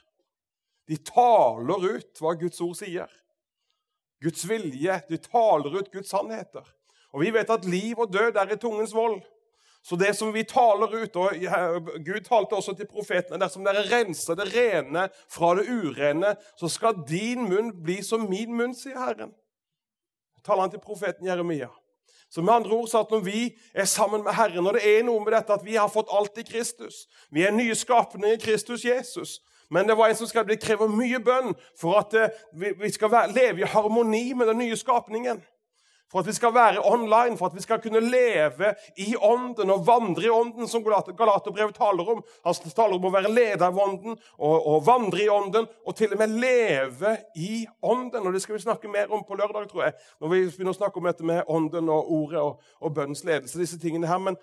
De 0.87 0.95
taler 1.03 1.89
ut 1.97 2.23
hva 2.23 2.31
Guds 2.39 2.63
ord 2.63 2.77
sier. 2.79 3.11
Guds 4.23 4.45
vilje. 4.47 4.95
De 5.09 5.19
taler 5.27 5.75
ut 5.75 5.91
Guds 5.91 6.13
sannheter. 6.15 6.71
Og 7.13 7.21
Vi 7.21 7.33
vet 7.33 7.49
at 7.49 7.65
liv 7.65 7.99
og 7.99 8.13
død 8.13 8.35
er 8.35 8.53
i 8.53 8.57
tungens 8.57 8.93
vold. 8.93 9.21
Så 9.83 9.95
det 9.95 10.15
som 10.15 10.33
vi 10.33 10.45
taler 10.47 11.03
ut 11.03 11.15
og 11.19 11.29
Gud 12.05 12.23
talte 12.23 12.55
også 12.55 12.73
til 12.73 12.87
profetene 12.87 13.39
dersom 13.41 13.65
dere 13.67 13.83
renser 13.91 14.37
det 14.39 14.47
rene 14.53 15.09
fra 15.27 15.51
det 15.59 15.67
urene, 15.67 16.35
så 16.55 16.69
skal 16.71 17.01
din 17.07 17.43
munn 17.49 17.73
bli 17.83 17.99
som 18.03 18.23
min 18.29 18.55
munn, 18.55 18.71
sier 18.75 18.95
Herren. 18.95 19.33
Taler 20.43 20.65
han 20.65 20.71
til 20.71 20.83
profeten 20.83 21.27
Jeremia. 21.27 21.67
Så 22.31 22.41
med 22.41 22.53
andre 22.53 22.71
ord 22.71 22.87
så 22.87 23.03
at 23.03 23.11
Når 23.11 23.19
vi 23.19 23.57
er 23.73 23.85
sammen 23.85 24.23
med 24.23 24.33
Herren, 24.33 24.67
og 24.67 24.73
det 24.73 24.87
er 24.87 25.03
noe 25.03 25.19
med 25.19 25.35
dette 25.35 25.53
at 25.53 25.65
vi 25.65 25.75
har 25.75 25.91
fått 25.91 26.09
alt 26.11 26.37
i 26.37 26.47
Kristus 26.47 27.05
Vi 27.29 27.43
er 27.43 27.51
nye 27.51 27.75
skapninger 27.75 28.33
i 28.33 28.41
Kristus 28.41 28.85
Jesus. 28.85 29.41
Men 29.69 29.87
det 29.87 29.97
var 29.97 30.07
en 30.07 30.15
som 30.15 30.27
skrev 30.27 30.47
det 30.47 30.61
krever 30.61 30.87
mye 30.87 31.19
bønn 31.19 31.53
for 31.79 31.99
at 31.99 32.13
eh, 32.13 32.73
vi 32.79 32.89
skal 32.91 33.13
leve 33.35 33.61
i 33.61 33.69
harmoni 33.69 34.33
med 34.33 34.47
den 34.47 34.57
nye 34.57 34.77
skapningen 34.77 35.41
for 36.13 36.21
at 36.21 36.27
vi 36.29 36.35
skal 36.37 36.53
være 36.53 36.81
online, 36.85 37.37
for 37.37 37.49
at 37.49 37.55
vi 37.55 37.61
skal 37.61 37.81
kunne 37.81 37.99
leve 37.99 38.75
i 39.01 39.15
ånden 39.17 39.73
og 39.73 39.87
vandre 39.87 40.27
i 40.27 40.29
ånden, 40.29 40.67
som 40.69 40.85
Galaterbrevet 40.85 41.75
taler 41.75 42.11
om. 42.13 42.21
Han 42.45 42.71
taler 42.75 42.99
om 42.99 43.07
å 43.09 43.13
være 43.15 43.31
leder 43.33 43.65
av 43.65 43.79
ånden 43.81 44.13
og, 44.13 44.53
og, 44.59 44.77
vandre 44.85 45.23
i 45.25 45.29
ånden, 45.33 45.65
og 45.65 45.97
til 45.97 46.13
og 46.13 46.21
med 46.21 46.37
leve 46.37 47.15
i 47.35 47.65
ånden. 47.81 48.21
Og 48.21 48.37
Det 48.37 48.43
skal 48.45 48.59
vi 48.59 48.63
snakke 48.67 48.93
mer 48.93 49.09
om 49.09 49.25
på 49.25 49.39
lørdag, 49.41 49.65
tror 49.71 49.87
jeg, 49.87 49.97
når 50.21 50.35
vi 50.35 50.45
begynner 50.45 50.77
å 50.77 50.81
snakke 50.83 51.01
om 51.01 51.09
dette 51.09 51.25
med 51.25 51.49
ånden 51.49 51.89
og 51.89 52.13
ordet 52.21 52.45
og, 52.45 52.61
og 52.79 52.93
bønnens 52.93 53.25
ledelse. 53.25 53.59
disse 53.59 53.81
tingene 53.81 54.07
her. 54.07 54.21
Men, 54.21 54.37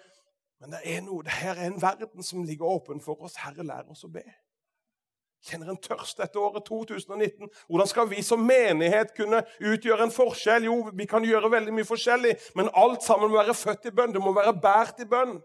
men 0.59 0.75
det 0.75 0.83
er 0.85 1.07
noe, 1.07 1.23
det 1.23 1.39
her 1.39 1.55
er 1.55 1.71
en 1.71 1.83
verden 1.83 2.27
som 2.27 2.43
ligger 2.43 2.67
åpen 2.67 2.99
for 3.01 3.23
oss. 3.23 3.39
Herre, 3.47 3.63
lær 3.63 3.87
oss 3.95 4.03
å 4.05 4.11
be 4.11 4.27
kjenner 5.47 5.73
en 5.73 5.81
tørst 5.81 6.21
dette 6.21 6.39
året 6.39 6.67
2019. 6.67 7.49
Hvordan 7.69 7.89
skal 7.89 8.09
vi 8.11 8.23
som 8.25 8.43
menighet 8.45 9.15
kunne 9.17 9.43
utgjøre 9.59 10.07
en 10.07 10.15
forskjell? 10.15 10.67
Jo, 10.69 10.81
vi 10.95 11.07
kan 11.09 11.25
gjøre 11.25 11.53
veldig 11.53 11.75
mye 11.77 11.89
forskjellig, 11.89 12.35
men 12.59 12.73
alt 12.77 13.05
sammen 13.07 13.31
må 13.31 13.41
være 13.41 13.57
født 13.57 13.89
i 13.89 13.95
bønn. 13.97 14.15
Det 14.17 14.23
må 14.23 14.35
være 14.37 14.57
bært 14.61 15.01
i 15.05 15.09
bønn. 15.09 15.39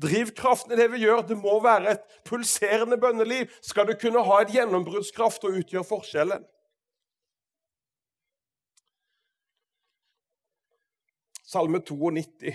Drivkraften 0.00 0.72
i 0.72 0.80
det 0.80 0.88
vi 0.94 1.02
gjør, 1.04 1.26
det 1.28 1.36
må 1.38 1.58
være 1.62 1.96
et 1.96 2.16
pulserende 2.24 2.96
bønneliv. 3.00 3.52
Skal 3.62 3.88
du 3.88 3.94
kunne 4.00 4.24
ha 4.24 4.40
et 4.40 4.54
gjennombruddskraft 4.54 5.44
og 5.44 5.60
utgjøre 5.60 5.86
forskjellen. 5.86 6.46
Salme 11.50 11.82
92. 11.82 12.54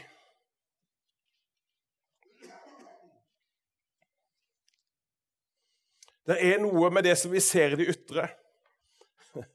Det 6.25 6.39
er 6.41 6.57
noe 6.61 6.89
med 6.93 7.05
det 7.05 7.13
som 7.21 7.33
vi 7.33 7.41
ser 7.43 7.75
i 7.75 7.79
det 7.79 7.91
ytre. 7.93 8.27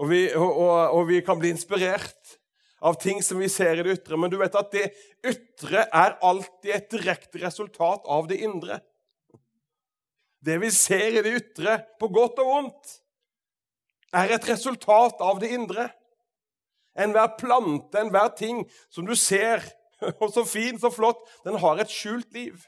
Og 0.00 0.08
vi, 0.08 0.22
og, 0.32 0.54
og, 0.56 1.02
vi, 1.10 1.18
kan 1.24 1.36
bli 1.38 1.50
inspirert 1.52 2.38
av 2.82 2.96
ting 3.02 3.20
som 3.22 3.38
vi 3.42 3.50
ser 3.52 3.76
i 3.76 3.84
det 3.84 3.98
ytre. 3.98 4.16
Men 4.18 4.32
du 4.32 4.38
vet 4.40 4.54
at 4.58 4.70
det 4.72 4.86
ytre 5.28 5.84
er 5.84 6.16
alltid 6.24 6.72
et 6.74 6.88
direkte 6.90 7.42
resultat 7.42 8.08
av 8.10 8.30
det 8.30 8.40
indre. 8.42 8.80
Det 10.42 10.56
vi 10.62 10.72
ser 10.74 11.18
i 11.18 11.22
det 11.22 11.34
ytre, 11.38 11.76
på 12.00 12.08
godt 12.10 12.40
og 12.42 12.48
vondt, 12.48 12.96
er 14.16 14.32
et 14.34 14.48
resultat 14.48 15.20
av 15.22 15.38
det 15.42 15.52
indre. 15.54 15.86
Enhver 16.98 17.36
plante, 17.38 18.00
enhver 18.00 18.32
ting 18.36 18.64
som 18.92 19.06
du 19.06 19.14
ser, 19.16 19.62
og 20.20 20.28
så 20.34 20.44
fin, 20.48 20.80
så 20.80 20.90
flott, 20.92 21.22
den 21.46 21.60
har 21.62 21.80
et 21.80 21.92
skjult 21.92 22.32
liv. 22.34 22.58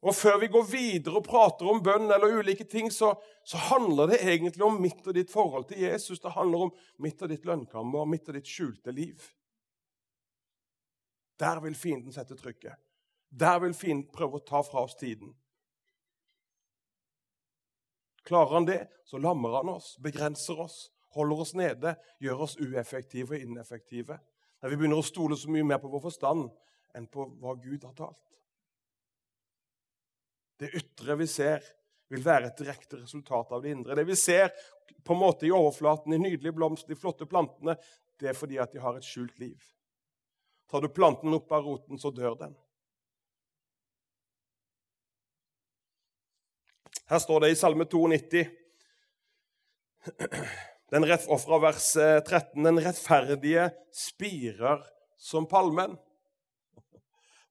Og 0.00 0.14
Før 0.14 0.36
vi 0.38 0.46
går 0.46 0.66
videre 0.70 1.18
og 1.18 1.26
prater 1.26 1.66
om 1.66 1.80
bønn 1.82 2.06
eller 2.06 2.38
ulike 2.38 2.64
ting, 2.70 2.90
så, 2.94 3.16
så, 3.42 3.58
handler 3.72 4.12
det 4.12 4.20
egentlig 4.22 4.62
om 4.64 4.78
mitt 4.78 5.06
og 5.06 5.16
ditt 5.16 5.32
forhold 5.32 5.66
til 5.72 5.82
Jesus. 5.82 6.20
Det 6.22 6.36
handler 6.36 6.68
om 6.68 6.70
mitt 7.02 7.22
og 7.22 7.32
ditt 7.32 7.48
lønnkammer, 7.48 8.06
mitt 8.06 8.28
og 8.30 8.38
ditt 8.38 8.46
skjulte 8.46 8.94
liv. 8.94 9.24
Der 11.38 11.58
vil 11.64 11.74
fienden 11.74 12.14
sette 12.14 12.38
trykket. 12.38 12.78
Der 13.28 13.58
vil 13.62 13.74
fienden 13.74 14.06
prøve 14.14 14.38
å 14.38 14.46
ta 14.46 14.62
fra 14.62 14.86
oss 14.86 14.94
tiden. 14.98 15.34
Klarer 18.28 18.54
han 18.54 18.68
det, 18.68 18.80
så 19.08 19.18
lammer 19.18 19.58
han 19.58 19.70
oss, 19.72 19.96
begrenser 20.04 20.62
oss, 20.62 20.78
holder 21.16 21.42
oss 21.42 21.54
nede, 21.58 21.94
gjør 22.22 22.46
oss 22.46 22.58
ueffektive 22.60 23.34
og 23.34 23.44
ineffektive. 23.50 24.18
Der 24.62 24.70
vi 24.70 24.78
begynner 24.78 25.00
å 25.00 25.06
stole 25.06 25.38
så 25.38 25.50
mye 25.50 25.66
mer 25.66 25.82
på 25.82 25.90
vår 25.90 26.06
forstand 26.06 26.50
enn 26.94 27.06
på 27.10 27.24
hva 27.40 27.56
Gud 27.58 27.86
har 27.88 27.94
talt. 27.98 28.27
Det 30.58 30.72
ytre 30.74 31.16
vi 31.20 31.26
ser, 31.30 31.64
vil 32.08 32.24
være 32.24 32.48
et 32.48 32.60
direkte 32.60 32.98
resultat 32.98 33.52
av 33.52 33.62
det 33.62 33.74
indre. 33.76 33.96
Det 33.98 34.06
vi 34.08 34.16
ser 34.16 34.50
på 35.04 35.14
en 35.14 35.20
måte 35.20 35.46
i 35.46 35.52
overflaten, 35.54 36.12
i 36.12 36.20
nydelige 36.20 36.56
blomster, 36.56 36.94
de 36.94 36.98
flotte 36.98 37.28
plantene, 37.28 37.76
det 38.18 38.32
er 38.32 38.38
fordi 38.38 38.58
at 38.58 38.72
de 38.72 38.82
har 38.82 38.96
et 38.98 39.06
skjult 39.06 39.38
liv. 39.38 39.58
Tar 40.68 40.82
du 40.82 40.88
planten 40.92 41.34
opp 41.36 41.52
av 41.52 41.64
roten, 41.64 42.00
så 42.00 42.10
dør 42.12 42.34
den. 42.40 42.56
Her 47.08 47.22
står 47.24 47.40
det 47.44 47.54
i 47.54 47.56
Salme 47.56 47.86
92, 47.88 48.42
den 50.92 51.04
og 51.04 51.40
fra 51.40 51.58
vers 51.60 51.92
13.: 51.96 52.58
eh, 52.58 52.64
Den 52.64 52.80
rettferdige 52.84 53.70
spirer 53.92 54.84
som 55.16 55.46
palmen. 55.48 55.96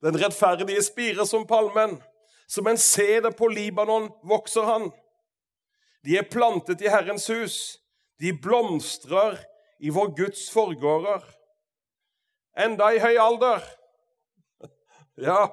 Den 0.02 0.18
rettferdige 0.18 0.84
spirer 0.86 1.26
som 1.26 1.48
palmen. 1.50 1.98
Som 2.48 2.68
en 2.68 2.80
seder 2.80 3.32
på 3.36 3.50
Libanon 3.52 4.10
vokser 4.24 4.64
han. 4.68 4.90
De 6.04 6.16
er 6.18 6.30
plantet 6.32 6.82
i 6.82 6.92
Herrens 6.92 7.28
hus. 7.28 7.58
De 8.22 8.32
blomstrer 8.34 9.42
i 9.84 9.92
vår 9.94 10.14
Guds 10.18 10.48
forgårder. 10.54 11.26
Enda 12.58 12.94
i 12.96 13.04
høy 13.04 13.16
alder. 13.22 13.66
Ja, 15.18 15.48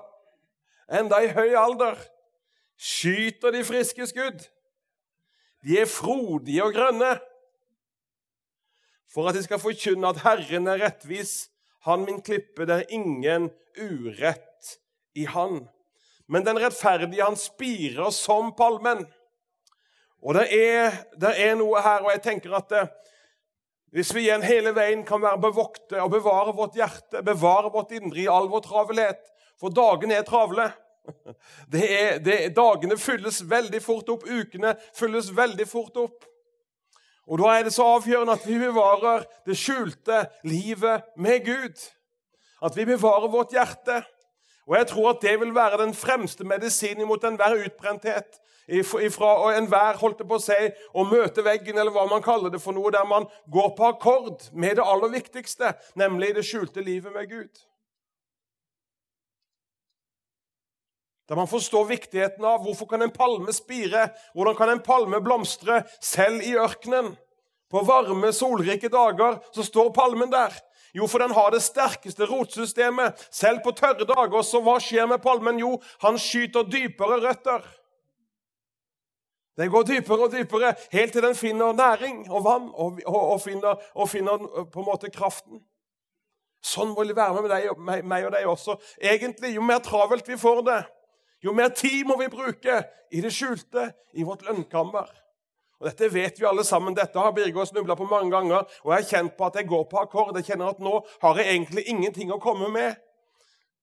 enda 0.92 1.22
i 1.24 1.30
høy 1.33 1.54
alder 1.57 1.96
skyter 2.76 3.54
de 3.54 3.62
friske 3.64 4.07
skudd. 4.07 4.42
De 5.64 5.78
er 5.80 5.88
frodige 5.88 6.64
og 6.64 6.74
grønne. 6.76 7.14
For 9.09 9.30
at 9.30 9.38
de 9.38 9.44
skal 9.46 9.62
forkynne 9.62 10.11
at 10.11 10.20
Herren 10.24 10.68
er 10.68 10.83
rettvis, 10.83 11.48
han 11.87 12.04
min 12.04 12.20
klippe, 12.24 12.66
det 12.66 12.74
er 12.74 12.92
ingen 12.92 13.50
urett 13.78 14.78
i 15.14 15.26
Han. 15.28 15.66
Men 16.28 16.44
den 16.44 16.58
rettferdige, 16.60 17.24
han 17.24 17.37
spirer 17.37 18.10
som 18.14 18.52
palmen. 18.56 19.04
Og 20.24 20.37
det 20.38 20.46
er, 20.56 21.02
det 21.20 21.34
er 21.37 21.56
noe 21.60 21.82
her, 21.84 22.04
og 22.04 22.14
jeg 22.14 22.22
tenker 22.24 22.54
at 22.56 22.70
det, 22.72 22.84
eh, 22.87 23.00
hvis 23.94 24.10
vi 24.10 24.24
igjen 24.24 24.42
hele 24.42 24.72
veien 24.74 25.04
kan 25.06 25.20
være 25.22 25.38
bevokte 25.38 26.00
og 26.02 26.08
bevare 26.10 26.50
vårt 26.56 26.74
hjerte, 26.74 27.20
bevare 27.22 27.68
vårt 27.70 27.92
indre 27.94 28.24
i 28.24 28.26
all 28.26 28.48
vår 28.50 28.64
travelhet 28.64 29.20
For 29.60 29.70
dagene 29.70 30.16
er 30.18 30.26
travle. 30.26 30.72
Det 31.72 31.84
er, 31.84 32.18
det, 32.18 32.38
dagene 32.56 32.96
fylles 32.98 33.42
veldig 33.46 33.78
fort 33.84 34.08
opp, 34.10 34.24
ukene 34.26 34.72
fylles 34.96 35.28
veldig 35.37 35.66
fort 35.68 36.00
opp. 36.00 36.24
Og 37.30 37.38
Da 37.38 37.52
er 37.54 37.68
det 37.68 37.74
så 37.76 37.87
avgjørende 37.94 38.34
at 38.34 38.46
vi 38.48 38.58
bevarer 38.58 39.22
det 39.46 39.56
skjulte 39.56 40.24
livet 40.42 41.06
med 41.16 41.44
Gud. 41.46 41.84
At 42.64 42.74
vi 42.76 42.88
bevarer 42.88 43.30
vårt 43.30 43.54
hjerte. 43.54 44.02
Og 44.66 44.77
jeg 44.79 44.87
tror 44.88 45.11
at 45.11 45.20
det 45.22 45.35
vil 45.40 45.55
være 45.55 45.81
den 45.83 45.94
fremste 45.94 46.44
medisinen 46.44 47.09
mot 47.09 47.24
enhver 47.24 47.59
utbrenthet. 47.66 48.40
Ifra 48.68 49.33
enhver 49.59 49.98
holdt 50.00 50.22
det 50.22 50.29
på 50.29 50.38
å 50.38 50.40
si, 50.40 50.57
å 50.96 51.05
møte 51.05 51.44
veggen, 51.44 51.77
eller 51.77 51.92
hva 51.92 52.07
man 52.09 52.24
kaller 52.24 52.53
det 52.53 52.62
for 52.64 52.72
noe, 52.72 52.92
der 52.94 53.05
man 53.05 53.27
går 53.53 53.74
på 53.77 53.90
akkord 53.90 54.46
med 54.57 54.79
det 54.79 54.87
aller 54.88 55.12
viktigste, 55.12 55.75
nemlig 56.00 56.33
det 56.38 56.46
skjulte 56.48 56.85
livet 56.85 57.12
med 57.12 57.29
Gud. 57.29 57.65
Der 61.29 61.37
man 61.40 61.48
forstår 61.48 61.85
viktigheten 61.88 62.44
av 62.44 62.65
hvorfor 62.65 62.88
kan 62.88 63.04
en 63.04 63.12
palme 63.12 63.52
spire, 63.52 64.10
hvordan 64.37 64.56
kan 64.56 64.73
en 64.73 64.83
palme 64.85 65.21
blomstre 65.25 65.83
selv 66.00 66.44
i 66.44 66.52
ørkenen. 66.60 67.15
På 67.73 67.81
varme, 67.85 68.29
solrike 68.33 68.90
dager 68.92 69.40
så 69.52 69.65
står 69.65 69.92
palmen 69.96 70.33
der. 70.33 70.52
Jo, 70.94 71.08
for 71.10 71.18
den 71.18 71.34
har 71.34 71.50
det 71.50 71.62
sterkeste 71.62 72.26
rotsystemet. 72.30 73.18
Selv 73.30 73.64
på 73.64 73.72
tørre 73.74 74.06
dager. 74.06 74.42
Så 74.46 74.60
hva 74.62 74.76
skjer 74.82 75.08
med 75.10 75.22
palmen? 75.24 75.58
Jo, 75.58 75.76
han 76.04 76.18
skyter 76.20 76.66
dypere 76.70 77.18
røtter. 77.24 77.64
Den 79.58 79.70
går 79.70 79.86
dypere 79.86 80.26
og 80.26 80.32
dypere, 80.32 80.72
helt 80.90 81.12
til 81.14 81.22
den 81.22 81.36
finner 81.38 81.72
næring 81.72 82.24
og 82.30 82.42
vann 82.44 82.64
og, 82.74 82.98
og, 83.06 83.20
og, 83.32 83.40
finner, 83.40 83.78
og 83.94 84.08
finner, 84.10 84.42
på 84.72 84.82
en 84.82 84.88
måte 84.88 85.10
kraften. 85.14 85.60
Sånn 86.64 86.90
må 86.96 87.04
det 87.06 87.14
være 87.14 87.42
med 87.44 87.52
deg, 87.52 87.68
meg, 87.78 88.02
meg 88.08 88.26
og 88.26 88.32
deg 88.34 88.48
også. 88.50 88.74
Egentlig, 88.98 89.52
Jo 89.54 89.62
mer 89.62 89.78
travelt 89.84 90.28
vi 90.28 90.38
får 90.40 90.62
det, 90.66 90.80
jo 91.44 91.52
mer 91.52 91.70
tid 91.76 92.02
må 92.08 92.16
vi 92.18 92.30
bruke 92.32 92.80
i 93.12 93.20
det 93.22 93.30
skjulte, 93.34 93.92
i 94.16 94.26
vårt 94.26 94.42
lønnkammer. 94.42 95.10
Og 95.81 95.88
Dette 95.88 96.10
vet 96.12 96.38
vi 96.40 96.46
alle 96.46 96.64
sammen. 96.64 96.94
Dette 96.96 97.18
har 97.18 97.33
Birger 97.35 97.64
snubla 97.64 97.96
på 97.98 98.06
mange 98.08 98.31
ganger. 98.31 98.68
Og 98.85 98.92
jeg 98.92 99.02
har 99.02 99.10
kjent 99.10 99.37
på 99.37 99.46
at 99.46 99.58
jeg 99.58 99.68
går 99.68 99.88
på 99.90 100.02
akkord. 100.04 100.37
Jeg 100.38 100.52
kjenner 100.52 100.70
at 100.70 100.83
nå 100.83 101.00
har 101.22 101.40
jeg 101.40 101.56
egentlig 101.56 101.88
ingenting 101.90 102.33
å 102.33 102.40
komme 102.42 102.70
med. 102.72 102.94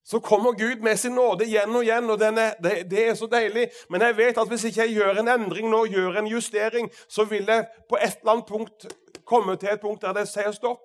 Så 0.04 0.20
kommer 0.20 0.52
Gud 0.52 0.82
med 0.82 0.98
sin 0.98 1.14
nåde 1.14 1.46
igjen 1.46 1.76
og 1.76 1.84
igjen, 1.84 2.10
og 2.10 2.22
er, 2.22 2.56
det, 2.64 2.72
det, 2.90 3.04
er 3.10 3.14
så 3.16 3.28
deilig. 3.30 3.68
Men 3.90 4.02
jeg 4.02 4.18
vet 4.18 4.38
at 4.42 4.50
hvis 4.50 4.64
ikke 4.66 4.82
jeg 4.82 4.96
gjør 4.98 5.22
en 5.22 5.30
endring 5.30 5.70
nå, 5.70 5.84
gjør 5.94 6.18
en 6.20 6.28
justering, 6.32 6.90
så 7.08 7.26
vil 7.30 7.46
jeg 7.46 7.68
på 7.90 8.00
et 8.02 8.18
eller 8.22 8.34
annet 8.34 8.50
punkt 8.50 8.88
komme 9.26 9.56
til 9.62 9.70
et 9.70 9.82
punkt 9.82 10.02
der 10.02 10.18
det 10.18 10.26
sier 10.32 10.52
stopp. 10.58 10.82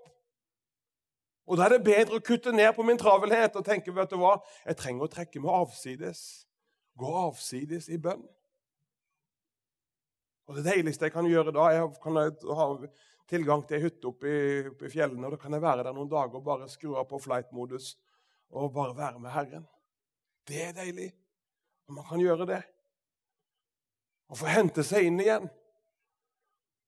Og 1.46 1.56
Da 1.56 1.64
er 1.64 1.76
det 1.76 1.86
bedre 1.86 2.18
å 2.18 2.24
kutte 2.26 2.52
ned 2.52 2.74
på 2.74 2.82
min 2.82 2.98
travelhet 2.98 3.56
og 3.56 3.64
tenke 3.64 3.94
vet 3.94 4.10
du 4.10 4.18
hva, 4.18 4.36
jeg 4.66 4.76
trenger 4.76 5.06
å 5.06 5.10
trekke 5.10 5.40
meg 5.40 5.54
avsides. 5.62 6.22
Gå 6.98 7.12
avsides 7.22 7.88
i 7.88 8.00
bønn. 8.02 8.24
Og 10.46 10.56
Det 10.56 10.64
deiligste 10.64 11.08
jeg 11.08 11.12
kan 11.14 11.26
gjøre 11.26 11.54
da, 11.54 11.68
er 11.74 11.82
å 11.86 12.58
ha 12.58 12.66
tilgang 13.26 13.64
til 13.66 13.78
ei 13.78 13.82
hytte 13.82 14.10
oppe 14.10 14.30
i, 14.30 14.90
fjellene. 14.92 15.26
og 15.26 15.34
Da 15.34 15.40
kan 15.42 15.52
jeg 15.52 15.62
være 15.62 15.84
der 15.84 15.96
noen 15.96 16.10
dager 16.10 16.38
og 16.38 16.44
bare 16.46 16.68
skru 16.70 16.94
av 16.96 17.08
på 17.10 17.18
flight-modus 17.22 17.96
og 18.54 18.72
bare 18.74 18.96
være 18.96 19.18
med 19.18 19.34
Herren. 19.34 19.66
Det 20.46 20.62
er 20.68 20.72
deilig. 20.76 21.10
Og 21.88 21.98
man 21.98 22.06
kan 22.06 22.22
gjøre 22.22 22.46
det. 22.46 22.62
Og 24.30 24.38
få 24.38 24.50
hente 24.50 24.82
seg 24.86 25.06
inn 25.06 25.20
igjen. 25.22 25.48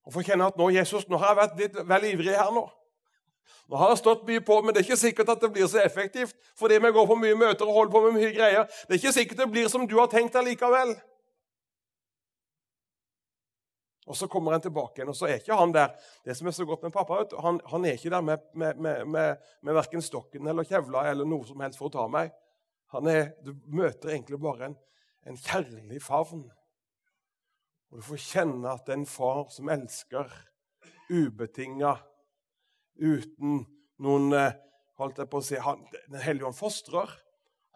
Og 0.07 0.15
få 0.15 0.23
kjenne 0.23 0.47
at 0.47 0.57
nå, 0.59 0.69
Jesus, 0.73 1.07
nå 1.07 1.19
har 1.19 1.33
jeg 1.33 1.39
vært 1.39 1.59
litt 1.59 1.79
vel 1.87 2.07
ivrig 2.13 2.35
her 2.35 2.51
nå. 2.55 2.63
Nå 3.69 3.77
har 3.77 3.91
jeg 3.91 4.01
stått 4.01 4.25
mye 4.25 4.41
på, 4.41 4.55
men 4.61 4.73
det 4.73 4.81
er 4.81 4.87
ikke 4.87 5.03
sikkert 5.03 5.29
at 5.35 5.43
det 5.43 5.51
blir 5.53 5.67
så 5.69 5.83
effektivt. 5.83 6.35
fordi 6.55 6.79
vi 6.79 6.91
går 6.91 7.07
på 7.07 7.15
mye 7.15 7.35
møter 7.35 7.67
og 7.67 7.73
holder 7.73 7.91
på 7.91 8.01
med 8.05 8.15
mye 8.17 8.31
greier. 8.33 8.65
Det 8.87 8.95
er 8.95 9.01
ikke 9.01 9.13
sikkert 9.13 9.37
det 9.37 9.51
blir 9.51 9.67
som 9.67 9.87
du 9.87 9.95
har 9.99 10.07
tenkt 10.07 10.33
deg 10.33 10.47
likevel. 10.47 10.95
Og 14.09 14.17
Så 14.17 14.27
kommer 14.27 14.55
han 14.55 14.61
tilbake 14.61 14.97
igjen, 14.97 15.11
og 15.11 15.17
så 15.17 15.27
er 15.29 15.37
ikke 15.37 15.57
han 15.59 15.73
der. 15.73 15.91
Det 16.25 16.33
som 16.37 16.47
er 16.49 16.53
så 16.57 16.65
godt 16.65 16.81
med 16.87 16.93
pappa, 16.95 17.21
han, 17.45 17.59
han 17.69 17.85
er 17.85 17.97
ikke 17.97 18.09
der 18.09 18.23
med, 18.25 18.45
med, 18.57 18.79
med, 18.81 19.03
med, 19.05 19.49
med 19.61 19.77
verken 19.77 20.01
stokken 20.01 20.49
eller 20.49 20.65
kjevla 20.65 21.03
eller 21.11 21.29
noe 21.29 21.45
som 21.45 21.61
helst 21.61 21.77
for 21.77 21.91
å 21.91 21.93
ta 21.93 22.07
meg. 22.09 22.31
Er, 22.89 23.35
Du 23.45 23.53
møter 23.69 24.15
egentlig 24.15 24.39
bare 24.41 24.71
en, 24.71 24.77
en 25.29 25.37
kjærlig 25.37 26.01
favn. 26.01 26.47
Og 27.91 28.01
Du 28.01 28.07
får 28.07 28.23
kjenne 28.25 28.73
at 28.73 28.87
det 28.87 28.95
er 28.95 29.01
en 29.03 29.09
far 29.09 29.45
som 29.53 29.69
elsker 29.69 30.33
ubetinga, 31.09 31.95
uten 32.97 33.61
noen 34.01 34.33
eh, 34.33 34.57
holdt 34.99 35.21
jeg 35.21 35.29
på 35.29 35.39
å 35.39 35.45
si, 35.45 35.57
Den 36.09 36.21
hellige 36.23 36.49
ånd 36.49 36.57
fostrer. 36.57 37.13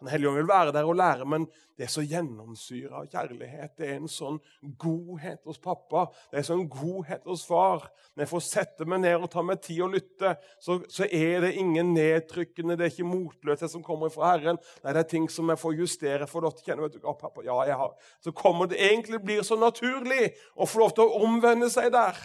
Den 0.02 0.10
hellige 0.10 0.30
ånd 0.30 0.40
vil 0.40 0.48
være 0.50 0.72
der 0.74 0.88
og 0.90 0.96
lære, 0.98 1.26
men 1.28 1.44
det 1.78 1.86
er 1.86 1.90
så 1.90 2.02
gjennomsyra 2.06 3.00
av 3.00 3.06
kjærlighet. 3.10 3.72
Det 3.78 3.86
er 3.86 4.00
en 4.00 4.10
sånn 4.10 4.40
godhet 4.78 5.42
hos 5.46 5.60
pappa, 5.62 6.08
det 6.30 6.38
er 6.38 6.42
en 6.42 6.48
sånn 6.48 6.64
godhet 6.70 7.24
hos 7.30 7.44
far. 7.46 7.86
Når 8.14 8.24
jeg 8.24 8.30
får 8.32 8.44
sette 8.46 8.88
meg 8.90 9.04
ned 9.04 9.16
og 9.16 9.30
ta 9.32 9.44
meg 9.46 9.62
tid 9.62 9.84
og 9.86 9.94
lytte, 9.94 10.34
så, 10.62 10.80
så 10.90 11.06
er 11.06 11.46
det 11.46 11.54
ingen 11.62 11.94
nedtrykkende, 11.96 12.76
det 12.78 12.88
er 12.88 12.94
ikke 12.94 13.08
motløshet 13.08 13.74
som 13.74 13.86
kommer 13.86 14.12
fra 14.14 14.34
Herren. 14.34 14.60
Nei, 14.82 14.94
det 14.94 15.04
er 15.04 15.10
ting 15.14 15.30
som 15.30 15.50
jeg 15.50 15.62
får 15.62 15.78
justere. 15.78 16.30
for 16.30 16.46
å 16.46 16.52
kjenner 16.54 16.88
vet 16.88 16.98
du, 16.98 17.02
oh, 17.06 17.18
pappa, 17.18 17.44
ja, 17.46 17.56
jeg 17.68 17.78
har. 17.78 17.94
Så 18.22 18.34
kommer 18.34 18.70
det 18.70 18.82
egentlig 18.82 19.22
blir 19.22 19.46
så 19.46 19.58
naturlig 19.58 20.32
å 20.54 20.66
få 20.66 20.84
lov 20.84 20.96
til 20.98 21.06
å 21.06 21.24
omvende 21.26 21.70
seg 21.72 21.92
der. 21.94 22.18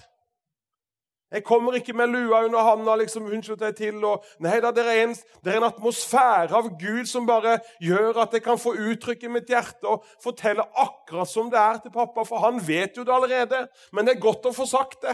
Jeg 1.29 1.43
kommer 1.45 1.75
ikke 1.77 1.93
med 1.93 2.09
lua 2.09 2.41
under 2.45 2.63
handa 2.65 2.95
liksom, 2.97 3.27
unnskyld 3.29 3.59
deg 3.61 3.75
til. 3.77 3.97
Og, 4.05 4.25
nei 4.41 4.55
da, 4.63 4.71
det 4.73 4.85
er, 4.87 5.03
en, 5.03 5.15
er 5.45 5.59
en 5.59 5.67
atmosfære 5.67 6.57
av 6.57 6.71
Gud 6.81 7.05
som 7.09 7.27
bare 7.29 7.59
gjør 7.83 8.23
at 8.23 8.33
jeg 8.33 8.43
kan 8.45 8.57
få 8.57 8.73
uttrykke 8.73 9.29
mitt 9.29 9.51
hjerte 9.51 9.85
og 9.85 10.07
fortelle 10.23 10.65
akkurat 10.73 11.29
som 11.29 11.51
det 11.53 11.61
er 11.61 11.81
til 11.83 11.93
pappa, 11.93 12.25
for 12.25 12.41
han 12.47 12.57
vet 12.65 12.97
jo 12.97 13.05
det 13.05 13.13
allerede. 13.13 13.67
Men 13.93 14.09
det 14.09 14.15
er 14.15 14.23
godt 14.25 14.49
å 14.49 14.55
få 14.57 14.65
sagt 14.69 15.03
det. 15.05 15.13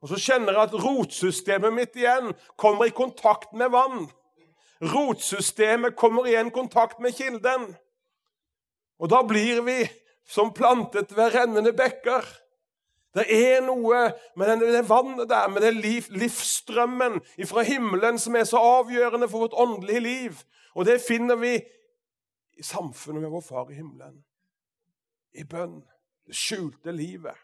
Og 0.00 0.10
så 0.10 0.18
kjenner 0.18 0.56
jeg 0.56 0.66
at 0.66 0.78
rotsystemet 0.82 1.76
mitt 1.76 1.96
igjen 2.00 2.32
kommer 2.58 2.88
i 2.88 2.96
kontakt 2.96 3.52
med 3.54 3.70
vann. 3.70 4.08
Rotsystemet 4.80 5.94
kommer 5.94 6.26
igjen 6.26 6.48
i 6.48 6.56
kontakt 6.56 6.98
med 7.04 7.14
kilden. 7.14 7.68
Og 8.98 9.12
da 9.12 9.20
blir 9.22 9.60
vi 9.62 9.84
som 10.26 10.54
plantet 10.56 11.12
ved 11.16 11.36
rennende 11.36 11.72
bekker. 11.76 12.24
Det 13.14 13.26
er 13.26 13.58
noe 13.66 14.04
med 14.38 14.60
det 14.62 14.84
vannet 14.86 15.28
der, 15.30 15.48
med 15.50 15.64
den 15.64 15.80
liv, 15.82 16.06
livsstrømmen 16.14 17.18
fra 17.50 17.64
himmelen 17.66 18.20
som 18.22 18.36
er 18.38 18.46
så 18.46 18.60
avgjørende 18.62 19.28
for 19.28 19.46
vårt 19.46 19.56
åndelige 19.58 20.00
liv. 20.04 20.42
Og 20.78 20.86
det 20.86 21.00
finner 21.02 21.38
vi 21.40 21.56
i 22.60 22.62
samfunnet 22.62 23.22
med 23.22 23.32
vår 23.32 23.42
Far 23.42 23.70
i 23.70 23.80
himmelen. 23.80 24.20
I 25.34 25.44
bønn. 25.44 25.80
Det 26.26 26.36
skjulte 26.38 26.94
livet. 26.94 27.34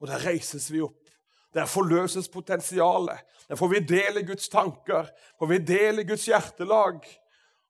Og 0.00 0.10
der 0.10 0.20
reises 0.26 0.68
vi 0.72 0.82
opp. 0.84 1.00
Der 1.56 1.64
forløses 1.64 2.28
potensialet. 2.28 3.22
Der 3.48 3.56
får 3.56 3.68
vi 3.72 3.80
del 3.88 4.20
i 4.20 4.26
Guds 4.28 4.48
tanker, 4.52 5.08
får 5.38 5.48
vi 5.48 5.58
del 5.64 6.02
i 6.02 6.04
Guds 6.04 6.26
hjertelag. 6.28 7.06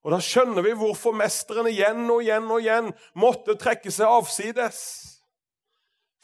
Og 0.03 0.11
Da 0.11 0.18
skjønner 0.22 0.62
vi 0.62 0.74
hvorfor 0.74 1.14
mesteren 1.14 1.68
igjen 1.70 2.11
og 2.11 2.22
igjen 2.22 2.51
og 2.51 2.62
igjen 2.62 2.91
måtte 3.14 3.55
trekke 3.59 3.91
seg 3.95 4.11
avsides 4.11 4.80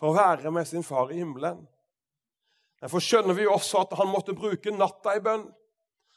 for 0.02 0.10
å 0.10 0.18
være 0.18 0.50
med 0.50 0.66
sin 0.66 0.82
far 0.82 1.12
i 1.14 1.20
himmelen. 1.20 1.60
Derfor 2.82 2.98
skjønner 2.98 3.36
vi 3.38 3.44
også 3.46 3.84
at 3.84 3.92
han 3.94 4.08
måtte 4.10 4.34
bruke 4.34 4.72
natta 4.74 5.12
i 5.14 5.20
bønn. 5.22 5.44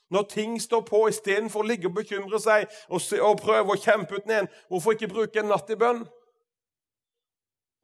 Når 0.10 0.24
ting 0.32 0.56
står 0.62 0.82
på, 0.88 1.04
istedenfor 1.12 1.62
å 1.62 1.68
ligge 1.70 1.92
og 1.92 2.00
bekymre 2.00 2.40
seg 2.42 2.66
og, 2.90 3.04
og 3.22 3.44
prøve 3.44 3.76
å 3.76 3.78
kjempe 3.78 4.18
ut 4.18 4.32
en, 4.34 4.50
hvorfor 4.72 4.96
ikke 4.96 5.12
bruke 5.12 5.42
en 5.42 5.52
natt 5.54 5.70
i 5.70 5.78
bønn? 5.78 6.02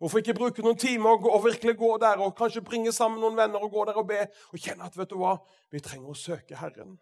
Hvorfor 0.01 0.23
ikke 0.23 0.33
bruke 0.39 0.65
noen 0.65 0.79
timer 0.81 1.19
og, 1.19 1.27
og, 1.29 1.43
virkelig 1.45 1.75
gå 1.77 1.91
der 2.01 2.25
og 2.25 2.33
kanskje 2.39 2.65
bringe 2.65 2.93
sammen 2.97 3.21
noen 3.21 3.37
venner 3.37 3.61
og 3.61 3.69
gå 3.69 3.85
der 3.91 4.01
og 4.01 4.09
be 4.09 4.23
og 4.25 4.57
kjenne 4.57 4.89
at 4.89 4.97
vet 4.97 5.13
du 5.13 5.19
hva, 5.21 5.35
vi 5.69 5.83
trenger 5.85 6.09
å 6.09 6.17
søke 6.17 6.57
Herren. 6.57 6.97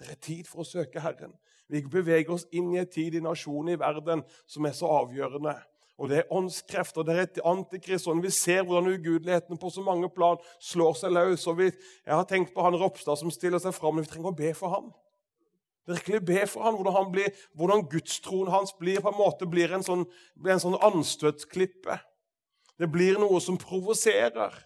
Det 0.00 0.08
er 0.08 0.20
tid 0.24 0.48
for 0.48 0.64
å 0.64 0.68
søke 0.70 1.04
Herren. 1.04 1.36
Vi 1.68 1.84
beveger 1.84 2.32
oss 2.32 2.48
inn 2.56 2.72
i 2.72 2.80
en 2.80 2.88
tid 2.88 3.20
i 3.20 3.24
nasjonen 3.24 3.74
i 3.74 3.80
verden 3.84 4.24
som 4.48 4.64
er 4.64 4.72
så 4.72 4.88
avgjørende. 5.02 5.58
Og 5.98 6.10
det 6.10 6.18
er 6.18 6.32
åndskrefter, 6.34 7.06
det 7.06 7.14
er 7.14 7.22
et 7.28 7.40
antikrist. 7.46 8.08
Og 8.10 8.22
vi 8.22 8.30
ser 8.34 8.64
hvordan 8.66 8.90
ugudeligheten 8.96 9.58
på 9.58 9.70
så 9.70 9.82
mange 9.84 10.10
plan 10.10 10.40
slår 10.58 10.96
seg 10.98 11.14
løs. 11.14 11.46
og 11.46 11.58
vi, 11.58 11.70
Jeg 12.06 12.14
har 12.14 12.24
tenkt 12.24 12.54
på 12.54 12.62
han 12.62 12.74
Ropstad 12.74 13.20
som 13.20 13.30
stiller 13.30 13.62
seg 13.62 13.74
fram, 13.74 14.00
vi 14.00 14.10
trenger 14.10 14.32
å 14.32 14.36
be 14.36 14.50
for 14.54 14.74
ham. 14.74 14.90
Virkelig 15.86 16.24
be 16.24 16.46
for 16.48 16.64
ham, 16.64 16.74
hvordan, 16.74 16.96
han 16.96 17.12
blir, 17.12 17.30
hvordan 17.54 17.84
gudstroen 17.92 18.50
hans 18.50 18.72
blir 18.72 19.02
på 19.04 19.12
en 19.12 19.18
måte 19.18 19.46
blir 19.46 19.72
en 19.74 19.84
sånn, 19.84 20.06
blir 20.34 20.56
en 20.56 20.62
sånn 20.62 20.78
anstøtsklippe. 20.80 21.98
Det 22.80 22.88
blir 22.90 23.20
noe 23.20 23.38
som 23.40 23.58
provoserer. 23.60 24.56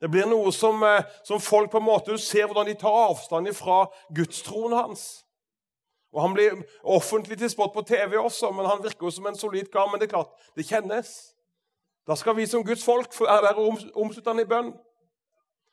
Det 0.00 0.08
blir 0.08 0.28
noe 0.28 0.52
som, 0.52 0.82
eh, 0.84 1.02
som 1.24 1.40
folk 1.40 1.70
på 1.72 1.80
en 1.80 1.88
måte, 1.88 2.18
ser 2.18 2.46
hvordan 2.46 2.66
de 2.66 2.74
tar 2.74 2.92
avstand 3.08 3.50
fra 3.56 3.86
gudstroen 4.12 4.76
hans. 4.76 5.24
Og 6.12 6.22
Han 6.22 6.34
blir 6.34 6.62
offentlig 6.82 7.38
til 7.38 7.50
spott 7.50 7.72
på 7.72 7.82
TV 7.86 8.16
også, 8.18 8.50
men 8.50 8.66
han 8.66 8.82
virker 8.82 9.06
jo 9.06 9.10
som 9.10 9.26
en 9.26 9.38
solid 9.38 9.70
kar. 9.70 9.86
Men 9.90 10.00
det 10.00 10.08
er 10.08 10.16
klart, 10.16 10.32
det 10.56 10.66
kjennes. 10.66 11.34
Da 12.06 12.16
skal 12.18 12.36
vi 12.36 12.46
som 12.46 12.64
Guds 12.66 12.84
folk 12.84 13.14
være 13.20 13.42
der 13.46 13.58
og 13.60 13.78
omslutte 13.94 14.30
han 14.30 14.42
i 14.42 14.48
bønn. 14.48 14.72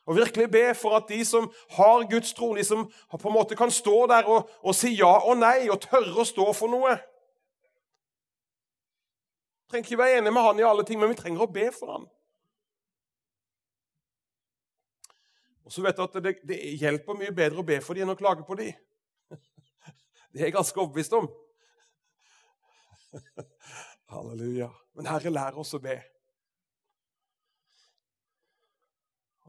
Og 0.07 0.15
virkelig 0.15 0.51
be 0.51 0.75
for 0.75 0.95
at 0.95 1.09
de 1.09 1.25
som 1.25 1.49
har 1.69 2.05
Guds 2.11 2.33
tro, 2.33 2.53
de 2.55 2.63
som 2.63 2.85
på 3.11 3.27
en 3.27 3.33
måte 3.33 3.55
kan 3.55 3.71
stå 3.71 4.05
der 4.07 4.23
og, 4.23 4.49
og 4.63 4.75
si 4.75 4.93
ja 4.95 5.17
og 5.27 5.37
nei 5.37 5.67
og 5.69 5.81
tørre 5.83 6.21
å 6.21 6.27
stå 6.27 6.45
for 6.55 6.71
noe. 6.71 6.93
Vi 9.65 9.73
trenger 9.73 9.89
ikke 9.89 9.99
være 9.99 10.21
enige 10.21 10.31
med 10.31 10.45
han 10.45 10.61
i 10.61 10.67
alle 10.69 10.85
ting, 10.87 10.99
men 10.99 11.11
vi 11.11 11.19
trenger 11.19 11.43
å 11.43 11.51
be 11.51 11.65
for 11.75 11.91
han. 11.91 12.05
Og 15.67 15.73
så 15.75 15.83
vet 15.83 15.97
du 15.97 16.05
at 16.05 16.15
det, 16.23 16.37
det 16.47 16.61
hjelper 16.79 17.17
mye 17.19 17.33
bedre 17.35 17.59
å 17.59 17.67
be 17.67 17.81
for 17.83 17.97
dem 17.97 18.05
enn 18.07 18.13
å 18.13 18.19
klage 18.19 18.45
på 18.47 18.55
dem. 18.55 18.71
Det 20.37 20.43
er 20.43 20.51
jeg 20.51 20.53
ganske 20.53 20.77
overbevist 20.77 21.13
om. 21.17 21.25
Halleluja. 24.13 24.67
Men 24.93 25.07
Herre, 25.09 25.31
lær 25.33 25.55
oss 25.57 25.73
å 25.73 25.79
be. 25.81 25.95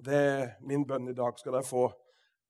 Det 0.01 0.20
er 0.30 0.55
min 0.64 0.86
bønn 0.89 1.11
i 1.12 1.14
dag. 1.18 1.36
Skal 1.36 1.59
dere 1.59 1.68
få 1.68 1.82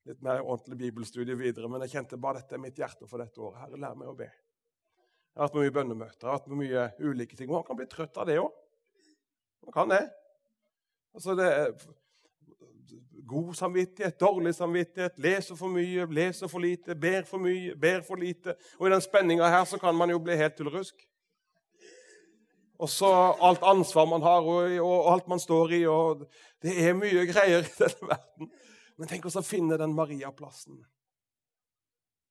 litt 0.06 0.22
mer 0.22 0.44
ordentlig 0.44 0.78
bibelstudie 0.84 1.34
videre. 1.34 1.66
Men 1.66 1.82
jeg 1.82 1.96
kjente 1.96 2.20
bare 2.22 2.44
dette 2.44 2.54
er 2.54 2.62
mitt 2.62 2.78
hjerte 2.78 3.10
for 3.10 3.18
dette 3.18 3.42
året. 3.42 3.58
Herre, 3.64 3.82
lær 3.88 3.98
meg 3.98 4.12
å 4.12 4.14
be. 4.22 4.30
Jeg 4.30 5.42
har 5.42 5.50
hatt 5.50 5.58
mye 5.58 5.74
bønnemøter, 5.74 6.22
jeg 6.22 6.30
har 6.30 6.38
hatt 6.38 6.58
mye 6.62 6.88
ulike 7.10 7.40
ting. 7.40 7.50
Man 7.50 7.66
kan 7.66 7.82
bli 7.82 7.90
trøtt 7.90 8.22
av 8.22 8.30
det 8.30 8.38
òg. 8.38 8.54
Man 9.66 9.74
kan 9.80 9.96
det. 9.96 10.04
Altså, 11.10 11.34
det 11.34 11.50
God 13.28 13.54
samvittighet, 13.58 14.16
dårlig 14.20 14.54
samvittighet, 14.56 15.18
leser 15.20 15.56
for 15.58 15.72
mye, 15.72 16.06
leser 16.16 16.48
for 16.48 16.64
lite, 16.64 16.96
ber 16.96 17.26
for 17.28 17.42
mye, 17.42 17.74
ber 17.76 18.00
for 18.06 18.20
lite. 18.20 18.54
Og 18.78 18.88
i 18.88 18.92
den 18.94 19.04
spenninga 19.04 19.50
her 19.52 19.66
så 19.68 19.78
kan 19.80 19.96
man 19.96 20.10
jo 20.10 20.20
bli 20.22 20.36
helt 20.38 20.56
tullrusk. 20.56 21.04
Og 22.78 22.88
så 22.88 23.10
alt 23.42 23.64
ansvar 23.66 24.06
man 24.06 24.22
har, 24.22 24.46
og, 24.46 24.78
og, 24.84 25.12
alt 25.12 25.28
man 25.28 25.40
står 25.42 25.74
i. 25.76 25.82
og 25.86 26.24
Det 26.62 26.76
er 26.78 26.96
mye 26.96 27.26
greier 27.28 27.66
i 27.66 27.74
denne 27.78 28.12
verden. 28.14 28.52
Men 28.98 29.10
tenk 29.10 29.26
oss 29.28 29.38
å 29.38 29.44
finne 29.46 29.78
den 29.78 29.94
Maria-plassen 29.94 30.78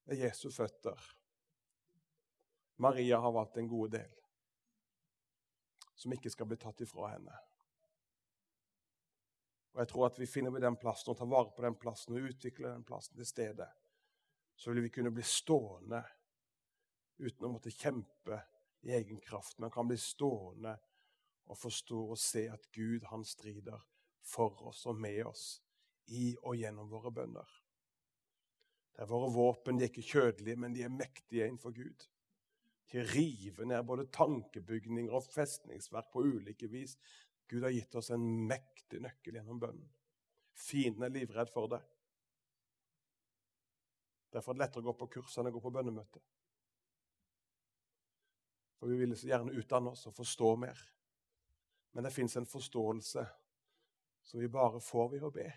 ved 0.07 0.23
Jesu 0.23 0.49
føtter. 0.51 0.97
Maria 2.79 3.19
har 3.19 3.35
valgt 3.35 3.57
en 3.57 3.67
god 3.67 3.99
del. 3.99 4.13
som 5.97 6.13
ikke 6.13 6.29
skal 6.29 6.45
bli 6.45 6.59
tatt 6.61 6.81
ifra 6.85 7.07
henne. 7.09 7.33
Og 9.77 9.83
jeg 9.83 9.89
tror 9.91 10.07
at 10.07 10.15
vi 10.17 10.25
finner 10.25 10.49
vi 10.49 10.59
den 10.63 10.75
plassen 10.81 11.11
og 11.13 11.19
tar 11.19 11.29
vare 11.29 11.51
på 11.53 11.61
den 11.61 11.75
plassen 11.77 12.15
og 12.17 12.31
utvikler 12.31 12.71
den 12.71 12.85
plassen 12.87 13.13
til 13.19 13.27
stedet, 13.29 13.67
så 14.57 14.71
vil 14.71 14.87
vi 14.87 14.89
kunne 14.89 15.11
bli 15.13 15.21
stående 15.21 15.99
uten 17.21 17.45
å 17.45 17.51
måtte 17.53 17.69
kjempe 17.69 18.39
i 18.89 18.95
egen 18.97 19.21
kraft, 19.21 19.59
men 19.61 19.69
kan 19.69 19.85
bli 19.85 19.99
stående 20.01 20.73
og 21.45 21.59
forstå 21.61 21.99
og 22.09 22.17
se 22.17 22.47
at 22.49 22.65
Gud, 22.73 23.05
han 23.11 23.21
strider 23.21 23.85
for 24.25 24.65
oss 24.65 24.81
og 24.89 24.97
med 24.97 25.21
oss 25.29 25.45
i 26.09 26.31
og 26.41 26.57
gjennom 26.57 26.89
våre 26.89 27.13
bønner. 27.13 27.53
Det 28.97 29.05
er 29.05 29.13
våre 29.13 29.29
våpen 29.29 29.77
de 29.77 29.85
er 29.85 29.91
ikke 29.91 30.09
kjødelige, 30.09 30.57
men 30.57 30.73
de 30.73 30.87
er 30.87 30.93
mektige 30.93 31.45
innenfor 31.45 31.77
Gud. 31.77 32.09
De 32.89 33.03
river 33.13 33.69
ned 33.69 33.85
både 33.85 34.07
tankebygninger 34.09 35.13
og 35.13 35.29
festningsverk 35.29 36.09
på 36.09 36.23
ulike 36.25 36.69
vis. 36.71 36.95
Gud 37.47 37.63
har 37.63 37.71
gitt 37.71 37.95
oss 37.95 38.11
en 38.11 38.25
mektig 38.47 38.99
nøkkel 39.03 39.39
gjennom 39.39 39.59
bønnen. 39.61 39.87
Fienden 40.57 41.05
er 41.05 41.13
livredd 41.13 41.51
for 41.53 41.69
det. 41.71 41.81
Derfor 44.33 44.51
er 44.51 44.57
det 44.57 44.65
lettere 44.65 44.83
å 44.83 44.87
gå 44.89 44.95
på 44.99 45.09
kurs 45.17 45.37
enn 45.37 45.49
å 45.49 45.53
gå 45.55 45.61
på 45.63 45.71
bønnemøte. 45.71 46.21
For 48.77 48.91
vi 48.91 48.99
vil 48.99 49.15
så 49.17 49.29
gjerne 49.31 49.55
utdanne 49.57 49.93
oss 49.93 50.05
og 50.09 50.17
forstå 50.17 50.49
mer. 50.61 50.81
Men 51.95 52.05
det 52.05 52.13
fins 52.13 52.35
en 52.37 52.49
forståelse 52.49 53.23
som 54.27 54.41
vi 54.41 54.51
bare 54.51 54.81
får 54.83 55.09
ved 55.15 55.23
å 55.23 55.31
be. 55.33 55.47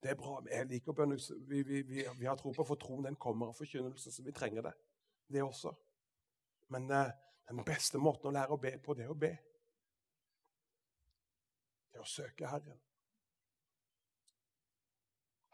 Det 0.00 0.12
er 0.12 0.16
bra. 0.16 0.38
Jeg 0.48 0.68
liker 0.68 0.96
bønn. 0.96 1.16
Vi, 1.48 1.62
vi, 1.62 1.82
vi, 1.82 2.04
vi, 2.04 2.28
har 2.28 2.38
tro 2.40 2.52
på 2.56 2.64
for 2.64 2.80
troen 2.80 3.04
den 3.04 3.18
kommer 3.20 3.50
av 3.50 3.58
forkynnelse, 3.58 4.12
så 4.12 4.24
vi 4.24 4.32
trenger 4.36 4.68
det. 4.68 4.74
Det 5.28 5.42
også. 5.44 5.72
Men 6.72 6.86
eh, 6.94 7.10
den 7.48 7.64
beste 7.66 8.00
måten 8.00 8.30
å 8.30 8.34
lære 8.36 8.56
å 8.56 8.60
be 8.60 8.76
på, 8.80 8.94
det 8.96 9.04
er 9.08 9.12
å 9.12 9.18
be. 9.18 9.34
Det 11.90 11.98
er 11.98 12.06
å 12.06 12.08
søke 12.08 12.48
Herren. 12.50 12.78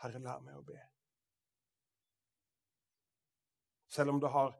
Herre, 0.03 0.21
lær 0.21 0.45
meg 0.45 0.59
å 0.59 0.65
be. 0.67 0.79
Selv 3.89 4.13
om 4.15 4.21
du 4.21 4.29
har 4.31 4.55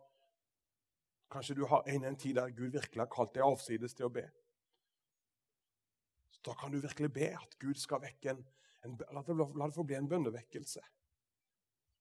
Kanskje 1.27 1.57
du 1.59 1.65
har 1.67 1.83
en, 1.91 2.05
en 2.07 2.17
tid 2.17 2.37
der 2.39 2.53
Gud 2.55 2.71
virkelig 2.71 3.01
har 3.03 3.09
kalt 3.11 3.33
deg 3.35 3.43
avsides 3.43 3.97
til 3.99 4.07
å 4.07 4.13
be. 4.15 4.23
Så 6.31 6.39
Da 6.47 6.55
kan 6.55 6.71
du 6.71 6.79
virkelig 6.79 7.11
be 7.13 7.33
at 7.35 7.57
Gud 7.59 7.81
skal 7.83 8.01
vekke 8.05 8.31
en, 8.31 8.45
en 8.87 8.95
la, 9.11 9.25
det, 9.27 9.35
la 9.35 9.67
det 9.67 9.75
få 9.75 9.85
bli 9.85 9.99
en 9.99 10.07
bønnevekkelse. 10.09 10.85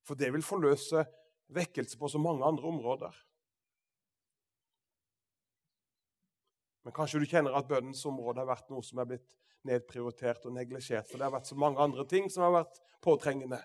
For 0.06 0.22
det 0.22 0.30
vil 0.36 0.46
forløse 0.46 1.02
vekkelse 1.58 1.98
på 1.98 2.12
så 2.14 2.22
mange 2.22 2.46
andre 2.46 2.70
områder. 2.70 3.18
Men 6.86 6.94
kanskje 6.94 7.24
du 7.24 7.26
kjenner 7.26 7.58
at 7.58 7.68
bønnens 7.68 8.06
område 8.06 8.44
har 8.44 8.52
vært 8.54 8.70
noe 8.70 8.86
som 8.86 9.02
er 9.02 9.10
blitt 9.10 9.34
nedprioritert 9.66 10.46
og 10.46 10.56
neglisjert. 10.56 11.08
For 11.10 11.20
det 11.20 11.28
har 11.28 11.36
vært 11.36 11.50
så 11.50 11.58
mange 11.60 11.82
andre 11.82 12.06
ting 12.10 12.30
som 12.32 12.46
har 12.46 12.54
vært 12.62 12.82
påtrengende. 13.04 13.62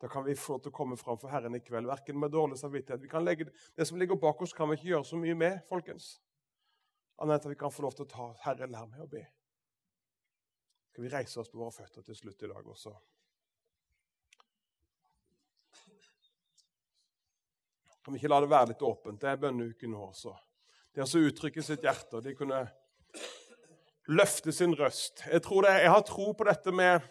Da 0.00 0.10
kan 0.12 0.26
vi 0.26 0.36
få 0.36 0.58
til 0.60 0.72
å 0.72 0.76
komme 0.76 0.98
fram 1.00 1.16
for 1.20 1.32
Herren 1.32 1.56
i 1.56 1.62
kveld. 1.64 1.88
Verken 1.88 2.18
med 2.20 2.34
dårlig 2.34 2.58
samvittighet. 2.60 3.02
Vi 3.02 3.10
kan 3.12 3.24
legge, 3.24 3.48
det 3.76 3.86
som 3.88 3.96
ligger 4.00 4.20
bak 4.20 4.42
oss, 4.44 4.52
kan 4.56 4.68
vi 4.68 4.76
ikke 4.76 4.90
gjøre 4.90 5.08
så 5.08 5.20
mye 5.20 5.36
med, 5.38 5.62
folkens. 5.70 6.16
Annet 7.24 7.46
at 7.46 7.50
vi 7.50 7.56
kan 7.56 7.72
få 7.72 7.86
lov 7.86 7.96
til 7.96 8.04
å 8.04 8.12
ta 8.12 8.26
Herre, 8.44 8.68
lær 8.68 8.88
meg 8.90 9.04
å 9.06 9.08
be. 9.08 9.24
Skal 10.92 11.06
vi 11.06 11.12
reise 11.12 11.40
oss 11.40 11.48
på 11.52 11.60
våre 11.60 11.72
føtter 11.72 12.04
til 12.04 12.16
slutt 12.16 12.44
i 12.44 12.50
dag 12.52 12.68
også? 12.72 12.92
Kan 18.04 18.14
vi 18.14 18.20
ikke 18.20 18.30
la 18.30 18.42
det 18.44 18.52
være 18.52 18.70
litt 18.70 18.84
åpent? 18.86 19.20
Det 19.20 19.32
er 19.32 19.40
bønneuken 19.42 19.90
nå 19.90 20.04
også. 20.12 20.36
Det 20.94 21.02
å 21.02 21.22
uttrykke 21.26 21.64
sitt 21.64 21.82
hjerte. 21.82 22.20
De 22.22 22.36
kunne 22.38 22.60
løfte 24.12 24.52
sin 24.54 24.74
røst. 24.76 25.24
Jeg, 25.26 25.42
det, 25.42 25.76
jeg 25.82 25.92
har 25.92 26.04
tro 26.06 26.32
på 26.36 26.46
dette 26.46 26.72
med, 26.74 27.06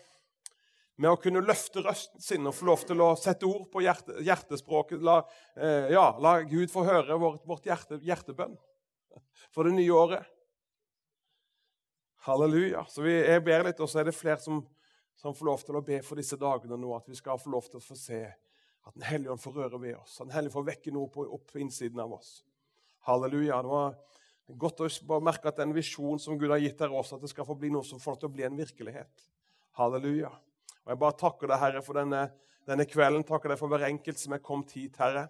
med, 0.98 1.10
å 1.12 1.20
kunne 1.22 1.44
løfte 1.44 1.84
røsten 1.84 2.24
sin 2.24 2.48
og 2.48 2.56
få 2.56 2.70
lov 2.70 2.86
til 2.88 3.04
å 3.04 3.10
sette 3.20 3.48
ord 3.50 3.68
på 3.72 3.84
hjerte, 3.84 4.20
hjertespråket. 4.26 5.04
La, 5.04 5.20
eh, 5.58 5.92
ja, 5.96 6.08
la, 6.22 6.38
Gud 6.48 6.72
få 6.72 6.86
høre 6.88 7.20
vårt, 7.22 7.44
vårt 7.48 7.68
hjerte, 7.68 8.00
hjertebønn 8.04 8.56
for 9.56 9.68
det 9.68 9.76
nye 9.76 9.92
året. 9.92 10.32
Halleluja. 12.26 12.86
Så 12.90 13.04
vi, 13.06 13.14
Jeg 13.22 13.44
ber 13.46 13.68
litt, 13.68 13.80
og 13.80 13.90
så 13.92 14.02
er 14.02 14.10
det 14.10 14.18
flere 14.18 14.42
som, 14.42 14.64
som, 15.20 15.36
får 15.36 15.46
lov 15.46 15.66
til 15.66 15.78
å 15.78 15.84
be 15.86 16.00
for 16.04 16.18
disse 16.18 16.40
dagene 16.42 16.80
nå. 16.80 16.96
At 16.98 17.10
vi 17.12 17.18
skal 17.18 17.38
få 17.42 17.54
lov 17.54 17.70
til 17.70 17.78
å 17.82 17.86
få 17.86 17.98
se 18.00 18.24
at 18.86 18.94
Den 18.94 19.06
hellige 19.06 19.34
ånd 19.34 19.42
får 19.42 19.56
røre 19.60 19.82
ved 19.82 19.96
oss. 19.98 20.20
At 20.20 20.28
Den 20.28 20.36
hellige 20.38 20.56
får 20.56 20.66
vekke 20.72 20.94
noe 20.94 21.10
på, 21.14 21.26
opp 21.38 21.52
på 21.52 21.62
innsiden 21.62 22.02
av 22.02 22.16
oss. 22.18 22.40
Halleluja. 23.06 23.62
Det 23.62 23.72
var 23.72 23.96
Godt 24.46 24.84
å 24.86 24.90
bare 25.10 25.26
merke 25.26 25.50
at 25.50 25.58
den 25.58 25.74
visjonen 25.74 26.20
som 26.22 26.38
Gud 26.38 26.52
har 26.54 26.62
gitt 26.62 26.82
her 26.84 26.94
også, 26.94 27.18
at 27.18 27.24
det 27.26 27.32
skal 27.32 27.48
få 27.48 27.56
bli 27.58 27.72
noe 27.74 27.86
som 27.88 28.02
får 28.02 28.20
til 28.22 28.30
å 28.30 28.36
bli 28.36 28.46
en 28.46 28.58
virkelighet. 28.60 29.24
Halleluja. 29.80 30.30
Og 30.86 30.92
Jeg 30.94 31.02
bare 31.02 31.18
takker 31.18 31.50
deg, 31.50 31.62
Herre, 31.64 31.82
for 31.82 31.98
denne, 31.98 32.28
denne 32.70 32.86
kvelden. 32.86 33.26
Takker 33.26 33.52
deg 33.52 33.60
for 33.60 33.74
hver 33.74 33.88
enkelt 33.88 34.22
som 34.22 34.36
er 34.38 34.44
kommet 34.46 34.76
hit, 34.78 35.00
Herre. 35.02 35.26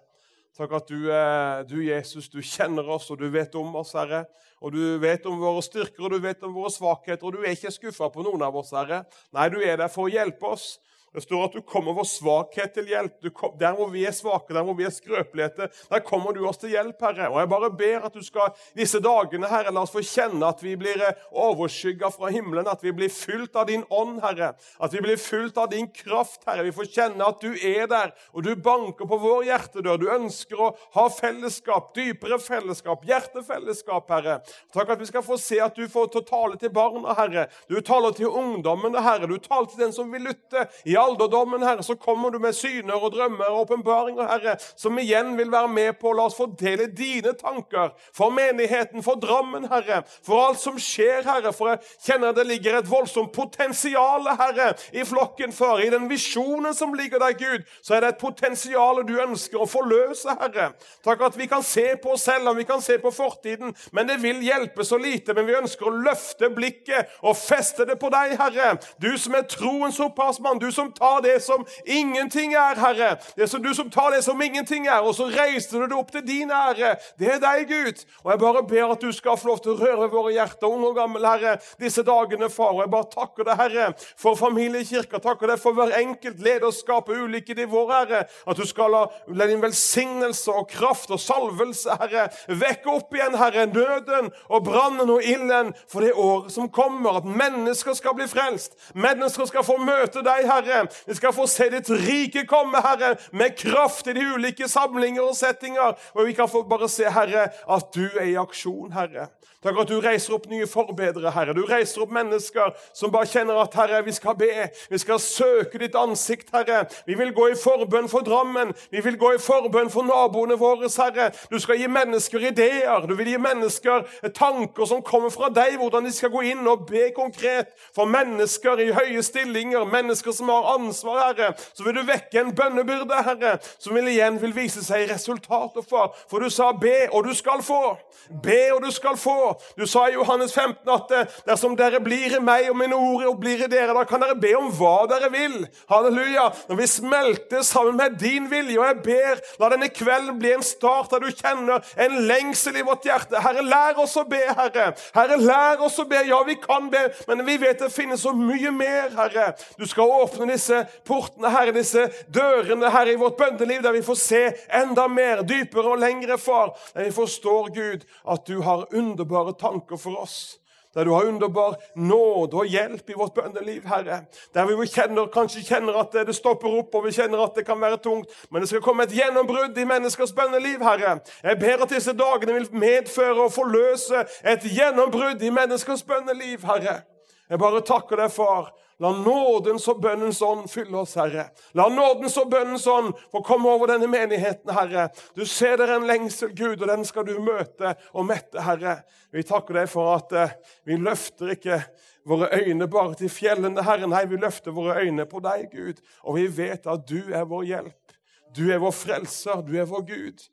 Takk 0.56 0.72
at 0.72 0.88
du, 0.88 1.08
eh, 1.12 1.62
du, 1.68 1.78
Jesus, 1.84 2.28
du 2.32 2.38
kjenner 2.44 2.86
oss, 2.92 3.08
og 3.12 3.20
du 3.20 3.26
vet 3.32 3.56
om 3.56 3.74
oss, 3.80 3.94
Herre. 3.96 4.26
Og 4.60 4.72
du 4.72 4.80
vet 5.00 5.24
om 5.28 5.40
våre 5.40 5.64
styrker 5.64 6.06
og 6.06 6.14
du 6.14 6.20
vet 6.24 6.44
om 6.44 6.52
våre 6.52 6.72
svakheter, 6.72 7.24
og 7.24 7.36
du 7.36 7.42
er 7.44 7.56
ikke 7.56 7.72
skuffa 7.74 8.08
på 8.12 8.24
noen 8.24 8.44
av 8.44 8.56
oss, 8.56 8.72
Herre. 8.76 9.02
Nei, 9.36 9.48
du 9.52 9.58
er 9.60 9.80
der 9.80 9.92
for 9.92 10.08
å 10.08 10.12
hjelpe 10.12 10.52
oss. 10.52 10.74
Det 11.16 11.22
står 11.24 11.46
at 11.46 11.54
du 11.56 11.62
kommer 11.64 11.94
vår 11.96 12.04
svakhet 12.10 12.74
til 12.76 12.90
hjelp. 12.92 13.14
Kom, 13.32 13.54
der 13.56 13.72
hvor 13.78 13.88
vi 13.88 14.02
er 14.04 14.12
svake, 14.12 14.52
der 14.52 14.64
hvor 14.66 14.76
vi 14.76 14.84
er 14.84 14.92
skrøpeligheter, 14.92 15.70
der 15.88 16.02
kommer 16.04 16.36
du 16.36 16.42
oss 16.44 16.60
til 16.60 16.74
hjelp, 16.74 17.00
Herre. 17.00 17.30
Og 17.30 17.38
Jeg 17.40 17.48
bare 17.48 17.70
ber 17.72 18.04
at 18.04 18.18
du 18.18 18.20
skal 18.24 18.50
disse 18.76 19.00
dagene, 19.00 19.48
Herre, 19.48 19.72
la 19.72 19.86
oss 19.86 19.94
få 19.94 20.02
kjenne 20.04 20.44
at 20.44 20.60
vi 20.60 20.74
blir 20.76 21.00
eh, 21.00 21.22
overskygga 21.32 22.10
fra 22.12 22.28
himmelen, 22.34 22.68
at 22.68 22.84
vi 22.84 22.92
blir 22.92 23.08
fylt 23.08 23.56
av 23.56 23.70
din 23.70 23.86
ånd, 23.88 24.18
Herre. 24.20 24.50
At 24.76 24.92
vi 24.92 25.00
blir 25.06 25.16
fylt 25.16 25.56
av 25.56 25.70
din 25.72 25.88
kraft, 25.88 26.42
Herre. 26.44 26.66
Vi 26.68 26.74
får 26.76 26.90
kjenne 26.98 27.30
at 27.30 27.40
du 27.40 27.56
er 27.64 27.88
der, 27.88 28.12
og 28.36 28.44
du 28.44 28.52
banker 28.52 29.08
på 29.08 29.20
vår 29.24 29.48
hjertedør. 29.48 29.96
Du 30.02 30.12
ønsker 30.18 30.60
å 30.60 30.68
ha 30.98 31.06
fellesskap, 31.16 31.94
dypere 31.96 32.36
fellesskap, 32.44 33.08
hjertefellesskap, 33.08 34.12
Herre. 34.12 34.36
Takk 34.76 34.92
at 34.92 35.00
vi 35.00 35.08
skal 35.08 35.24
få 35.24 35.40
se 35.40 35.62
at 35.64 35.80
du 35.80 35.88
får 35.88 36.12
til 36.12 36.28
tale 36.28 36.60
til 36.60 36.76
barna, 36.76 37.16
Herre. 37.16 37.48
Du 37.72 37.80
taler 37.80 38.12
til 38.20 38.28
ungdommene, 38.28 39.00
Herre. 39.00 39.32
Du 39.32 39.40
taler 39.40 39.72
til 39.72 39.86
den 39.86 39.96
som 39.96 40.12
vil 40.12 40.28
lytte. 40.28 40.68
Ja, 40.84 41.05
alderdommen, 41.06 41.62
Herre, 41.66 41.84
så 41.86 41.96
kommer 42.00 42.30
du 42.30 42.38
med 42.42 42.54
syner 42.56 42.98
og 42.98 43.12
drømmer 43.14 43.50
og 43.50 43.66
åpenbaringer, 43.66 44.28
Herre, 44.30 44.56
som 44.76 44.98
igjen 44.98 45.34
vil 45.38 45.52
være 45.52 45.70
med 45.72 45.98
på 46.00 46.10
å 46.10 46.16
la 46.18 46.26
oss 46.28 46.36
fordele 46.38 46.88
dine 46.92 47.34
tanker 47.38 47.92
for 48.14 48.34
menigheten, 48.34 49.04
for 49.06 49.20
Drammen, 49.22 49.68
Herre, 49.70 50.02
for 50.26 50.48
alt 50.48 50.60
som 50.60 50.78
skjer, 50.80 51.24
Herre. 51.26 51.52
For 51.56 51.72
jeg 51.72 51.82
kjenner 52.06 52.34
det 52.36 52.46
ligger 52.48 52.78
et 52.78 52.90
voldsomt 52.90 53.32
potensial, 53.34 54.26
Herre, 54.38 54.72
i 54.92 55.04
flokken 55.06 55.54
før. 55.56 55.82
I 55.84 55.90
den 55.94 56.08
visjonen 56.10 56.74
som 56.76 56.94
ligger 56.96 57.22
der, 57.22 57.36
Gud, 57.38 57.66
så 57.82 57.96
er 57.96 58.04
det 58.04 58.14
et 58.14 58.22
potensial 58.22 59.02
du 59.06 59.14
ønsker 59.22 59.62
å 59.62 59.68
forløse, 59.70 60.36
Herre. 60.40 60.70
Takk 61.06 61.26
at 61.28 61.38
vi 61.38 61.48
kan 61.50 61.64
se 61.66 61.88
på 62.02 62.14
oss 62.16 62.26
selv, 62.26 62.50
og 62.50 62.60
vi 62.60 62.66
kan 62.68 62.82
se 62.84 62.98
på 63.02 63.12
fortiden, 63.14 63.74
men 63.92 64.08
det 64.08 64.18
vil 64.22 64.42
hjelpe 64.44 64.84
så 64.84 64.98
lite. 65.00 65.34
Men 65.36 65.48
vi 65.48 65.58
ønsker 65.58 65.88
å 65.88 65.96
løfte 65.96 66.50
blikket 66.54 67.16
og 67.22 67.36
feste 67.38 67.86
det 67.88 67.98
på 68.00 68.10
deg, 68.12 68.36
Herre. 68.40 68.76
Du 69.02 69.12
som 69.20 69.36
er 69.36 69.46
troens 69.50 70.00
opphavsmann, 70.02 70.60
du 70.62 70.70
som 70.74 70.85
tar 70.94 71.22
det 71.24 71.42
som 71.42 71.66
ingenting 71.84 72.54
er, 72.54 72.78
Herre. 72.80 73.16
Det 73.36 73.48
som 73.50 73.62
du 73.62 73.72
som 73.74 73.90
tar 73.90 74.10
det 74.14 74.22
som 74.24 74.42
ingenting 74.42 74.86
er, 74.86 75.00
og 75.00 75.14
så 75.14 75.28
reiser 75.30 75.80
du 75.80 75.86
det 75.86 75.98
opp 75.98 76.12
til 76.12 76.24
din 76.26 76.50
ære. 76.50 76.96
Det 77.18 77.32
er 77.34 77.42
deg, 77.42 77.66
Gud. 77.70 78.04
Og 78.24 78.32
jeg 78.32 78.42
bare 78.42 78.62
ber 78.68 78.92
at 78.94 79.02
du 79.02 79.12
skal 79.12 79.38
få 79.38 79.50
lov 79.52 79.62
til 79.64 79.74
å 79.74 79.80
røre 79.80 80.10
våre 80.12 80.34
hjerter, 80.34 80.68
unge 80.68 80.90
og 80.90 80.98
gamle, 80.98 81.22
Herre, 81.26 81.56
disse 81.80 82.04
dagene, 82.06 82.50
far. 82.52 82.74
Og 82.74 82.84
jeg 82.84 82.92
bare 82.92 83.10
takker 83.12 83.48
deg, 83.48 83.60
Herre, 83.60 83.88
for 84.20 84.38
familiekirka. 84.38 85.20
Takker 85.22 85.52
deg 85.52 85.62
for 85.62 85.76
hver 85.76 85.94
enkelt 86.00 86.42
lederskap 86.44 87.06
på 87.08 87.16
ulike 87.24 87.56
nivåer, 87.58 87.94
Herre. 87.94 88.22
At 88.46 88.60
du 88.60 88.66
skal 88.68 88.92
la, 88.94 89.04
la 89.28 89.48
din 89.50 89.62
velsignelse 89.62 90.52
og 90.52 90.68
kraft 90.70 91.12
og 91.14 91.20
salvelse, 91.22 91.96
Herre, 92.00 92.28
vekke 92.48 92.92
opp 92.92 93.14
igjen, 93.16 93.38
Herre, 93.38 93.66
nøden 93.70 94.32
og 94.48 94.66
brannen 94.66 95.10
og 95.10 95.24
ilden 95.24 95.72
for 95.90 96.04
det 96.04 96.12
året 96.12 96.52
som 96.54 96.70
kommer. 96.72 97.20
At 97.20 97.28
mennesker 97.28 97.96
skal 97.96 98.16
bli 98.18 98.28
frelst. 98.30 98.76
Mennesker 98.94 99.48
skal 99.48 99.64
få 99.66 99.78
møte 99.82 100.22
deg, 100.26 100.46
Herre. 100.48 100.75
Vi 101.06 101.16
skal 101.18 101.34
få 101.36 101.46
se 101.50 101.68
ditt 101.72 101.90
rike 101.90 102.46
komme, 102.48 102.82
Herre, 102.84 103.14
med 103.32 103.56
kraft 103.58 104.06
i 104.10 104.16
de 104.16 104.26
ulike 104.34 104.68
samlinger 104.68 105.24
og 105.26 105.36
settinger. 105.38 105.96
Og 106.14 106.26
vi 106.26 106.36
kan 106.36 106.50
få 106.50 106.62
bare 106.68 106.88
se, 106.92 107.08
Herre, 107.10 107.48
at 107.76 107.90
du 107.94 108.04
er 108.06 108.30
i 108.30 108.38
aksjon, 108.40 108.92
Herre. 108.96 109.30
Takk 109.66 109.80
at 109.82 109.88
du 109.90 109.96
reiser 109.98 110.36
opp 110.36 110.44
nye 110.46 110.66
forbedere, 110.70 111.30
Herre. 111.34 111.54
Du 111.56 111.64
reiser 111.66 112.04
opp 112.04 112.12
mennesker 112.14 112.74
som 112.94 113.10
bare 113.10 113.26
kjenner 113.26 113.56
at 113.58 113.74
Herre, 113.74 114.02
vi 114.06 114.12
skal 114.14 114.36
be. 114.38 114.50
Vi 114.92 114.98
skal 115.02 115.18
søke 115.22 115.80
ditt 115.80 115.96
ansikt, 115.98 116.52
Herre. 116.54 116.84
Vi 117.06 117.16
vil 117.18 117.32
gå 117.34 117.48
i 117.50 117.56
forbønn 117.58 118.06
for 118.12 118.22
Drammen. 118.26 118.70
Vi 118.92 119.02
vil 119.02 119.16
gå 119.18 119.32
i 119.34 119.40
forbønn 119.42 119.90
for 119.90 120.06
naboene 120.06 120.58
våre, 120.60 120.86
Herre. 120.86 121.32
Du 121.50 121.58
skal 121.62 121.80
gi 121.80 121.88
mennesker 121.90 122.46
ideer. 122.52 123.08
Du 123.08 123.16
vil 123.18 123.32
gi 123.32 123.40
mennesker 123.42 124.06
tanker 124.36 124.86
som 124.86 125.02
kommer 125.02 125.34
fra 125.34 125.50
deg, 125.50 125.80
hvordan 125.80 126.06
de 126.06 126.14
skal 126.14 126.30
gå 126.30 126.44
inn 126.52 126.62
og 126.70 126.86
be 126.86 127.08
konkret 127.16 127.72
for 127.96 128.06
mennesker 128.06 128.84
i 128.84 128.92
høye 128.94 129.24
stillinger, 129.24 129.88
mennesker 129.90 130.36
som 130.36 130.52
har 130.52 130.65
ansvar, 130.74 131.22
Herre, 131.26 131.52
så 131.74 131.86
vil 131.86 131.98
du 131.98 132.02
vekke 132.08 132.40
en 132.40 132.54
bønnebyrde, 132.56 133.22
Herre, 133.26 133.56
som 133.78 133.96
vil 133.96 134.10
igjen 134.12 134.40
vil 134.42 134.54
vise 134.56 134.82
seg 134.84 135.04
i 135.04 135.10
resultater, 135.12 135.84
far. 135.86 136.12
For 136.30 136.42
du 136.42 136.50
sa 136.52 136.72
be, 136.76 137.06
og 137.12 137.26
du 137.26 137.34
skal 137.36 137.62
få. 137.64 137.96
Be, 138.42 138.58
og 138.74 138.82
du 138.82 138.90
skal 138.94 139.16
få. 139.20 139.54
Du 139.78 139.86
sa 139.86 140.06
i 140.08 140.16
Johannes 140.16 140.54
15 140.54 140.90
at 140.92 141.34
dersom 141.46 141.76
dere 141.78 142.00
blir 142.02 142.36
i 142.36 142.42
meg 142.42 142.70
og 142.70 142.78
mine 142.80 142.96
ord 142.96 143.26
og 143.30 143.40
blir 143.40 143.64
i 143.64 143.70
dere, 143.70 143.94
da 143.94 144.04
kan 144.08 144.22
dere 144.22 144.38
be 144.40 144.52
om 144.58 144.70
hva 144.74 145.06
dere 145.10 145.30
vil. 145.32 145.58
Halleluja. 145.90 146.48
Når 146.68 146.80
vi 146.80 146.88
smelter 146.90 147.62
sammen 147.66 147.96
med 147.96 148.18
din 148.20 148.50
vilje, 148.50 148.78
og 148.80 148.88
jeg 148.88 149.02
ber, 149.04 149.42
la 149.60 149.70
denne 149.72 149.90
kvelden 149.92 150.40
bli 150.40 150.54
en 150.56 150.64
start 150.66 151.12
der 151.12 151.22
du 151.22 151.30
kjenner 151.30 151.84
en 152.02 152.18
lengsel 152.28 152.80
i 152.80 152.84
vårt 152.86 153.06
hjerte. 153.06 153.40
Herre, 153.42 153.64
lær 153.66 154.00
oss 154.02 154.16
å 154.18 154.26
be, 154.28 154.42
Herre. 154.58 154.90
Herre, 155.14 155.38
lær 155.42 155.84
oss 155.86 155.98
å 156.02 156.06
be. 156.08 156.24
Ja, 156.26 156.42
vi 156.46 156.58
kan 156.62 156.90
be, 156.92 157.06
men 157.28 157.44
vi 157.46 157.58
vet 157.62 157.82
det 157.82 157.92
finnes 157.94 158.24
så 158.24 158.34
mye 158.36 158.72
mer, 158.74 159.12
Herre. 159.16 159.52
Du 159.78 159.86
skal 159.88 160.10
åpne 160.22 160.48
disse 160.56 160.82
portene, 161.06 161.52
Herre, 161.54 161.76
disse 161.76 162.08
dørene, 162.32 162.90
Herre, 162.90 163.14
i 163.14 163.20
vårt 163.20 163.38
bønneliv, 163.38 163.84
der 163.86 163.96
vi 163.96 164.04
får 164.06 164.20
se 164.20 164.44
enda 164.82 165.06
mer, 165.08 165.46
dypere 165.46 165.94
og 165.94 166.02
lengre, 166.02 166.38
far. 166.40 166.74
Der 166.96 167.08
vi 167.08 167.16
forstår, 167.16 167.72
Gud, 167.76 168.06
at 168.26 168.46
du 168.48 168.62
har 168.66 168.88
underbare 168.92 169.54
tanker 169.60 170.00
for 170.00 170.22
oss 170.26 170.56
der 170.96 171.04
du 171.04 171.12
har 171.12 171.26
underbar 171.28 171.74
nåde 171.94 172.56
og 172.56 172.66
hjelp 172.66 173.10
i 173.10 173.16
vårt 173.16 173.34
bønneliv, 173.34 173.82
Herre. 173.84 174.22
Der 174.54 174.64
vi 174.64 174.86
kjenner, 174.88 175.26
kanskje 175.28 175.60
kjenner 175.66 175.98
at 176.00 176.14
det 176.24 176.34
stopper 176.34 176.72
opp, 176.78 176.94
og 176.96 177.04
vi 177.04 177.12
kjenner 177.12 177.42
at 177.44 177.58
det 177.58 177.66
kan 177.68 177.80
være 177.80 177.98
tungt. 178.00 178.32
Men 178.48 178.64
det 178.64 178.70
skal 178.70 178.80
komme 178.80 179.04
et 179.04 179.12
gjennombrudd 179.12 179.76
i 179.76 179.84
menneskers 179.84 180.32
bønneliv, 180.32 180.80
Herre. 180.80 181.18
Jeg 181.44 181.60
ber 181.60 181.84
at 181.84 181.92
disse 181.92 182.16
dagene 182.16 182.56
vil 182.56 182.70
medføre 182.72 183.44
og 183.44 183.52
forløse 183.52 184.24
et 184.40 184.64
gjennombrudd 184.64 185.44
i 185.44 185.52
menneskers 185.52 186.06
bønneliv, 186.08 186.64
Herre. 186.64 187.02
Jeg 187.50 187.60
bare 187.60 187.84
takker 187.84 188.24
deg, 188.24 188.32
far. 188.32 188.72
La 189.02 189.10
nådens 189.12 189.84
og 189.92 189.98
bønnens 190.00 190.38
ånd 190.40 190.70
fylle 190.72 190.96
oss, 191.02 191.18
Herre. 191.20 191.50
La 191.76 191.84
nådens 191.92 192.38
og 192.40 192.48
bønnens 192.52 192.86
ånd 192.88 193.10
få 193.32 193.42
komme 193.44 193.68
over 193.68 193.90
denne 193.92 194.08
menigheten, 194.08 194.72
Herre. 194.72 195.10
Du 195.36 195.44
ser 195.44 195.76
der 195.76 195.92
en 195.98 196.06
lengsel, 196.08 196.54
Gud, 196.56 196.80
og 196.80 196.88
den 196.88 197.04
skal 197.04 197.26
du 197.28 197.34
møte 197.44 197.92
og 198.16 198.24
mette, 198.30 198.62
Herre. 198.64 199.02
Vi 199.36 199.44
takker 199.44 199.82
deg 199.82 199.90
for 199.92 200.14
at 200.14 200.32
uh, 200.32 200.56
vi 200.88 200.96
løfter 200.96 201.52
ikke 201.58 201.82
våre 202.26 202.48
øyne 202.56 202.88
bare 202.88 203.20
til 203.20 203.32
fjellene, 203.32 203.84
Herre. 203.84 204.08
Nei, 204.08 204.24
vi 204.32 204.40
løfter 204.40 204.72
våre 204.72 204.96
øyne 205.04 205.28
på 205.28 205.44
deg, 205.44 205.68
Gud. 205.76 206.00
Og 206.24 206.40
vi 206.40 206.48
vet 206.62 206.88
at 206.88 207.04
du 207.04 207.20
er 207.36 207.44
vår 207.44 207.68
hjelp. 207.68 208.18
Du 208.56 208.64
er 208.72 208.80
vår 208.80 208.96
frelser. 208.96 209.60
Du 209.60 209.76
er 209.76 209.84
vår 209.92 210.08
Gud. 210.08 210.48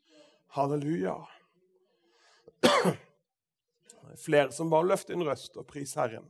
Halleluja. 0.59 1.15
Flere 4.27 4.51
som 4.51 4.69
bare 4.69 4.91
løfter 4.91 5.15
en 5.15 5.29
røst 5.31 5.55
og 5.55 5.65
pris 5.71 5.95
Herren. 5.95 6.27